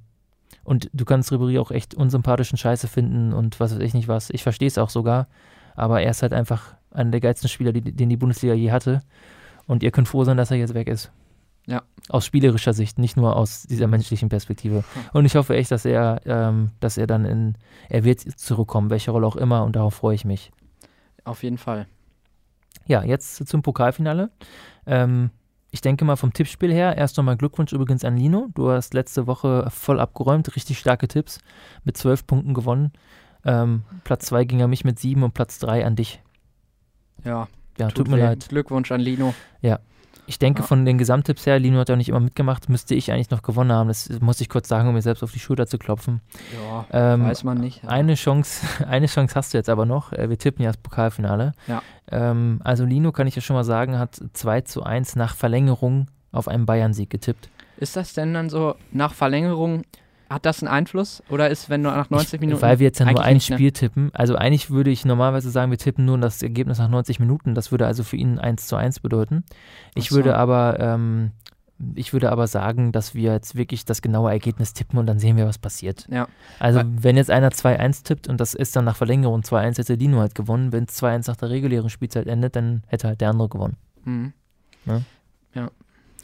und 0.64 0.90
du 0.92 1.04
kannst 1.04 1.32
Ribéry 1.32 1.60
auch 1.60 1.70
echt 1.70 1.94
unsympathischen 1.94 2.58
Scheiße 2.58 2.88
finden 2.88 3.32
und 3.32 3.58
was 3.58 3.74
weiß 3.74 3.80
ich 3.80 3.94
nicht 3.94 4.08
was. 4.08 4.30
Ich 4.30 4.42
verstehe 4.42 4.68
es 4.68 4.78
auch 4.78 4.90
sogar. 4.90 5.28
Aber 5.74 6.02
er 6.02 6.10
ist 6.10 6.22
halt 6.22 6.32
einfach 6.32 6.74
einer 6.90 7.10
der 7.10 7.20
geilsten 7.20 7.48
Spieler, 7.48 7.72
die, 7.72 7.80
den 7.80 8.08
die 8.08 8.16
Bundesliga 8.16 8.54
je 8.54 8.70
hatte. 8.70 9.00
Und 9.66 9.82
ihr 9.82 9.90
könnt 9.90 10.08
froh 10.08 10.24
sein, 10.24 10.36
dass 10.36 10.50
er 10.50 10.58
jetzt 10.58 10.74
weg 10.74 10.88
ist. 10.88 11.10
Ja. 11.66 11.82
Aus 12.08 12.26
spielerischer 12.26 12.72
Sicht, 12.72 12.98
nicht 12.98 13.16
nur 13.16 13.36
aus 13.36 13.62
dieser 13.62 13.86
menschlichen 13.86 14.28
Perspektive. 14.28 14.84
Und 15.12 15.24
ich 15.24 15.36
hoffe 15.36 15.54
echt, 15.54 15.70
dass 15.70 15.84
er, 15.84 16.20
ähm, 16.26 16.72
dass 16.80 16.98
er 16.98 17.06
dann 17.06 17.24
in, 17.24 17.54
er 17.88 18.04
wird 18.04 18.20
zurückkommen, 18.20 18.90
welche 18.90 19.12
Rolle 19.12 19.26
auch 19.26 19.36
immer, 19.36 19.64
und 19.64 19.76
darauf 19.76 19.94
freue 19.94 20.14
ich 20.14 20.24
mich. 20.24 20.50
Auf 21.24 21.44
jeden 21.44 21.58
Fall. 21.58 21.86
Ja, 22.86 23.04
jetzt 23.04 23.46
zum 23.46 23.62
Pokalfinale. 23.62 24.30
Ähm, 24.86 25.30
ich 25.72 25.80
denke 25.80 26.04
mal 26.04 26.16
vom 26.16 26.34
Tippspiel 26.34 26.72
her, 26.72 26.96
erst 26.98 27.16
nochmal 27.16 27.38
Glückwunsch 27.38 27.72
übrigens 27.72 28.04
an 28.04 28.16
Lino. 28.16 28.48
Du 28.54 28.70
hast 28.70 28.92
letzte 28.92 29.26
Woche 29.26 29.66
voll 29.70 30.00
abgeräumt, 30.00 30.54
richtig 30.54 30.78
starke 30.78 31.08
Tipps, 31.08 31.40
mit 31.82 31.96
zwölf 31.96 32.26
Punkten 32.26 32.52
gewonnen. 32.52 32.92
Ähm, 33.44 33.82
Platz 34.04 34.26
zwei 34.26 34.44
ging 34.44 34.62
an 34.62 34.68
mich 34.68 34.84
mit 34.84 34.98
sieben 34.98 35.22
und 35.22 35.32
Platz 35.32 35.58
drei 35.58 35.84
an 35.86 35.96
dich. 35.96 36.22
Ja, 37.24 37.48
ja 37.78 37.88
tut, 37.88 37.96
tut 37.96 38.08
mir 38.08 38.18
leid. 38.18 38.48
Glückwunsch 38.48 38.92
an 38.92 39.00
Lino. 39.00 39.34
Ja, 39.60 39.78
ich 40.26 40.38
denke, 40.38 40.60
ja. 40.60 40.66
von 40.66 40.84
den 40.84 40.98
Gesamttipps 40.98 41.46
her, 41.46 41.58
Lino 41.58 41.78
hat 41.78 41.88
ja 41.88 41.96
nicht 41.96 42.08
immer 42.08 42.20
mitgemacht, 42.20 42.68
müsste 42.68 42.94
ich 42.94 43.10
eigentlich 43.10 43.30
noch 43.30 43.42
gewonnen 43.42 43.72
haben. 43.72 43.88
Das 43.88 44.08
muss 44.20 44.40
ich 44.40 44.48
kurz 44.48 44.68
sagen, 44.68 44.88
um 44.88 44.94
mir 44.94 45.02
selbst 45.02 45.22
auf 45.22 45.32
die 45.32 45.40
Schulter 45.40 45.66
zu 45.66 45.78
klopfen. 45.78 46.20
Ja, 46.54 47.14
ähm, 47.14 47.24
weiß 47.24 47.44
man 47.44 47.58
nicht. 47.58 47.84
Eine 47.86 48.14
Chance, 48.14 48.66
eine 48.86 49.06
Chance 49.06 49.34
hast 49.34 49.52
du 49.52 49.58
jetzt 49.58 49.68
aber 49.68 49.84
noch. 49.84 50.12
Äh, 50.12 50.30
wir 50.30 50.38
tippen 50.38 50.64
ja 50.64 50.70
das 50.70 50.76
Pokalfinale. 50.76 51.52
Ja. 51.66 51.82
Ähm, 52.10 52.60
also 52.62 52.84
Lino, 52.84 53.10
kann 53.10 53.26
ich 53.26 53.34
ja 53.34 53.42
schon 53.42 53.56
mal 53.56 53.64
sagen, 53.64 53.98
hat 53.98 54.20
2 54.32 54.60
zu 54.62 54.84
1 54.84 55.16
nach 55.16 55.34
Verlängerung 55.34 56.06
auf 56.30 56.46
einen 56.48 56.66
Bayern-Sieg 56.66 57.10
getippt. 57.10 57.48
Ist 57.78 57.96
das 57.96 58.12
denn 58.12 58.32
dann 58.32 58.48
so 58.48 58.76
nach 58.92 59.14
Verlängerung 59.14 59.82
hat 60.32 60.46
das 60.46 60.62
einen 60.62 60.72
Einfluss? 60.72 61.22
Oder 61.28 61.50
ist, 61.50 61.70
wenn 61.70 61.82
du 61.82 61.90
nach 61.90 62.10
90 62.10 62.40
Minuten. 62.40 62.62
Weil 62.62 62.78
wir 62.78 62.86
jetzt 62.86 63.00
ja 63.00 63.10
nur 63.10 63.22
ein 63.22 63.34
nicht, 63.34 63.50
ne? 63.50 63.56
Spiel 63.56 63.68
ne? 63.68 63.72
tippen. 63.72 64.10
Also 64.14 64.36
eigentlich 64.36 64.70
würde 64.70 64.90
ich 64.90 65.04
normalerweise 65.04 65.50
sagen, 65.50 65.70
wir 65.70 65.78
tippen 65.78 66.04
nur 66.04 66.18
das 66.18 66.42
Ergebnis 66.42 66.78
nach 66.78 66.88
90 66.88 67.20
Minuten. 67.20 67.54
Das 67.54 67.70
würde 67.70 67.86
also 67.86 68.02
für 68.02 68.16
ihn 68.16 68.38
1 68.38 68.66
zu 68.66 68.76
1 68.76 69.00
bedeuten. 69.00 69.44
Ich 69.94 70.08
so. 70.08 70.16
würde 70.16 70.36
aber. 70.36 70.78
Ähm, 70.80 71.32
ich 71.96 72.12
würde 72.12 72.30
aber 72.30 72.46
sagen, 72.46 72.92
dass 72.92 73.14
wir 73.14 73.32
jetzt 73.32 73.56
wirklich 73.56 73.84
das 73.84 74.02
genaue 74.02 74.30
Ergebnis 74.30 74.72
tippen 74.72 75.00
und 75.00 75.06
dann 75.06 75.18
sehen 75.18 75.36
wir, 75.36 75.46
was 75.46 75.58
passiert. 75.58 76.06
Ja. 76.08 76.28
Also, 76.60 76.80
wenn 76.86 77.16
jetzt 77.16 77.28
einer 77.28 77.50
2-1 77.50 78.04
tippt 78.04 78.28
und 78.28 78.40
das 78.40 78.54
ist 78.54 78.76
dann 78.76 78.84
nach 78.84 78.94
Verlängerung 78.94 79.40
2-1, 79.40 79.78
hätte 79.78 79.98
Dino 79.98 80.20
halt 80.20 80.36
gewonnen. 80.36 80.70
Wenn 80.70 80.84
es 80.84 81.02
2-1 81.02 81.28
nach 81.28 81.36
der 81.36 81.50
regulären 81.50 81.90
Spielzeit 81.90 82.28
endet, 82.28 82.54
dann 82.54 82.84
hätte 82.86 83.08
halt 83.08 83.20
der 83.20 83.30
andere 83.30 83.48
gewonnen. 83.48 83.76
Mhm. 84.04 84.32
Ja? 84.86 85.00
ja. 85.54 85.70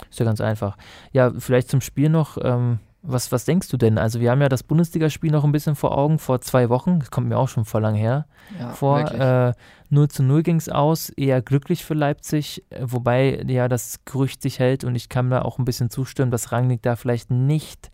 Ist 0.09 0.21
ja 0.21 0.25
ganz 0.25 0.41
einfach. 0.41 0.77
Ja, 1.13 1.33
vielleicht 1.37 1.71
zum 1.71 1.81
Spiel 1.81 2.09
noch. 2.09 2.39
Ähm, 2.41 2.79
was, 3.11 3.33
was 3.33 3.45
denkst 3.45 3.69
du 3.69 3.77
denn? 3.77 3.97
Also 3.99 4.21
wir 4.21 4.31
haben 4.31 4.43
ja 4.43 4.49
das 4.49 4.63
Bundesligaspiel 4.63 5.31
noch 5.31 5.45
ein 5.45 5.53
bisschen 5.53 5.75
vor 5.75 5.97
Augen, 5.97 6.19
vor 6.19 6.41
zwei 6.41 6.69
Wochen, 6.69 7.01
das 7.01 7.11
kommt 7.11 7.29
mir 7.29 7.39
auch 7.39 7.49
schon 7.49 7.65
vor 7.65 7.81
lang 7.81 7.95
her. 7.95 8.27
Ja, 8.59 8.71
vor 8.71 9.01
äh, 9.11 9.55
0 9.91 10.09
zu 10.09 10.23
0 10.23 10.43
ging 10.43 10.57
es 10.57 10.69
aus, 10.69 11.09
eher 11.11 11.41
glücklich 11.41 11.85
für 11.85 11.95
Leipzig, 11.95 12.65
äh, 12.71 12.81
wobei 12.83 13.43
ja 13.47 13.69
das 13.69 14.05
Gerücht 14.05 14.43
sich 14.43 14.59
hält 14.59 14.85
und 14.85 14.95
ich 14.95 15.09
kann 15.09 15.31
da 15.31 15.43
auch 15.43 15.59
ein 15.59 15.65
bisschen 15.65 15.91
zustimmen, 15.91 16.31
dass 16.31 16.53
Rangnick 16.53 16.83
da 16.83 16.97
vielleicht 16.97 17.31
nicht, 17.31 17.91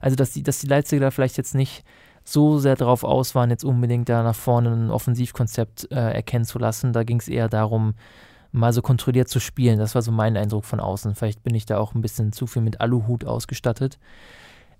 also 0.00 0.16
dass 0.16 0.32
die, 0.32 0.42
dass 0.42 0.58
die 0.58 0.66
Leipziger 0.66 1.00
da 1.00 1.10
vielleicht 1.10 1.36
jetzt 1.36 1.54
nicht 1.54 1.84
so 2.24 2.58
sehr 2.58 2.74
darauf 2.74 3.04
aus 3.04 3.36
waren, 3.36 3.50
jetzt 3.50 3.64
unbedingt 3.64 4.08
da 4.08 4.24
nach 4.24 4.34
vorne 4.34 4.70
ein 4.70 4.90
Offensivkonzept 4.90 5.92
äh, 5.92 6.12
erkennen 6.12 6.44
zu 6.44 6.58
lassen. 6.58 6.92
Da 6.92 7.04
ging 7.04 7.20
es 7.20 7.28
eher 7.28 7.48
darum, 7.48 7.94
mal 8.50 8.72
so 8.72 8.82
kontrolliert 8.82 9.28
zu 9.28 9.38
spielen. 9.38 9.78
Das 9.78 9.94
war 9.94 10.02
so 10.02 10.10
mein 10.10 10.36
Eindruck 10.36 10.64
von 10.64 10.80
außen. 10.80 11.14
Vielleicht 11.14 11.44
bin 11.44 11.54
ich 11.54 11.66
da 11.66 11.78
auch 11.78 11.94
ein 11.94 12.02
bisschen 12.02 12.32
zu 12.32 12.48
viel 12.48 12.62
mit 12.62 12.80
Aluhut 12.80 13.24
ausgestattet. 13.24 13.98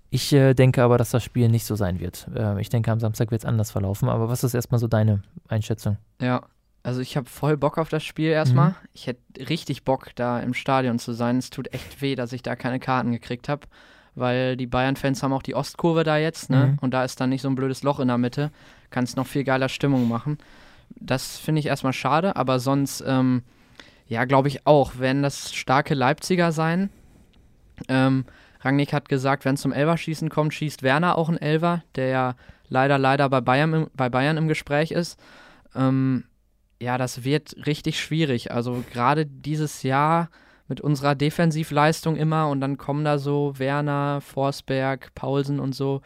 Ich 0.09 0.31
äh, 0.33 0.53
denke 0.53 0.83
aber, 0.83 0.97
dass 0.97 1.11
das 1.11 1.23
Spiel 1.23 1.49
nicht 1.49 1.65
so 1.65 1.75
sein 1.75 1.99
wird. 1.99 2.27
Äh, 2.35 2.59
ich 2.61 2.69
denke, 2.69 2.91
am 2.91 2.99
Samstag 2.99 3.31
wird 3.31 3.41
es 3.41 3.45
anders 3.45 3.71
verlaufen. 3.71 4.09
Aber 4.09 4.29
was 4.29 4.43
ist 4.43 4.53
erstmal 4.53 4.79
so 4.79 4.87
deine 4.87 5.21
Einschätzung? 5.47 5.97
Ja, 6.21 6.43
also 6.83 7.01
ich 7.01 7.17
habe 7.17 7.27
voll 7.27 7.57
Bock 7.57 7.77
auf 7.77 7.89
das 7.89 8.03
Spiel 8.03 8.29
erstmal. 8.29 8.69
Mhm. 8.69 8.75
Ich 8.93 9.07
hätte 9.07 9.49
richtig 9.49 9.83
Bock, 9.83 10.11
da 10.15 10.39
im 10.39 10.53
Stadion 10.53 10.99
zu 10.99 11.11
sein. 11.11 11.37
Es 11.37 11.49
tut 11.49 11.73
echt 11.73 12.01
weh, 12.01 12.15
dass 12.15 12.31
ich 12.31 12.43
da 12.43 12.55
keine 12.55 12.79
Karten 12.79 13.11
gekriegt 13.11 13.49
habe, 13.49 13.67
weil 14.15 14.55
die 14.55 14.67
Bayern-Fans 14.67 15.21
haben 15.21 15.33
auch 15.33 15.43
die 15.43 15.55
Ostkurve 15.55 16.05
da 16.05 16.17
jetzt, 16.17 16.49
ne? 16.49 16.67
Mhm. 16.67 16.77
Und 16.79 16.93
da 16.93 17.03
ist 17.03 17.19
dann 17.19 17.29
nicht 17.29 17.41
so 17.41 17.49
ein 17.49 17.55
blödes 17.55 17.83
Loch 17.83 17.99
in 17.99 18.07
der 18.07 18.17
Mitte. 18.17 18.51
Kannst 18.89 19.17
noch 19.17 19.27
viel 19.27 19.43
geiler 19.43 19.67
Stimmung 19.67 20.07
machen. 20.07 20.37
Das 20.95 21.37
finde 21.37 21.59
ich 21.59 21.65
erstmal 21.65 21.91
schade, 21.91 22.37
aber 22.37 22.59
sonst, 22.59 23.03
ähm, 23.05 23.43
ja, 24.07 24.23
glaube 24.23 24.47
ich 24.47 24.65
auch, 24.65 24.99
werden 24.99 25.21
das 25.21 25.53
starke 25.53 25.93
Leipziger 25.93 26.53
sein. 26.53 26.89
Ähm, 27.89 28.23
Rangnick 28.61 28.93
hat 28.93 29.09
gesagt, 29.09 29.45
wenn 29.45 29.55
es 29.55 29.61
zum 29.61 29.71
Elverschießen 29.71 30.29
kommt, 30.29 30.53
schießt 30.53 30.83
Werner 30.83 31.17
auch 31.17 31.29
einen 31.29 31.37
Elver, 31.37 31.83
der 31.95 32.07
ja 32.07 32.35
leider, 32.69 32.97
leider 32.97 33.29
bei 33.29 33.41
Bayern 33.41 33.73
im, 33.73 33.87
bei 33.95 34.09
Bayern 34.09 34.37
im 34.37 34.47
Gespräch 34.47 34.91
ist. 34.91 35.19
Ähm, 35.75 36.25
ja, 36.81 36.97
das 36.97 37.23
wird 37.23 37.55
richtig 37.65 37.99
schwierig. 37.99 38.51
Also 38.51 38.83
gerade 38.91 39.25
dieses 39.25 39.83
Jahr 39.83 40.29
mit 40.67 40.81
unserer 40.81 41.15
Defensivleistung 41.15 42.15
immer 42.15 42.49
und 42.49 42.61
dann 42.61 42.77
kommen 42.77 43.05
da 43.05 43.17
so 43.17 43.53
Werner, 43.57 44.21
Forsberg, 44.21 45.13
Paulsen 45.15 45.59
und 45.59 45.73
so. 45.73 46.01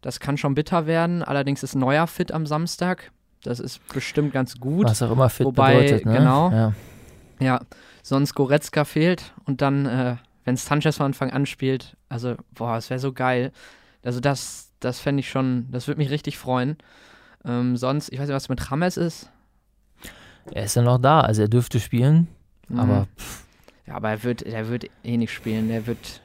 Das 0.00 0.20
kann 0.20 0.36
schon 0.36 0.54
bitter 0.54 0.86
werden. 0.86 1.22
Allerdings 1.22 1.62
ist 1.62 1.74
Neuer 1.74 2.06
fit 2.06 2.32
am 2.32 2.46
Samstag. 2.46 3.10
Das 3.42 3.60
ist 3.60 3.86
bestimmt 3.92 4.32
ganz 4.32 4.58
gut. 4.58 4.86
Was 4.86 5.02
auch 5.02 5.12
immer 5.12 5.28
fit 5.28 5.46
Wobei, 5.46 5.74
bedeutet, 5.74 6.06
ne? 6.06 6.18
Genau. 6.18 6.50
Ja. 6.50 6.72
ja, 7.40 7.60
sonst 8.02 8.34
Goretzka 8.34 8.84
fehlt 8.84 9.32
und 9.44 9.60
dann 9.62 9.86
äh, 9.86 10.16
wenn 10.48 10.56
Sanchez 10.56 10.96
von 10.96 11.06
Anfang 11.06 11.30
an 11.30 11.44
spielt, 11.44 11.96
also, 12.08 12.34
boah, 12.52 12.78
es 12.78 12.88
wäre 12.88 12.98
so 12.98 13.12
geil. 13.12 13.52
Also, 14.02 14.18
das, 14.18 14.72
das 14.80 14.98
fände 14.98 15.20
ich 15.20 15.28
schon, 15.28 15.66
das 15.70 15.86
würde 15.86 15.98
mich 15.98 16.10
richtig 16.10 16.38
freuen. 16.38 16.78
Ähm, 17.44 17.76
sonst, 17.76 18.10
ich 18.10 18.18
weiß 18.18 18.28
nicht, 18.28 18.34
was 18.34 18.48
mit 18.48 18.70
Rames 18.70 18.96
ist. 18.96 19.30
Er 20.50 20.64
ist 20.64 20.74
ja 20.74 20.80
noch 20.80 20.98
da, 20.98 21.20
also 21.20 21.42
er 21.42 21.48
dürfte 21.48 21.80
spielen, 21.80 22.28
mhm. 22.68 22.80
aber. 22.80 23.06
Pff. 23.18 23.44
Ja, 23.86 23.96
aber 23.96 24.10
er 24.10 24.22
wird, 24.22 24.42
er 24.42 24.68
wird 24.68 24.86
eh 25.04 25.16
nicht 25.18 25.32
spielen, 25.32 25.68
der 25.68 25.86
wird, 25.86 26.20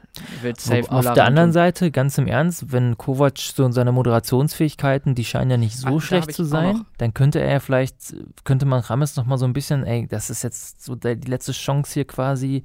Auf 0.89 1.13
der 1.13 1.25
anderen 1.25 1.51
Seite, 1.51 1.91
ganz 1.91 2.17
im 2.17 2.27
Ernst, 2.27 2.71
wenn 2.71 2.97
Kovac 2.97 3.37
so 3.37 3.69
seine 3.71 3.91
Moderationsfähigkeiten, 3.91 5.15
die 5.15 5.23
scheinen 5.25 5.51
ja 5.51 5.57
nicht 5.57 5.77
so 5.77 5.97
Ach, 5.97 6.01
schlecht 6.01 6.33
zu 6.33 6.43
sein, 6.43 6.85
dann 6.97 7.13
könnte 7.13 7.39
er 7.39 7.59
vielleicht, 7.59 8.15
könnte 8.43 8.65
man 8.65 8.81
Rames 8.81 9.15
noch 9.15 9.25
mal 9.25 9.37
so 9.37 9.45
ein 9.45 9.53
bisschen, 9.53 9.85
ey, 9.85 10.07
das 10.07 10.29
ist 10.29 10.43
jetzt 10.43 10.83
so 10.83 10.95
die 10.95 11.15
letzte 11.29 11.53
Chance 11.53 11.93
hier 11.93 12.05
quasi, 12.05 12.63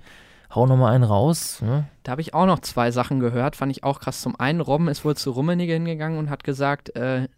hau 0.54 0.66
nochmal 0.66 0.94
einen 0.94 1.04
raus. 1.04 1.60
Ne? 1.62 1.84
Da 2.02 2.12
habe 2.12 2.20
ich 2.20 2.34
auch 2.34 2.46
noch 2.46 2.60
zwei 2.60 2.90
Sachen 2.90 3.20
gehört, 3.20 3.56
fand 3.56 3.72
ich 3.72 3.84
auch 3.84 4.00
krass. 4.00 4.22
Zum 4.22 4.38
einen, 4.38 4.60
Robben 4.60 4.88
ist 4.88 5.04
wohl 5.04 5.16
zu 5.16 5.30
Rummenigge 5.30 5.74
hingegangen 5.74 6.18
und 6.18 6.30
hat 6.30 6.44
gesagt, 6.44 6.94
äh, 6.96 7.28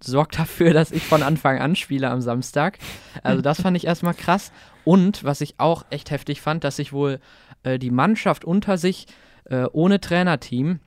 sorgt 0.00 0.38
dafür, 0.38 0.72
dass 0.72 0.90
ich 0.90 1.04
von 1.04 1.22
Anfang 1.22 1.58
an 1.58 1.76
spiele 1.76 2.10
am 2.10 2.20
Samstag. 2.20 2.78
Also 3.22 3.42
das 3.42 3.62
fand 3.62 3.76
ich 3.76 3.86
erstmal 3.86 4.14
krass. 4.14 4.52
Und 4.84 5.24
was 5.24 5.40
ich 5.40 5.54
auch 5.58 5.84
echt 5.90 6.10
heftig 6.10 6.40
fand, 6.40 6.64
dass 6.64 6.76
sich 6.76 6.92
wohl 6.92 7.20
äh, 7.62 7.78
die 7.78 7.90
Mannschaft 7.90 8.44
unter 8.44 8.78
sich 8.78 9.06
äh, 9.44 9.64
ohne 9.72 10.00
Trainerteam 10.00 10.80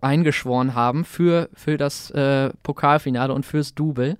eingeschworen 0.00 0.74
haben 0.74 1.04
für, 1.04 1.48
für 1.54 1.76
das 1.76 2.10
äh, 2.10 2.50
Pokalfinale 2.62 3.32
und 3.32 3.44
fürs 3.44 3.74
Double. 3.74 4.16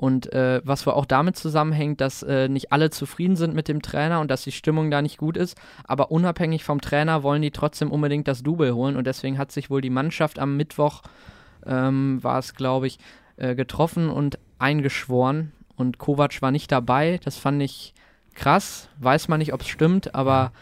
Und 0.00 0.32
äh, 0.32 0.62
was 0.64 0.86
wohl 0.86 0.94
auch 0.94 1.04
damit 1.04 1.36
zusammenhängt, 1.36 2.00
dass 2.00 2.22
äh, 2.22 2.48
nicht 2.48 2.72
alle 2.72 2.88
zufrieden 2.88 3.36
sind 3.36 3.54
mit 3.54 3.68
dem 3.68 3.82
Trainer 3.82 4.20
und 4.20 4.30
dass 4.30 4.42
die 4.42 4.50
Stimmung 4.50 4.90
da 4.90 5.02
nicht 5.02 5.18
gut 5.18 5.36
ist. 5.36 5.58
Aber 5.84 6.10
unabhängig 6.10 6.64
vom 6.64 6.80
Trainer 6.80 7.22
wollen 7.22 7.42
die 7.42 7.50
trotzdem 7.50 7.90
unbedingt 7.90 8.26
das 8.26 8.42
Double 8.42 8.74
holen. 8.74 8.96
Und 8.96 9.06
deswegen 9.06 9.36
hat 9.36 9.52
sich 9.52 9.68
wohl 9.68 9.82
die 9.82 9.90
Mannschaft 9.90 10.38
am 10.38 10.56
Mittwoch, 10.56 11.02
ähm, 11.66 12.18
war 12.22 12.38
es 12.38 12.54
glaube 12.54 12.86
ich, 12.86 12.98
äh, 13.36 13.54
getroffen 13.54 14.08
und 14.08 14.38
eingeschworen. 14.58 15.52
Und 15.76 15.98
Kovac 15.98 16.40
war 16.40 16.50
nicht 16.50 16.72
dabei. 16.72 17.20
Das 17.22 17.36
fand 17.36 17.60
ich 17.60 17.92
krass. 18.32 18.88
Weiß 19.00 19.28
man 19.28 19.38
nicht, 19.38 19.52
ob 19.52 19.60
es 19.60 19.68
stimmt, 19.68 20.14
aber 20.14 20.32
ja, 20.32 20.52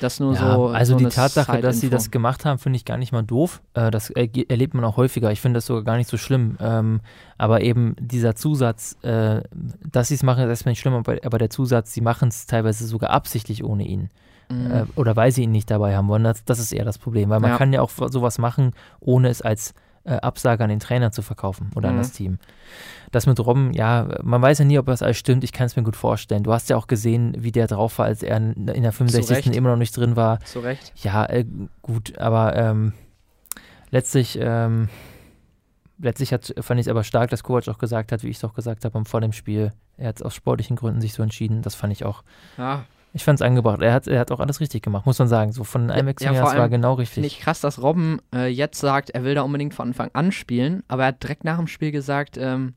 das 0.00 0.20
nur 0.20 0.34
Ja, 0.34 0.54
so. 0.56 0.66
also 0.68 0.92
so 0.92 0.98
die 0.98 1.06
Tatsache, 1.06 1.60
dass 1.60 1.80
sie 1.80 1.90
das 1.90 2.10
gemacht 2.10 2.44
haben, 2.44 2.58
finde 2.58 2.76
ich 2.76 2.84
gar 2.84 2.96
nicht 2.98 3.12
mal 3.12 3.22
doof. 3.22 3.62
Äh, 3.74 3.90
das 3.90 4.10
erge- 4.14 4.48
erlebt 4.50 4.74
man 4.74 4.84
auch 4.84 4.96
häufiger. 4.96 5.30
Ich 5.32 5.40
finde 5.40 5.58
das 5.58 5.66
sogar 5.66 5.84
gar 5.84 5.96
nicht 5.96 6.10
so 6.10 6.16
schlimm. 6.16 6.56
Ähm, 6.60 7.00
aber 7.38 7.60
eben 7.62 7.94
dieser 8.00 8.34
Zusatz, 8.34 8.96
äh, 9.02 9.42
dass 9.90 10.08
sie 10.08 10.14
es 10.14 10.22
machen, 10.22 10.42
ist 10.44 10.48
erstmal 10.48 10.72
nicht 10.72 10.80
schlimm, 10.80 10.94
aber, 10.94 11.16
aber 11.24 11.38
der 11.38 11.50
Zusatz, 11.50 11.92
sie 11.92 12.00
machen 12.00 12.28
es 12.28 12.46
teilweise 12.46 12.86
sogar 12.86 13.10
absichtlich 13.10 13.62
ohne 13.64 13.86
ihn. 13.86 14.10
Mhm. 14.50 14.70
Äh, 14.70 14.84
oder 14.96 15.16
weil 15.16 15.30
sie 15.32 15.44
ihn 15.44 15.52
nicht 15.52 15.70
dabei 15.70 15.96
haben 15.96 16.08
wollen. 16.08 16.24
Das, 16.24 16.44
das 16.44 16.58
ist 16.58 16.72
eher 16.72 16.84
das 16.84 16.98
Problem. 16.98 17.30
Weil 17.30 17.40
man 17.40 17.52
Ja. 17.52 17.56
kann 17.58 17.72
ja 17.72 17.80
auch 17.80 17.90
sowas 17.90 18.38
machen, 18.38 18.72
ohne 19.00 19.28
es 19.28 19.40
als 19.40 19.72
äh, 20.04 20.12
Absage 20.16 20.62
an 20.62 20.70
den 20.70 20.80
Trainer 20.80 21.12
zu 21.12 21.22
verkaufen 21.22 21.70
oder 21.74 21.88
an 21.88 21.94
Mhm. 21.96 21.98
das 21.98 22.12
Team. 22.12 22.38
Das 23.10 23.26
mit 23.26 23.38
Robben, 23.40 23.72
ja, 23.72 24.08
man 24.22 24.42
weiß 24.42 24.58
ja 24.58 24.64
nie, 24.64 24.78
ob 24.78 24.86
das 24.86 25.02
alles 25.02 25.16
stimmt. 25.16 25.44
Ich 25.44 25.52
kann 25.52 25.66
es 25.66 25.76
mir 25.76 25.82
gut 25.82 25.96
vorstellen. 25.96 26.42
Du 26.42 26.52
hast 26.52 26.68
ja 26.68 26.76
auch 26.76 26.86
gesehen, 26.88 27.34
wie 27.38 27.52
der 27.52 27.66
drauf 27.68 27.98
war, 27.98 28.06
als 28.06 28.22
er 28.22 28.36
in 28.38 28.66
der 28.66 28.92
65. 28.92 29.36
Recht. 29.46 29.56
immer 29.56 29.70
noch 29.70 29.76
nicht 29.76 29.96
drin 29.96 30.16
war. 30.16 30.40
Zu 30.40 30.60
Recht. 30.60 30.92
Ja, 31.02 31.24
äh, 31.26 31.44
gut, 31.82 32.18
aber 32.18 32.56
ähm, 32.56 32.92
letztlich, 33.90 34.38
ähm, 34.40 34.88
letztlich 35.98 36.32
hat, 36.32 36.54
fand 36.60 36.80
ich 36.80 36.86
es 36.86 36.90
aber 36.90 37.04
stark, 37.04 37.30
dass 37.30 37.42
Kovac 37.42 37.68
auch 37.68 37.78
gesagt 37.78 38.12
hat, 38.12 38.22
wie 38.22 38.28
ich 38.28 38.36
es 38.38 38.44
auch 38.44 38.54
gesagt 38.54 38.84
habe 38.84 39.04
vor 39.04 39.20
dem 39.20 39.32
Spiel. 39.32 39.72
Er 39.96 40.08
hat 40.08 40.16
es 40.16 40.22
aus 40.22 40.34
sportlichen 40.34 40.76
Gründen 40.76 41.00
sich 41.00 41.14
so 41.14 41.22
entschieden. 41.22 41.62
Das 41.62 41.74
fand 41.76 41.92
ich 41.92 42.04
auch. 42.04 42.24
Ja, 42.58 42.84
Ich 43.16 43.22
fand 43.24 43.38
es 43.40 43.42
angebracht. 43.46 43.80
Er 43.80 43.92
hat, 43.94 44.08
er 44.08 44.18
hat 44.18 44.32
auch 44.32 44.40
alles 44.40 44.60
richtig 44.60 44.82
gemacht, 44.82 45.06
muss 45.06 45.18
man 45.20 45.28
sagen. 45.28 45.52
So 45.52 45.62
von 45.64 45.86
den 45.88 45.90
Ja, 45.96 45.96
ja, 46.20 46.30
her, 46.32 46.42
vor 46.42 46.50
das 46.50 46.58
war 46.58 46.68
genau 46.68 46.96
Finde 46.96 47.02
richtig. 47.02 47.26
ich 47.26 47.40
krass, 47.40 47.60
dass 47.60 47.80
Robben 47.80 48.18
äh, 48.34 48.48
jetzt 48.48 48.80
sagt, 48.80 49.10
er 49.10 49.22
will 49.24 49.34
da 49.36 49.42
unbedingt 49.42 49.72
von 49.72 49.88
Anfang 49.88 50.10
an 50.14 50.32
spielen, 50.32 50.82
aber 50.88 51.02
er 51.02 51.08
hat 51.08 51.22
direkt 51.22 51.44
nach 51.44 51.56
dem 51.58 51.68
Spiel 51.68 51.92
gesagt, 51.92 52.36
ähm, 52.36 52.74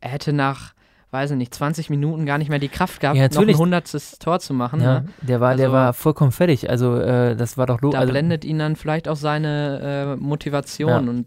er 0.00 0.10
hätte 0.10 0.32
nach, 0.32 0.72
weiß 1.10 1.32
ich 1.32 1.36
nicht, 1.36 1.54
20 1.54 1.90
Minuten 1.90 2.24
gar 2.24 2.38
nicht 2.38 2.48
mehr 2.48 2.58
die 2.58 2.68
Kraft 2.70 3.00
gehabt, 3.00 3.16
Ja, 3.18 3.24
noch 3.24 3.30
ein 3.32 3.34
natürlich. 3.34 3.58
hundertstes 3.58 4.18
Tor 4.18 4.40
zu 4.40 4.54
machen. 4.54 4.80
Ja, 4.80 5.00
Ne? 5.00 5.08
der 5.20 5.40
war, 5.42 5.54
der 5.56 5.66
Also- 5.66 5.76
war 5.76 5.92
vollkommen 5.92 6.32
fertig. 6.32 6.70
Also 6.70 6.96
äh, 6.98 7.36
das 7.36 7.58
war 7.58 7.66
doch 7.66 7.82
lo- 7.82 7.90
Da 7.90 7.98
also, 8.00 8.12
blendet 8.12 8.46
ihn 8.46 8.58
dann 8.58 8.76
vielleicht 8.76 9.08
auch 9.08 9.16
seine 9.16 10.16
äh, 10.16 10.22
Motivation 10.22 10.88
Ja. 10.90 10.98
und 10.98 11.26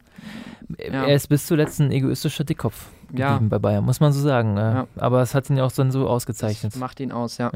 ja. 0.79 1.05
Er 1.05 1.15
ist 1.15 1.29
bis 1.29 1.45
zuletzt 1.45 1.79
ein 1.79 1.91
egoistischer 1.91 2.43
Dickkopf 2.45 2.89
Ja. 3.13 3.33
geblieben 3.33 3.49
bei 3.49 3.59
Bayern, 3.59 3.83
muss 3.83 3.99
man 3.99 4.11
so 4.11 4.21
sagen. 4.21 4.57
Äh, 4.57 4.61
Ja. 4.61 4.87
Aber 4.97 5.21
es 5.21 5.33
hat 5.35 5.49
ihn 5.51 5.57
ja 5.57 5.65
auch 5.65 5.71
dann 5.71 5.91
so 5.91 6.01
das 6.03 6.09
ausgezeichnet. 6.09 6.75
macht 6.77 6.99
ihn 6.99 7.11
aus, 7.11 7.37
ja. 7.37 7.51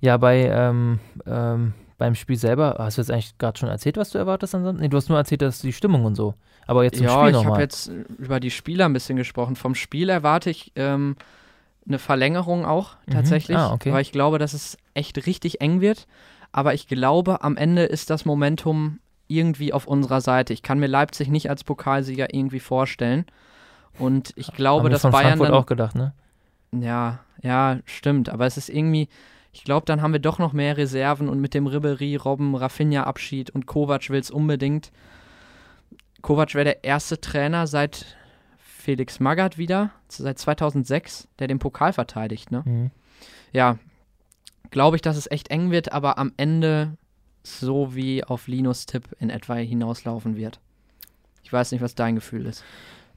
Ja, 0.00 0.16
bei 0.16 0.48
ähm, 0.52 0.98
ähm, 1.26 1.74
beim 1.98 2.14
Spiel 2.14 2.36
selber, 2.36 2.76
hast 2.78 2.96
du 2.96 3.02
jetzt 3.02 3.10
eigentlich 3.10 3.36
gerade 3.36 3.58
schon 3.58 3.68
erzählt, 3.68 3.96
was 3.98 4.10
du 4.10 4.18
erwartest 4.18 4.54
ansonsten? 4.54 4.82
Nee, 4.82 4.88
du 4.88 4.96
hast 4.96 5.08
nur 5.10 5.18
erzählt, 5.18 5.42
dass 5.42 5.60
die 5.60 5.72
Stimmung 5.72 6.04
und 6.06 6.14
so. 6.14 6.34
Aber 6.66 6.84
jetzt 6.84 6.96
zum 6.98 7.06
Ja, 7.06 7.18
Spiel 7.18 7.30
ich 7.30 7.36
habe 7.36 7.44
nochmal. 7.44 7.60
jetzt 7.60 7.90
über 8.18 8.40
die 8.40 8.50
Spieler 8.50 8.86
ein 8.86 8.92
bisschen 8.92 9.16
gesprochen. 9.16 9.56
Vom 9.56 9.74
Spiel 9.74 10.08
erwarte 10.08 10.48
ich 10.50 10.72
ähm, 10.76 11.16
eine 11.86 11.98
Verlängerung 11.98 12.64
auch 12.64 12.96
Mhm. 13.06 13.12
tatsächlich, 13.12 13.56
Ah, 13.56 13.72
okay. 13.74 13.92
weil 13.92 14.02
ich 14.02 14.12
glaube, 14.12 14.38
dass 14.38 14.54
es 14.54 14.78
echt 14.94 15.26
richtig 15.26 15.60
eng 15.60 15.80
wird. 15.80 16.06
Aber 16.52 16.74
ich 16.74 16.88
glaube, 16.88 17.42
am 17.42 17.56
Ende 17.56 17.84
ist 17.84 18.08
das 18.10 18.24
Momentum 18.24 18.98
irgendwie 19.28 19.72
auf 19.72 19.86
unserer 19.86 20.20
Seite. 20.20 20.52
Ich 20.52 20.62
kann 20.62 20.78
mir 20.80 20.86
Leipzig 20.88 21.28
nicht 21.28 21.50
als 21.50 21.64
Pokalsieger 21.64 22.32
irgendwie 22.34 22.60
vorstellen. 22.60 23.26
Und 23.98 24.32
ich 24.36 24.52
glaube, 24.52 24.84
Haben 24.84 24.86
wir 24.86 24.90
dass 24.90 25.02
von 25.02 25.10
Bayern 25.12 25.24
Frankfurt 25.38 25.48
dann, 25.48 25.54
auch 25.54 25.66
gedacht, 25.66 25.94
ne? 25.94 26.14
ja, 26.72 27.20
ja, 27.42 27.78
stimmt. 27.84 28.28
Aber 28.28 28.46
es 28.46 28.56
ist 28.56 28.68
irgendwie, 28.68 29.08
ich 29.52 29.64
glaube, 29.64 29.86
dann 29.86 30.00
haben 30.00 30.12
wir 30.12 30.20
doch 30.20 30.38
noch 30.38 30.52
mehr 30.52 30.76
Reserven 30.76 31.28
und 31.28 31.40
mit 31.40 31.54
dem 31.54 31.66
Ribery, 31.66 32.16
Robben, 32.16 32.54
Rafinha 32.54 33.04
Abschied 33.04 33.50
und 33.50 33.66
Kovac 33.66 34.08
will 34.10 34.20
es 34.20 34.30
unbedingt. 34.30 34.92
Kovac 36.22 36.54
wäre 36.54 36.64
der 36.64 36.84
erste 36.84 37.20
Trainer 37.20 37.66
seit 37.66 38.16
Felix 38.58 39.20
Magath 39.20 39.58
wieder, 39.58 39.90
seit 40.08 40.38
2006, 40.38 41.28
der 41.38 41.48
den 41.48 41.58
Pokal 41.58 41.92
verteidigt, 41.92 42.50
ne? 42.50 42.62
Mhm. 42.64 42.90
Ja, 43.52 43.78
glaube 44.70 44.96
ich, 44.96 45.02
dass 45.02 45.16
es 45.16 45.30
echt 45.30 45.50
eng 45.50 45.70
wird, 45.70 45.92
aber 45.92 46.18
am 46.18 46.32
Ende 46.36 46.96
so 47.42 47.94
wie 47.94 48.22
auf 48.22 48.46
Linus 48.46 48.86
Tipp 48.86 49.04
in 49.18 49.30
etwa 49.30 49.56
hinauslaufen 49.56 50.36
wird. 50.36 50.60
Ich 51.42 51.52
weiß 51.52 51.72
nicht, 51.72 51.80
was 51.80 51.94
dein 51.94 52.14
Gefühl 52.14 52.46
ist. 52.46 52.64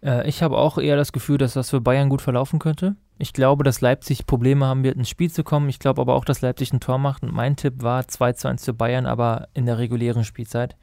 Äh, 0.02 0.28
ich 0.28 0.42
habe 0.42 0.58
auch 0.58 0.78
eher 0.78 0.96
das 0.96 1.12
Gefühl, 1.12 1.38
dass 1.38 1.54
das 1.54 1.70
für 1.70 1.82
Bayern 1.82 2.10
gut 2.10 2.22
verlaufen 2.22 2.60
könnte. 2.60 2.96
Ich 3.20 3.32
glaube, 3.34 3.64
dass 3.64 3.80
Leipzig 3.82 4.26
Probleme 4.26 4.66
haben 4.66 4.84
wird, 4.84 4.98
ins 4.98 5.10
Spiel 5.10 5.32
zu 5.32 5.44
kommen. 5.44 5.70
Ich 5.70 5.80
glaube 5.80 6.02
aber 6.02 6.16
auch, 6.16 6.26
dass 6.26 6.42
Leipzig 6.42 6.74
ein 6.74 6.80
Tor 6.80 6.98
macht. 6.98 7.24
Und 7.24 7.34
mein 7.34 7.56
Tipp 7.56 7.82
war 7.84 8.08
2 8.08 8.34
zu 8.34 8.48
1 8.48 8.66
für 8.66 8.74
Bayern, 8.74 9.06
aber 9.06 9.48
in 9.54 9.66
der 9.66 9.78
regulären 9.78 10.24
Spielzeit. 10.24 10.76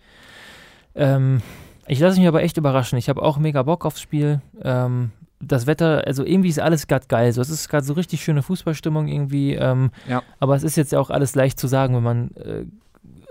Ähm, 0.95 1.43
ich 1.87 1.99
lasse 1.99 2.19
mich 2.19 2.29
aber 2.29 2.43
echt 2.43 2.57
überraschen. 2.57 2.99
Ich 2.99 3.09
habe 3.09 3.23
auch 3.23 3.39
mega 3.39 3.63
Bock 3.63 3.85
aufs 3.85 4.01
Spiel. 4.01 4.41
Ähm, 4.63 5.11
das 5.41 5.67
Wetter, 5.67 6.05
also 6.07 6.25
irgendwie 6.25 6.51
ist 6.51 6.61
alles 6.61 6.87
gerade 6.87 7.07
geil. 7.09 7.33
So, 7.33 7.41
es 7.41 7.51
ist 7.51 7.69
gerade 7.69 7.85
so 7.85 7.95
richtig 7.95 8.23
schöne 8.23 8.43
Fußballstimmung 8.43 9.09
irgendwie. 9.09 9.55
Ähm, 9.55 9.91
Ja. 10.09 10.23
Aber 10.39 10.55
es 10.55 10.63
ist 10.63 10.77
jetzt 10.77 10.93
ja 10.93 11.01
auch 11.01 11.11
alles 11.11 11.35
leicht 11.35 11.59
zu 11.59 11.67
sagen, 11.67 11.97
wenn 11.97 12.03
man 12.03 12.31
äh, 12.37 12.65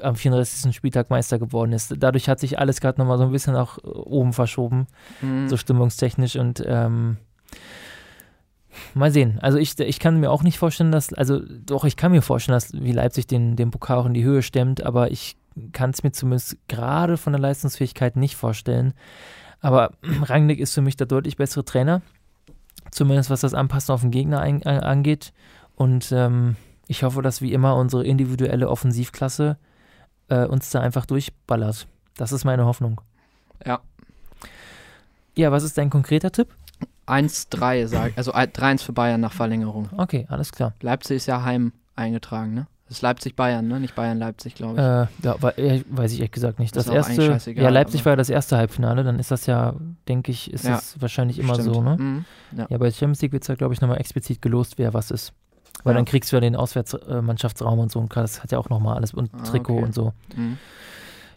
am 0.01 0.15
34. 0.15 0.75
Spieltag 0.75 1.09
Meister 1.09 1.39
geworden 1.39 1.71
ist. 1.71 1.93
Dadurch 1.97 2.27
hat 2.29 2.39
sich 2.39 2.57
alles 2.59 2.81
gerade 2.81 2.99
nochmal 2.99 3.17
so 3.17 3.25
ein 3.25 3.31
bisschen 3.31 3.53
nach 3.53 3.77
oben 3.83 4.33
verschoben 4.33 4.88
Mhm. 5.21 5.47
so 5.49 5.57
stimmungstechnisch 5.57 6.35
und 6.35 6.63
ähm, 6.65 7.17
mal 8.93 9.11
sehen. 9.11 9.39
Also 9.41 9.57
ich, 9.57 9.79
ich 9.79 9.99
kann 9.99 10.19
mir 10.19 10.31
auch 10.31 10.43
nicht 10.43 10.59
vorstellen, 10.59 10.91
dass, 10.91 11.13
also 11.13 11.39
doch, 11.39 11.85
ich 11.85 11.97
kann 11.97 12.11
mir 12.11 12.21
vorstellen, 12.21 12.55
dass 12.55 12.73
wie 12.73 12.91
Leipzig 12.91 13.27
den, 13.27 13.55
den 13.55 13.71
Pokal 13.71 13.97
auch 13.97 14.05
in 14.05 14.13
die 14.13 14.23
Höhe 14.23 14.41
stemmt, 14.41 14.83
aber 14.83 15.11
ich 15.11 15.35
kann 15.71 15.91
es 15.91 16.03
mir 16.03 16.11
zumindest 16.11 16.57
gerade 16.67 17.17
von 17.17 17.33
der 17.33 17.39
Leistungsfähigkeit 17.39 18.15
nicht 18.15 18.35
vorstellen. 18.35 18.93
Aber 19.61 19.91
Rangnick 20.23 20.59
ist 20.59 20.73
für 20.73 20.81
mich 20.81 20.97
der 20.97 21.07
deutlich 21.07 21.37
bessere 21.37 21.65
Trainer, 21.65 22.01
zumindest 22.91 23.29
was 23.29 23.41
das 23.41 23.53
Anpassen 23.53 23.93
auf 23.93 24.01
den 24.01 24.11
Gegner 24.11 24.39
ein, 24.39 24.61
äh, 24.61 24.69
angeht. 24.69 25.33
Und 25.75 26.11
ähm, 26.11 26.55
ich 26.87 27.03
hoffe, 27.03 27.21
dass 27.21 27.41
wie 27.41 27.53
immer 27.53 27.75
unsere 27.75 28.05
individuelle 28.05 28.69
Offensivklasse 28.69 29.57
äh, 30.29 30.45
uns 30.45 30.69
da 30.69 30.79
einfach 30.79 31.05
durchballert. 31.05 31.87
Das 32.15 32.31
ist 32.31 32.45
meine 32.45 32.65
Hoffnung. 32.65 33.01
Ja. 33.65 33.79
Ja, 35.37 35.51
was 35.51 35.63
ist 35.63 35.77
dein 35.77 35.89
konkreter 35.89 36.31
Tipp? 36.31 36.49
1-3, 37.09 37.87
sag 37.87 38.13
also 38.17 38.33
3-1 38.33 38.83
für 38.83 38.93
Bayern 38.93 39.21
nach 39.21 39.33
Verlängerung. 39.33 39.89
Okay, 39.97 40.25
alles 40.29 40.51
klar. 40.51 40.73
Leipzig 40.81 41.17
ist 41.17 41.25
ja 41.25 41.43
heim 41.43 41.73
eingetragen, 41.95 42.53
ne? 42.53 42.67
Das 42.87 42.97
ist 42.97 43.01
Leipzig-Bayern, 43.03 43.67
ne? 43.67 43.79
Nicht 43.79 43.93
Bayern-Leipzig, 43.93 44.55
glaube 44.55 44.73
ich. 44.73 44.79
Äh, 45.23 45.27
ja, 45.27 45.35
wei- 45.41 45.51
äh, 45.57 45.83
weiß 45.91 46.11
ich 46.11 46.19
ehrlich 46.19 46.31
gesagt 46.31 46.57
nicht. 46.57 46.75
Das 46.75 46.85
Das, 46.85 47.07
erste, 47.07 47.51
ja, 47.53 47.69
Leipzig 47.69 48.03
war 48.03 48.13
ja 48.13 48.15
das 48.15 48.31
erste 48.31 48.57
Halbfinale, 48.57 49.03
dann 49.03 49.19
ist 49.19 49.29
das 49.29 49.45
ja, 49.45 49.75
denke 50.07 50.31
ich, 50.31 50.51
ist 50.51 50.65
Ja, 50.65 50.71
das 50.71 50.99
wahrscheinlich 50.99 51.37
immer 51.37 51.53
Stimmt. 51.53 51.73
so, 51.75 51.81
ne? 51.83 51.97
Mhm. 51.99 52.25
Ja. 52.57 52.65
Ja, 52.67 52.77
bei 52.79 52.89
Champions 52.89 53.21
League 53.21 53.31
wird 53.33 53.43
es 53.43 53.47
ja, 53.47 53.53
glaube 53.53 53.75
ich, 53.75 53.81
nochmal 53.81 53.99
explizit 53.99 54.41
gelost, 54.41 54.79
wer 54.79 54.95
was 54.95 55.11
ist. 55.11 55.33
Weil 55.83 55.93
Ja. 55.93 55.97
dann 55.97 56.05
kriegst 56.05 56.31
du 56.31 56.35
ja 56.37 56.39
den 56.39 56.55
Auswärtsmannschaftsraum 56.55 57.77
und 57.77 57.91
so 57.91 57.99
und 57.99 58.15
das 58.15 58.41
hat 58.41 58.51
ja 58.51 58.57
auch 58.57 58.69
nochmal 58.69 58.95
alles 58.97 59.13
und 59.13 59.29
Ah, 59.33 59.43
Trikot 59.43 59.73
okay. 59.75 59.83
und 59.83 59.93
so. 59.93 60.13
Mhm. 60.35 60.57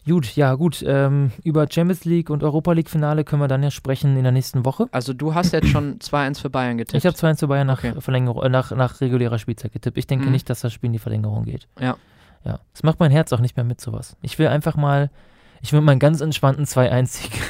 Gut, 0.07 0.35
ja, 0.35 0.55
gut. 0.55 0.83
Ähm, 0.87 1.31
über 1.45 1.67
Champions 1.71 2.05
League 2.05 2.29
und 2.31 2.43
Europa 2.43 2.73
League 2.73 2.91
Finale 2.91 3.23
können 3.25 3.41
wir 3.41 3.47
dann 3.49 3.63
ja 3.63 3.71
sprechen 3.71 4.17
in 4.17 4.25
der 4.25 4.33
nächsten 4.33 4.65
Woche. 4.65 4.89
Also 4.91 5.13
du 5.15 5.35
hast 5.35 5.53
jetzt 5.53 5.69
schon 5.69 5.99
2-1 6.01 6.41
für 6.41 6.51
Bayern 6.51 6.77
getippt. 6.79 6.97
Ich 6.99 7.07
habe 7.07 7.15
2 7.17 7.35
zu 7.35 7.47
Bayern 7.49 7.69
nach, 7.69 7.79
Okay. 7.79 7.95
Verlängerung, 8.01 8.43
äh, 8.43 8.49
nach, 8.49 8.73
nach 8.73 9.01
regulärer 9.01 9.39
Spielzeit 9.39 9.73
getippt. 9.73 9.97
Ich 9.99 10.07
denke 10.09 10.27
Mhm. 10.27 10.33
nicht, 10.33 10.51
dass 10.51 10.61
das 10.61 10.73
Spiel 10.73 10.89
in 10.89 10.93
die 10.93 10.99
Verlängerung 10.99 11.45
geht. 11.45 11.69
Ja. 11.81 11.97
Ja. 12.45 12.59
Das 12.73 12.83
macht 12.83 12.99
mein 12.99 13.13
Herz 13.13 13.33
auch 13.33 13.39
nicht 13.39 13.57
mehr 13.57 13.65
mit 13.65 13.81
sowas. 13.81 14.17
Ich 14.23 14.39
will 14.41 14.49
einfach 14.49 14.75
mal, 14.75 15.11
ich 15.61 15.73
will 15.73 15.81
mal 15.81 15.93
einen 15.93 16.01
ganz 16.01 16.21
entspannten 16.21 16.65
2-1-Sieg. 16.65 17.31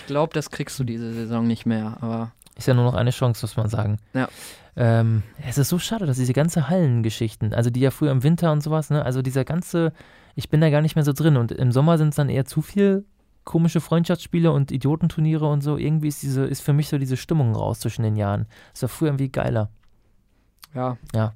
Ich 0.00 0.06
glaube, 0.06 0.32
das 0.34 0.50
kriegst 0.50 0.76
du 0.80 0.84
diese 0.84 1.12
Saison 1.12 1.46
nicht 1.46 1.64
mehr, 1.64 1.96
aber 2.00 2.32
Ist 2.56 2.66
ja 2.66 2.74
nur 2.74 2.82
noch 2.82 2.94
eine 2.94 3.10
Chance, 3.10 3.44
muss 3.46 3.56
man 3.56 3.68
sagen. 3.68 3.98
Ja. 4.14 4.28
Ähm, 4.76 5.22
es 5.48 5.58
ist 5.58 5.68
so 5.68 5.78
schade, 5.78 6.06
dass 6.06 6.16
diese 6.16 6.32
ganze 6.32 6.68
Hallengeschichten, 6.68 7.54
also 7.54 7.70
die 7.70 7.78
ja 7.78 7.92
früher 7.92 8.10
im 8.10 8.24
Winter 8.24 8.50
und 8.50 8.62
sowas, 8.64 8.90
ne, 8.90 9.04
also 9.04 9.22
dieser 9.22 9.44
ganze, 9.44 9.92
ich 10.34 10.48
bin 10.48 10.60
da 10.60 10.70
gar 10.70 10.80
nicht 10.80 10.96
mehr 10.96 11.04
so 11.04 11.12
drin 11.12 11.36
und 11.36 11.52
im 11.52 11.72
Sommer 11.72 11.98
sind 11.98 12.08
es 12.08 12.16
dann 12.16 12.28
eher 12.28 12.44
zu 12.44 12.62
viel 12.62 13.04
komische 13.44 13.80
Freundschaftsspiele 13.80 14.52
und 14.52 14.70
Idiotenturniere 14.70 15.46
und 15.46 15.62
so. 15.62 15.76
Irgendwie 15.76 16.08
ist 16.08 16.22
diese, 16.22 16.44
ist 16.44 16.60
für 16.60 16.72
mich 16.72 16.88
so 16.88 16.98
diese 16.98 17.16
Stimmung 17.16 17.54
raus 17.54 17.80
zwischen 17.80 18.02
den 18.02 18.16
Jahren. 18.16 18.46
Ist 18.72 18.82
doch 18.82 18.90
früher 18.90 19.08
irgendwie 19.08 19.30
geiler. 19.30 19.70
ja. 21.14 21.32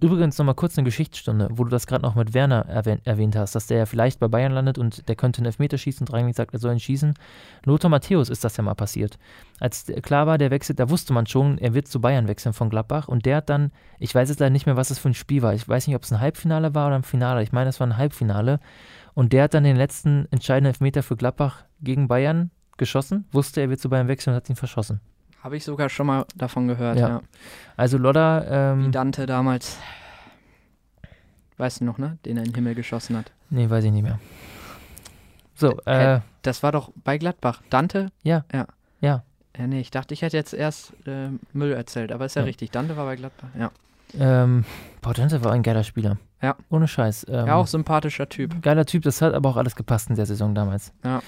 Übrigens 0.00 0.36
nochmal 0.36 0.54
kurz 0.54 0.76
eine 0.76 0.84
Geschichtsstunde, 0.84 1.48
wo 1.52 1.64
du 1.64 1.70
das 1.70 1.86
gerade 1.86 2.02
noch 2.02 2.14
mit 2.14 2.34
Werner 2.34 2.66
erwähnt, 2.66 3.34
hast, 3.34 3.54
dass 3.54 3.66
der 3.66 3.78
ja 3.78 3.86
vielleicht 3.86 4.20
bei 4.20 4.28
Bayern 4.28 4.52
landet 4.52 4.76
und 4.76 5.08
der 5.08 5.16
könnte 5.16 5.38
einen 5.38 5.46
Elfmeter 5.46 5.78
schießen 5.78 6.06
und 6.06 6.12
Rangnick 6.12 6.36
sagt, 6.36 6.52
er 6.52 6.58
soll 6.58 6.72
ihn 6.72 6.80
schießen. 6.80 7.14
Lothar 7.64 7.90
Matthäus 7.90 8.28
ist 8.28 8.44
das 8.44 8.56
ja 8.56 8.62
mal 8.62 8.74
passiert. 8.74 9.18
Als 9.58 9.86
klar 10.02 10.26
war, 10.26 10.36
der 10.36 10.50
wechselt, 10.50 10.78
da 10.80 10.90
wusste 10.90 11.14
man 11.14 11.26
schon, 11.26 11.56
er 11.58 11.72
wird 11.72 11.88
zu 11.88 12.00
Bayern 12.00 12.28
wechseln 12.28 12.52
von 12.52 12.68
Gladbach 12.68 13.08
und 13.08 13.24
der 13.24 13.36
hat 13.36 13.48
dann, 13.48 13.72
ich 13.98 14.14
weiß 14.14 14.28
jetzt 14.28 14.40
leider 14.40 14.50
nicht 14.50 14.66
mehr, 14.66 14.76
was 14.76 14.90
es 14.90 14.98
für 14.98 15.08
ein 15.08 15.14
Spiel 15.14 15.40
war. 15.40 15.54
Ich 15.54 15.66
weiß 15.66 15.86
nicht, 15.86 15.96
ob 15.96 16.02
es 16.02 16.12
ein 16.12 16.20
Halbfinale 16.20 16.74
war 16.74 16.88
oder 16.88 16.96
ein 16.96 17.02
Finale. 17.02 17.42
Ich 17.42 17.52
meine, 17.52 17.70
es 17.70 17.80
war 17.80 17.86
ein 17.86 17.96
Halbfinale. 17.96 18.60
Und 19.14 19.32
der 19.32 19.44
hat 19.44 19.54
dann 19.54 19.64
den 19.64 19.76
letzten 19.76 20.26
entscheidenden 20.30 20.72
Elfmeter 20.72 21.02
für 21.02 21.16
Gladbach 21.16 21.64
gegen 21.80 22.06
Bayern 22.06 22.50
geschossen, 22.76 23.24
wusste, 23.32 23.62
er 23.62 23.70
wird 23.70 23.80
zu 23.80 23.88
Bayern 23.88 24.08
wechseln 24.08 24.34
und 24.34 24.36
hat 24.36 24.50
ihn 24.50 24.56
verschossen. 24.56 25.00
Habe 25.46 25.56
ich 25.58 25.64
sogar 25.64 25.88
schon 25.88 26.08
mal 26.08 26.26
davon 26.34 26.66
gehört, 26.66 26.98
Ja. 26.98 27.08
ja. 27.08 27.20
Also 27.76 27.98
Lodder, 27.98 28.74
Wie 28.80 28.84
ähm, 28.86 28.90
Dante 28.90 29.26
damals, 29.26 29.78
weißt 31.56 31.80
du 31.82 31.84
noch, 31.84 31.98
ne? 31.98 32.18
Den 32.24 32.36
er 32.36 32.42
in 32.42 32.50
den 32.50 32.54
Himmel 32.56 32.74
geschossen 32.74 33.16
hat. 33.16 33.30
nee, 33.50 33.70
weiß 33.70 33.84
ich 33.84 33.92
nicht 33.92 34.02
mehr. 34.02 34.18
So, 35.54 35.78
Äh, 35.86 36.16
äh, 36.16 36.20
Das 36.42 36.64
war 36.64 36.72
doch 36.72 36.90
bei 37.04 37.16
Gladbach. 37.16 37.62
Dante? 37.70 38.10
Ja. 38.24 38.44
Ja. 38.52 38.66
Ja. 39.00 39.22
Ja, 39.56 39.66
nee, 39.68 39.78
ich 39.78 39.92
dachte, 39.92 40.14
ich 40.14 40.22
hätte 40.22 40.36
jetzt 40.36 40.52
erst 40.52 40.92
äh, 41.06 41.28
Müll 41.52 41.72
erzählt, 41.72 42.10
aber 42.10 42.26
ist 42.26 42.34
ja, 42.34 42.42
Ja. 42.42 42.46
richtig. 42.46 42.72
Dante 42.72 42.96
war 42.96 43.04
bei 43.06 43.14
Gladbach, 43.14 43.48
ja. 43.56 43.70
ähm, 44.18 44.64
boah, 45.00 45.14
Dante 45.14 45.44
war 45.44 45.52
ein 45.52 45.62
geiler 45.62 45.84
Spieler. 45.84 46.16
Ja. 46.42 46.56
Ohne 46.70 46.88
Scheiß. 46.88 47.24
Ähm, 47.28 47.46
Ja, 47.46 47.54
auch 47.54 47.68
sympathischer 47.68 48.28
Typ. 48.28 48.60
Geiler 48.62 48.84
Typ, 48.84 49.04
das 49.04 49.22
hat 49.22 49.32
aber 49.32 49.48
auch 49.50 49.56
alles 49.56 49.76
gepasst 49.76 50.10
in 50.10 50.16
der 50.16 50.26
Saison 50.26 50.56
damals. 50.56 50.92
Ja. 51.04 51.22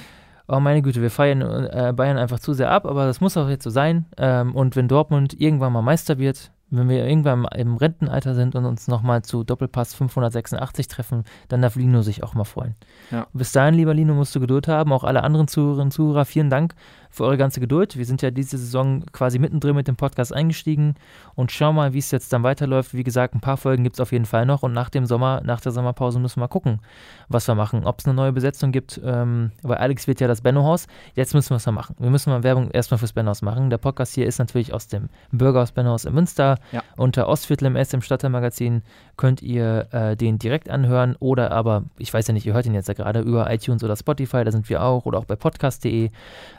Oh 0.49 0.61
meine 0.61 0.83
Güte, 0.83 1.03
wir 1.03 1.11
feiern 1.11 1.43
äh, 1.43 1.93
Bayern 1.95 2.17
einfach 2.17 2.41
zu 2.41 2.55
sehr 2.55 2.71
ab, 2.71 2.87
aber 2.87 3.05
das 3.07 3.21
muss 3.21 3.37
auch 3.37 3.49
jetzt 3.49 3.65
so 3.65 3.71
sein. 3.71 4.07
Ähm, 4.17 4.55
und 4.55 4.77
wenn 4.77 4.89
Dortmund 4.89 5.39
irgendwann 5.39 5.73
mal 5.73 5.83
Meister 5.83 6.19
wird, 6.19 6.51
wenn 6.71 6.89
wir 6.89 7.07
irgendwann 7.07 7.47
im 7.55 7.77
Rentenalter 7.77 8.35
sind 8.35 8.55
und 8.55 8.65
uns 8.67 8.89
nochmal 8.89 9.23
zu 9.23 9.43
Doppelpass 9.45 9.95
586 9.95 10.89
treffen, 10.89 11.25
dann 11.49 11.63
darf 11.63 11.77
Lino 11.77 12.03
sich 12.03 12.23
auch 12.23 12.35
mal 12.35 12.45
freuen. 12.45 12.75
Ja. 13.11 13.27
Bis 13.33 13.53
dahin, 13.53 13.75
lieber 13.75 13.95
Lino, 13.95 14.15
musst 14.15 14.35
du 14.35 14.41
Geduld 14.41 14.69
haben. 14.69 14.93
Auch 14.93 15.05
alle 15.05 15.23
anderen 15.23 15.49
Zuhörerinnen 15.49 15.87
und 15.87 15.93
Zuhörer, 15.93 16.25
vielen 16.25 16.51
Dank 16.51 16.75
für 17.11 17.25
eure 17.25 17.37
ganze 17.37 17.61
Geduld. 17.61 17.97
Wir 17.97 18.05
sind 18.05 18.23
ja 18.23 18.31
diese 18.31 18.59
Saison 18.59 19.05
quasi 19.13 19.39
mittendrin 19.39 19.75
mit 19.75 19.89
dem 19.89 19.97
Podcast 19.97 20.33
eingestiegen 20.33 20.95
und 21.35 21.53
schauen 21.53 21.75
mal, 21.75 21.93
wie 21.93 21.99
es 21.99 22.11
jetzt 22.11 22.33
dann 22.33 22.43
weiterläuft. 22.43 22.95
Wie 22.95 23.05
gesagt, 23.05 23.35
ein 23.35 23.41
paar 23.41 23.57
Folgen 23.57 23.85
gibt 23.85 23.97
es 23.97 24.01
auf 24.01 24.13
jeden 24.13 24.27
Fall 24.27 24.47
noch 24.47 24.63
und 24.63 24.73
nach 24.73 24.91
dem 24.91 25.07
Sommer, 25.07 25.41
nach 25.45 25.61
der 25.61 25.73
Sommerpause 25.73 26.19
müssen 26.19 26.37
wir 26.37 26.43
mal 26.45 26.49
gucken, 26.49 26.81
was 27.29 27.49
wir 27.49 27.55
machen. 27.55 27.85
Ob 27.85 27.99
es 27.99 28.07
eine 28.07 28.15
neue 28.15 28.33
Besetzung 28.33 28.73
gibt, 28.73 29.01
ähm, 29.05 29.53
weil 29.63 29.79
Alex 29.79 30.07
wird 30.07 30.21
ja 30.21 30.29
das 30.29 30.41
Benno-Haus. 30.41 30.87
Jetzt 31.15 31.35
müssen 31.35 31.51
wir 31.51 31.57
es 31.57 31.67
mal 31.67 31.73
machen. 31.73 31.97
Wir 31.99 32.11
müssen 32.11 32.31
mal 32.31 32.43
Werbung 32.43 32.71
erstmal 32.71 32.99
fürs 32.99 33.13
Benno-Haus 33.13 33.43
machen. 33.43 33.71
Der 33.71 33.79
Podcast 33.79 34.15
hier 34.15 34.27
ist 34.27 34.39
natürlich 34.39 34.73
aus 34.73 34.89
dem 34.89 35.09
Bürgerhaus 35.33 35.73
Benno-Haus 35.73 36.05
in 36.05 36.15
Münster. 36.15 36.59
Ja. 36.73 36.83
Unter 36.97 37.29
Ostviertel 37.29 37.67
MS 37.67 37.93
im 37.93 38.03
Stadtteilmagazin 38.03 38.83
könnt 39.19 39.43
ihr 39.43 39.89
äh, 39.93 40.17
den 40.17 40.39
direkt 40.39 40.71
anhören 40.71 41.17
oder 41.19 41.51
aber, 41.51 41.85
ich 41.99 42.15
weiß 42.15 42.27
ja 42.29 42.33
nicht, 42.33 42.47
ihr 42.47 42.55
hört 42.55 42.65
ihn 42.65 42.73
jetzt 42.73 42.89
ja 42.89 42.95
gerade 42.95 43.21
über 43.21 43.53
iTunes 43.53 43.85
oder 43.85 43.97
Spotify, 43.97 44.45
da 44.45 44.51
sind 44.51 44.71
wir 44.71 44.83
auch 44.83 45.05
oder 45.05 45.19
auch 45.19 45.27
bei 45.27 45.37
podcast.de. 45.37 46.11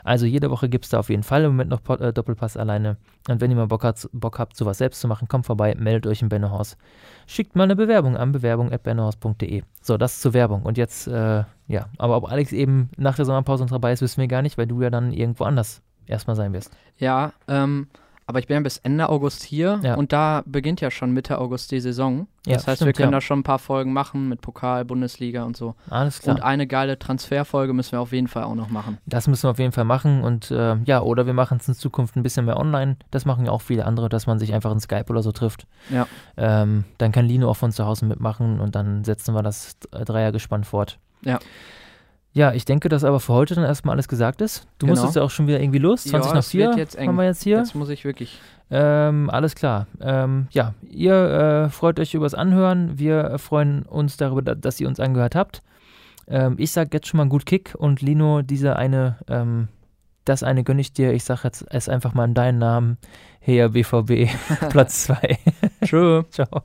Also 0.04 0.26
jede 0.26 0.50
Woche 0.50 0.68
gibt 0.68 0.84
es 0.84 0.90
da 0.90 1.00
auf 1.00 1.08
jeden 1.08 1.24
Fall 1.24 1.42
im 1.42 1.52
Moment 1.52 1.70
noch 1.70 1.82
Pod, 1.82 2.00
äh, 2.00 2.12
Doppelpass 2.12 2.56
alleine. 2.56 2.98
Und 3.28 3.40
wenn 3.40 3.50
ihr 3.50 3.56
mal 3.56 3.66
Bock, 3.66 3.82
hat, 3.82 4.08
Bock 4.12 4.38
habt, 4.38 4.56
sowas 4.56 4.78
selbst 4.78 5.00
zu 5.00 5.08
machen, 5.08 5.26
kommt 5.26 5.46
vorbei, 5.46 5.74
meldet 5.76 6.06
euch 6.06 6.22
im 6.22 6.28
Bennohaus. 6.28 6.76
Schickt 7.26 7.56
mal 7.56 7.64
eine 7.64 7.76
Bewerbung 7.76 8.16
an 8.16 8.30
bewerbung.bennohaus.de. 8.30 9.62
So, 9.82 9.96
das 9.96 10.20
zur 10.20 10.34
Werbung. 10.34 10.62
Und 10.62 10.78
jetzt, 10.78 11.08
äh, 11.08 11.44
ja, 11.66 11.86
aber 11.98 12.16
ob 12.18 12.30
Alex 12.30 12.52
eben 12.52 12.90
nach 12.96 13.16
der 13.16 13.24
Sommerpause 13.24 13.64
noch 13.64 13.70
dabei 13.70 13.92
ist, 13.92 14.02
wissen 14.02 14.20
wir 14.20 14.28
gar 14.28 14.42
nicht, 14.42 14.58
weil 14.58 14.66
du 14.66 14.82
ja 14.82 14.90
dann 14.90 15.12
irgendwo 15.12 15.44
anders 15.44 15.82
erstmal 16.06 16.36
sein 16.36 16.52
wirst. 16.52 16.76
Ja, 16.98 17.32
ähm, 17.48 17.88
aber 18.30 18.38
ich 18.38 18.46
bin 18.46 18.54
ja 18.54 18.60
bis 18.60 18.78
Ende 18.78 19.08
August 19.10 19.42
hier 19.42 19.78
Ja. 19.82 19.94
und 19.96 20.12
da 20.12 20.42
beginnt 20.46 20.80
ja 20.80 20.90
schon 20.90 21.12
Mitte 21.12 21.38
August 21.38 21.70
die 21.72 21.80
Saison. 21.80 22.26
Ja, 22.46 22.54
Das 22.54 22.66
heißt, 22.66 22.76
stimmt, 22.78 22.86
wir 22.86 22.92
können 22.94 23.12
ja. 23.12 23.18
da 23.18 23.20
schon 23.20 23.40
ein 23.40 23.42
paar 23.42 23.58
Folgen 23.58 23.92
machen 23.92 24.28
mit 24.30 24.40
Pokal, 24.40 24.86
Bundesliga 24.86 25.42
und 25.44 25.56
so. 25.58 25.74
Alles 25.90 26.20
klar. 26.20 26.36
Und 26.36 26.42
eine 26.42 26.66
geile 26.66 26.98
Transferfolge 26.98 27.74
müssen 27.74 27.92
wir 27.92 28.00
auf 28.00 28.12
jeden 28.12 28.28
Fall 28.28 28.44
auch 28.44 28.54
noch 28.54 28.70
machen. 28.70 28.96
Das 29.04 29.28
müssen 29.28 29.42
wir 29.42 29.50
auf 29.50 29.58
jeden 29.58 29.72
Fall 29.72 29.84
machen 29.84 30.22
und 30.22 30.50
äh, 30.50 30.76
ja, 30.84 31.02
oder 31.02 31.26
wir 31.26 31.34
machen 31.34 31.58
es 31.60 31.68
in 31.68 31.74
Zukunft 31.74 32.16
ein 32.16 32.22
bisschen 32.22 32.46
mehr 32.46 32.56
online. 32.56 32.96
Das 33.10 33.26
machen 33.26 33.44
ja 33.44 33.52
auch 33.52 33.60
viele 33.62 33.84
andere, 33.84 34.08
dass 34.08 34.26
man 34.26 34.38
sich 34.38 34.54
einfach 34.54 34.72
in 34.72 34.80
Skype 34.80 35.06
oder 35.10 35.22
so 35.22 35.32
trifft. 35.32 35.66
Ja. 35.90 36.06
Ähm, 36.38 36.84
dann 36.96 37.12
kann 37.12 37.26
Lino 37.26 37.50
auch 37.50 37.56
von 37.56 37.72
zu 37.72 37.84
Hause 37.84 38.06
mitmachen 38.06 38.60
und 38.60 38.74
dann 38.74 39.04
setzen 39.04 39.34
wir 39.34 39.42
das 39.42 39.76
äh, 39.92 40.04
Dreiergespann 40.04 40.64
fort. 40.64 40.98
Ja. 41.22 41.38
Ja, 42.32 42.52
ich 42.52 42.64
denke, 42.64 42.88
dass 42.88 43.02
aber 43.02 43.18
für 43.18 43.32
heute 43.32 43.54
dann 43.56 43.64
erstmal 43.64 43.94
alles 43.94 44.06
gesagt 44.06 44.40
ist. 44.40 44.66
Du 44.78 44.86
Genau. 44.86 44.92
musstest 44.96 45.16
ja 45.16 45.22
auch 45.22 45.30
schon 45.30 45.48
wieder 45.48 45.60
irgendwie 45.60 45.80
los. 45.80 46.04
20 46.04 46.28
Ja, 46.28 46.34
nach 46.34 46.38
es 46.40 46.54
wird 46.54 46.74
4 46.74 46.78
jetzt 46.80 46.94
eng. 46.96 47.08
haben 47.08 47.16
wir 47.16 47.24
jetzt 47.24 47.42
hier. 47.42 47.58
Jetzt 47.58 47.74
muss 47.74 47.88
ich 47.88 48.04
wirklich. 48.04 48.40
Ähm, 48.70 49.28
alles 49.30 49.56
klar. 49.56 49.88
Ähm, 50.00 50.46
ja, 50.52 50.74
ihr 50.88 51.14
äh, 51.66 51.68
freut 51.70 51.98
euch 51.98 52.14
übers 52.14 52.34
Anhören. 52.34 52.98
Wir 53.00 53.36
freuen 53.38 53.82
uns 53.82 54.16
darüber, 54.16 54.42
da, 54.42 54.54
dass 54.54 54.80
ihr 54.80 54.86
uns 54.86 55.00
angehört 55.00 55.34
habt. 55.34 55.62
Ähm, 56.28 56.54
ich 56.58 56.70
sag 56.70 56.94
jetzt 56.94 57.08
schon 57.08 57.18
mal 57.18 57.28
gut 57.28 57.46
Kick 57.46 57.74
und 57.76 58.00
Lino, 58.00 58.42
diese 58.42 58.76
eine, 58.76 59.16
ähm, 59.28 59.66
das 60.24 60.44
eine 60.44 60.62
gönne 60.62 60.82
ich 60.82 60.92
dir. 60.92 61.12
Ich 61.12 61.24
sag 61.24 61.42
jetzt 61.42 61.66
es 61.70 61.88
einfach 61.88 62.14
mal 62.14 62.26
in 62.26 62.34
deinen 62.34 62.58
Namen. 62.58 62.98
Her 63.40 63.70
BVB, 63.70 64.28
Platz 64.68 65.02
2. 65.04 65.38
Tschö. 65.84 66.22
Ciao. 66.30 66.62